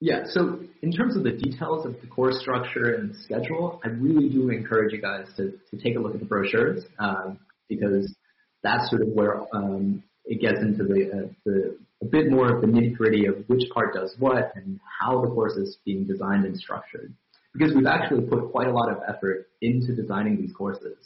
yeah, 0.00 0.24
so 0.26 0.60
in 0.82 0.92
terms 0.92 1.16
of 1.16 1.24
the 1.24 1.32
details 1.32 1.84
of 1.84 2.00
the 2.00 2.06
course 2.06 2.38
structure 2.40 2.94
and 2.94 3.16
schedule, 3.16 3.80
I 3.84 3.88
really 3.88 4.28
do 4.28 4.50
encourage 4.50 4.92
you 4.92 5.00
guys 5.00 5.26
to, 5.36 5.58
to 5.70 5.82
take 5.82 5.96
a 5.96 5.98
look 5.98 6.14
at 6.14 6.20
the 6.20 6.26
brochures 6.26 6.84
um, 7.00 7.40
because 7.68 8.14
that's 8.62 8.90
sort 8.90 9.02
of 9.02 9.08
where 9.08 9.42
um, 9.54 10.02
it 10.24 10.40
gets 10.40 10.60
into 10.60 10.84
the, 10.84 11.10
uh, 11.10 11.32
the 11.44 11.78
a 12.02 12.04
bit 12.04 12.30
more 12.30 12.54
of 12.54 12.60
the 12.60 12.66
nitty 12.66 12.96
gritty 12.96 13.26
of 13.26 13.44
which 13.48 13.68
part 13.72 13.94
does 13.94 14.14
what 14.18 14.52
and 14.54 14.78
how 15.00 15.20
the 15.20 15.28
course 15.28 15.54
is 15.54 15.78
being 15.84 16.06
designed 16.06 16.44
and 16.44 16.56
structured. 16.56 17.12
Because 17.52 17.74
we've 17.74 17.86
actually 17.86 18.26
put 18.26 18.52
quite 18.52 18.68
a 18.68 18.72
lot 18.72 18.90
of 18.90 18.98
effort 19.08 19.48
into 19.60 19.94
designing 19.94 20.36
these 20.36 20.52
courses 20.52 20.96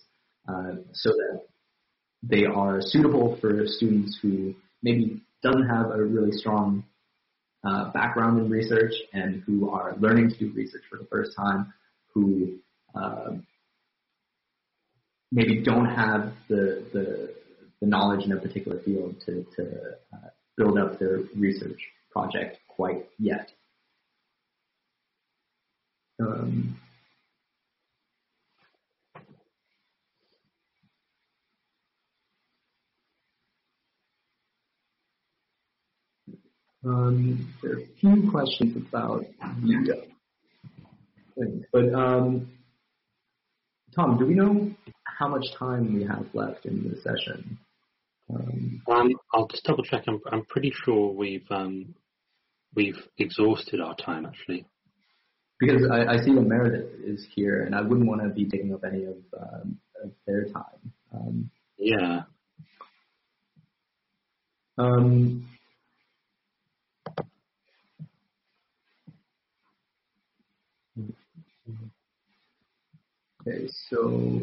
uh, 0.49 0.75
so 0.93 1.11
that 1.11 1.43
they 2.23 2.45
are 2.45 2.81
suitable 2.81 3.39
for 3.41 3.63
students 3.67 4.19
who 4.21 4.55
maybe 4.83 5.23
doesn't 5.43 5.69
have 5.69 5.91
a 5.91 6.03
really 6.03 6.33
strong 6.33 6.85
uh, 7.65 7.91
background 7.93 8.39
in 8.39 8.51
research 8.51 8.93
and 9.13 9.43
who 9.47 9.71
are 9.71 9.97
learning 9.99 10.31
to 10.31 10.39
do 10.39 10.53
research 10.55 10.83
for 10.91 10.99
the 10.99 11.07
first 11.07 11.35
time, 11.37 11.73
who 12.13 12.59
uh, 12.95 13.31
maybe 15.31 15.63
don't 15.63 15.87
have 15.87 16.33
the, 16.49 16.85
the 16.93 17.35
the 17.83 17.89
knowledge 17.89 18.25
in 18.25 18.33
a 18.33 18.37
particular 18.37 18.79
field 18.79 19.21
to, 19.27 19.45
to 19.57 19.65
uh, 20.15 20.29
build 20.57 20.79
up 20.79 21.01
their 21.01 21.23
research 21.35 21.81
project 22.13 22.59
quite 22.69 23.07
yet. 23.19 23.51
Um, 26.21 26.79
um, 36.85 37.53
there 37.61 37.73
are 37.73 37.79
a 37.81 37.87
few 38.01 38.31
questions 38.31 38.77
about 38.77 39.27
the 39.65 40.07
but 41.73 41.93
um, 41.95 42.49
Tom, 43.97 44.19
do 44.19 44.27
we 44.27 44.35
know 44.35 44.71
how 45.05 45.27
much 45.27 45.47
time 45.59 45.95
we 45.95 46.05
have 46.05 46.27
left 46.33 46.67
in 46.67 46.89
the 46.89 47.01
session? 47.01 47.59
Um, 48.35 48.83
um, 48.91 49.13
I'll 49.35 49.49
just 49.49 49.65
double 49.65 49.85
check. 49.85 50.05
I'm, 50.07 50.21
I'm 50.31 50.45
pretty 50.45 50.73
sure 50.85 51.13
we've 51.13 51.47
um, 51.51 51.95
we've 52.75 52.99
exhausted 53.19 53.81
our 53.81 53.95
time 53.97 54.27
actually. 54.27 54.67
Because 55.61 55.89
I, 55.93 56.15
I 56.15 56.17
see 56.25 56.35
that 56.35 56.41
Meredith 56.41 56.91
is 57.05 57.25
here, 57.35 57.63
and 57.63 57.75
I 57.75 57.83
wouldn't 57.83 58.09
want 58.09 58.21
to 58.23 58.31
be 58.31 58.47
taking 58.47 58.75
up 58.75 58.83
any 58.85 59.05
of, 59.05 59.17
um, 59.41 59.79
of 60.03 60.11
their 60.27 60.47
time. 60.47 60.93
Um, 61.15 61.51
yeah. 61.79 62.23
Um, 64.77 65.47
okay, 73.47 73.69
so 73.89 74.41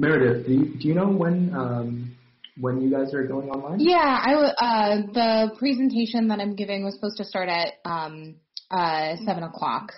Meredith, 0.00 0.46
do 0.46 0.52
you, 0.54 0.64
do 0.78 0.88
you 0.88 0.94
know 0.94 1.08
when 1.08 1.54
um, 1.54 2.16
when 2.58 2.80
you 2.80 2.90
guys 2.90 3.12
are 3.12 3.22
going 3.26 3.50
online? 3.50 3.80
Yeah, 3.80 3.98
I 3.98 4.32
uh, 4.32 4.96
the 5.12 5.54
presentation 5.58 6.28
that 6.28 6.40
I'm 6.40 6.56
giving 6.56 6.84
was 6.84 6.94
supposed 6.94 7.18
to 7.18 7.24
start 7.24 7.50
at 7.50 7.74
um, 7.84 8.36
uh, 8.70 9.16
seven 9.26 9.42
o'clock. 9.42 9.92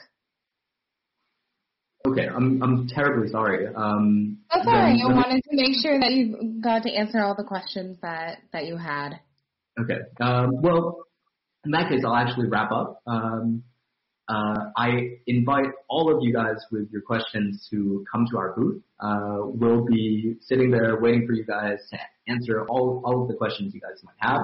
Okay, 2.05 2.27
I'm 2.27 2.61
I'm 2.65 2.89
terribly 2.89 3.29
sorry. 3.29 3.69
Um, 3.69 4.39
That's 4.53 4.67
all 4.67 4.73
right. 4.73 5.01
I 5.01 5.07
wanted 5.07 5.41
to 5.45 5.51
make 5.53 5.77
sure 5.81 6.01
that 6.01 6.11
you 6.11 6.59
got 6.61 6.83
to 6.83 6.93
answer 6.93 7.21
all 7.21 7.37
the 7.37 7.45
questions 7.45 7.97
that 8.03 8.39
that 8.53 8.67
you 8.67 8.77
had. 8.77 9.21
Okay. 9.81 10.01
Um, 10.21 10.61
well, 10.63 11.05
in 11.65 11.71
that 11.71 11.89
case, 11.89 12.03
I'll 12.05 12.17
actually 12.17 12.49
wrap 12.49 12.73
up. 12.73 13.03
Um, 13.07 13.63
uh, 14.29 14.71
I 14.77 15.19
invite 15.27 15.67
all 15.89 16.15
of 16.15 16.23
you 16.23 16.33
guys 16.33 16.57
with 16.71 16.89
your 16.93 17.03
questions 17.03 17.67
to 17.71 18.05
come 18.11 18.27
to 18.31 18.39
our 18.39 18.55
booth. 18.57 18.83
Uh, 19.01 19.39
we'll 19.41 19.85
be 19.85 20.37
sitting 20.41 20.71
there 20.71 21.01
waiting 21.01 21.27
for 21.27 21.33
you 21.33 21.45
guys 21.45 21.79
to 21.91 21.99
answer 22.29 22.65
all 22.69 23.03
all 23.05 23.23
of 23.23 23.29
the 23.29 23.35
questions 23.35 23.75
you 23.75 23.81
guys 23.81 24.03
might 24.05 24.15
have. 24.19 24.43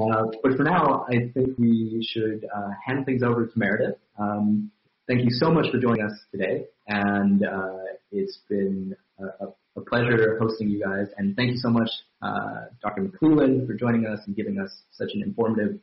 Uh, 0.00 0.30
but 0.42 0.56
for 0.56 0.62
now, 0.62 1.04
I 1.08 1.32
think 1.34 1.58
we 1.58 2.06
should 2.08 2.46
uh, 2.54 2.70
hand 2.86 3.04
things 3.04 3.22
over 3.22 3.46
to 3.46 3.52
Meredith. 3.56 3.98
Um, 4.18 4.70
thank 5.08 5.20
you 5.20 5.30
so 5.30 5.50
much 5.50 5.66
for 5.70 5.78
joining 5.78 6.04
us 6.04 6.18
today, 6.30 6.66
and 6.86 7.44
uh, 7.44 7.78
it's 8.12 8.38
been 8.48 8.94
a, 9.18 9.46
a, 9.76 9.80
pleasure 9.88 10.38
hosting 10.40 10.70
you 10.70 10.80
guys. 10.80 11.08
And 11.18 11.36
thank 11.36 11.50
you 11.50 11.58
so 11.58 11.68
much, 11.68 11.90
uh, 12.22 12.66
Dr. 12.82 13.02
McClellan, 13.02 13.66
for 13.66 13.74
joining 13.74 14.06
us 14.06 14.20
and 14.26 14.36
giving 14.36 14.58
us 14.58 14.70
such 14.92 15.10
an 15.12 15.22
informative 15.22 15.80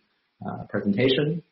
presentation. 0.70 1.43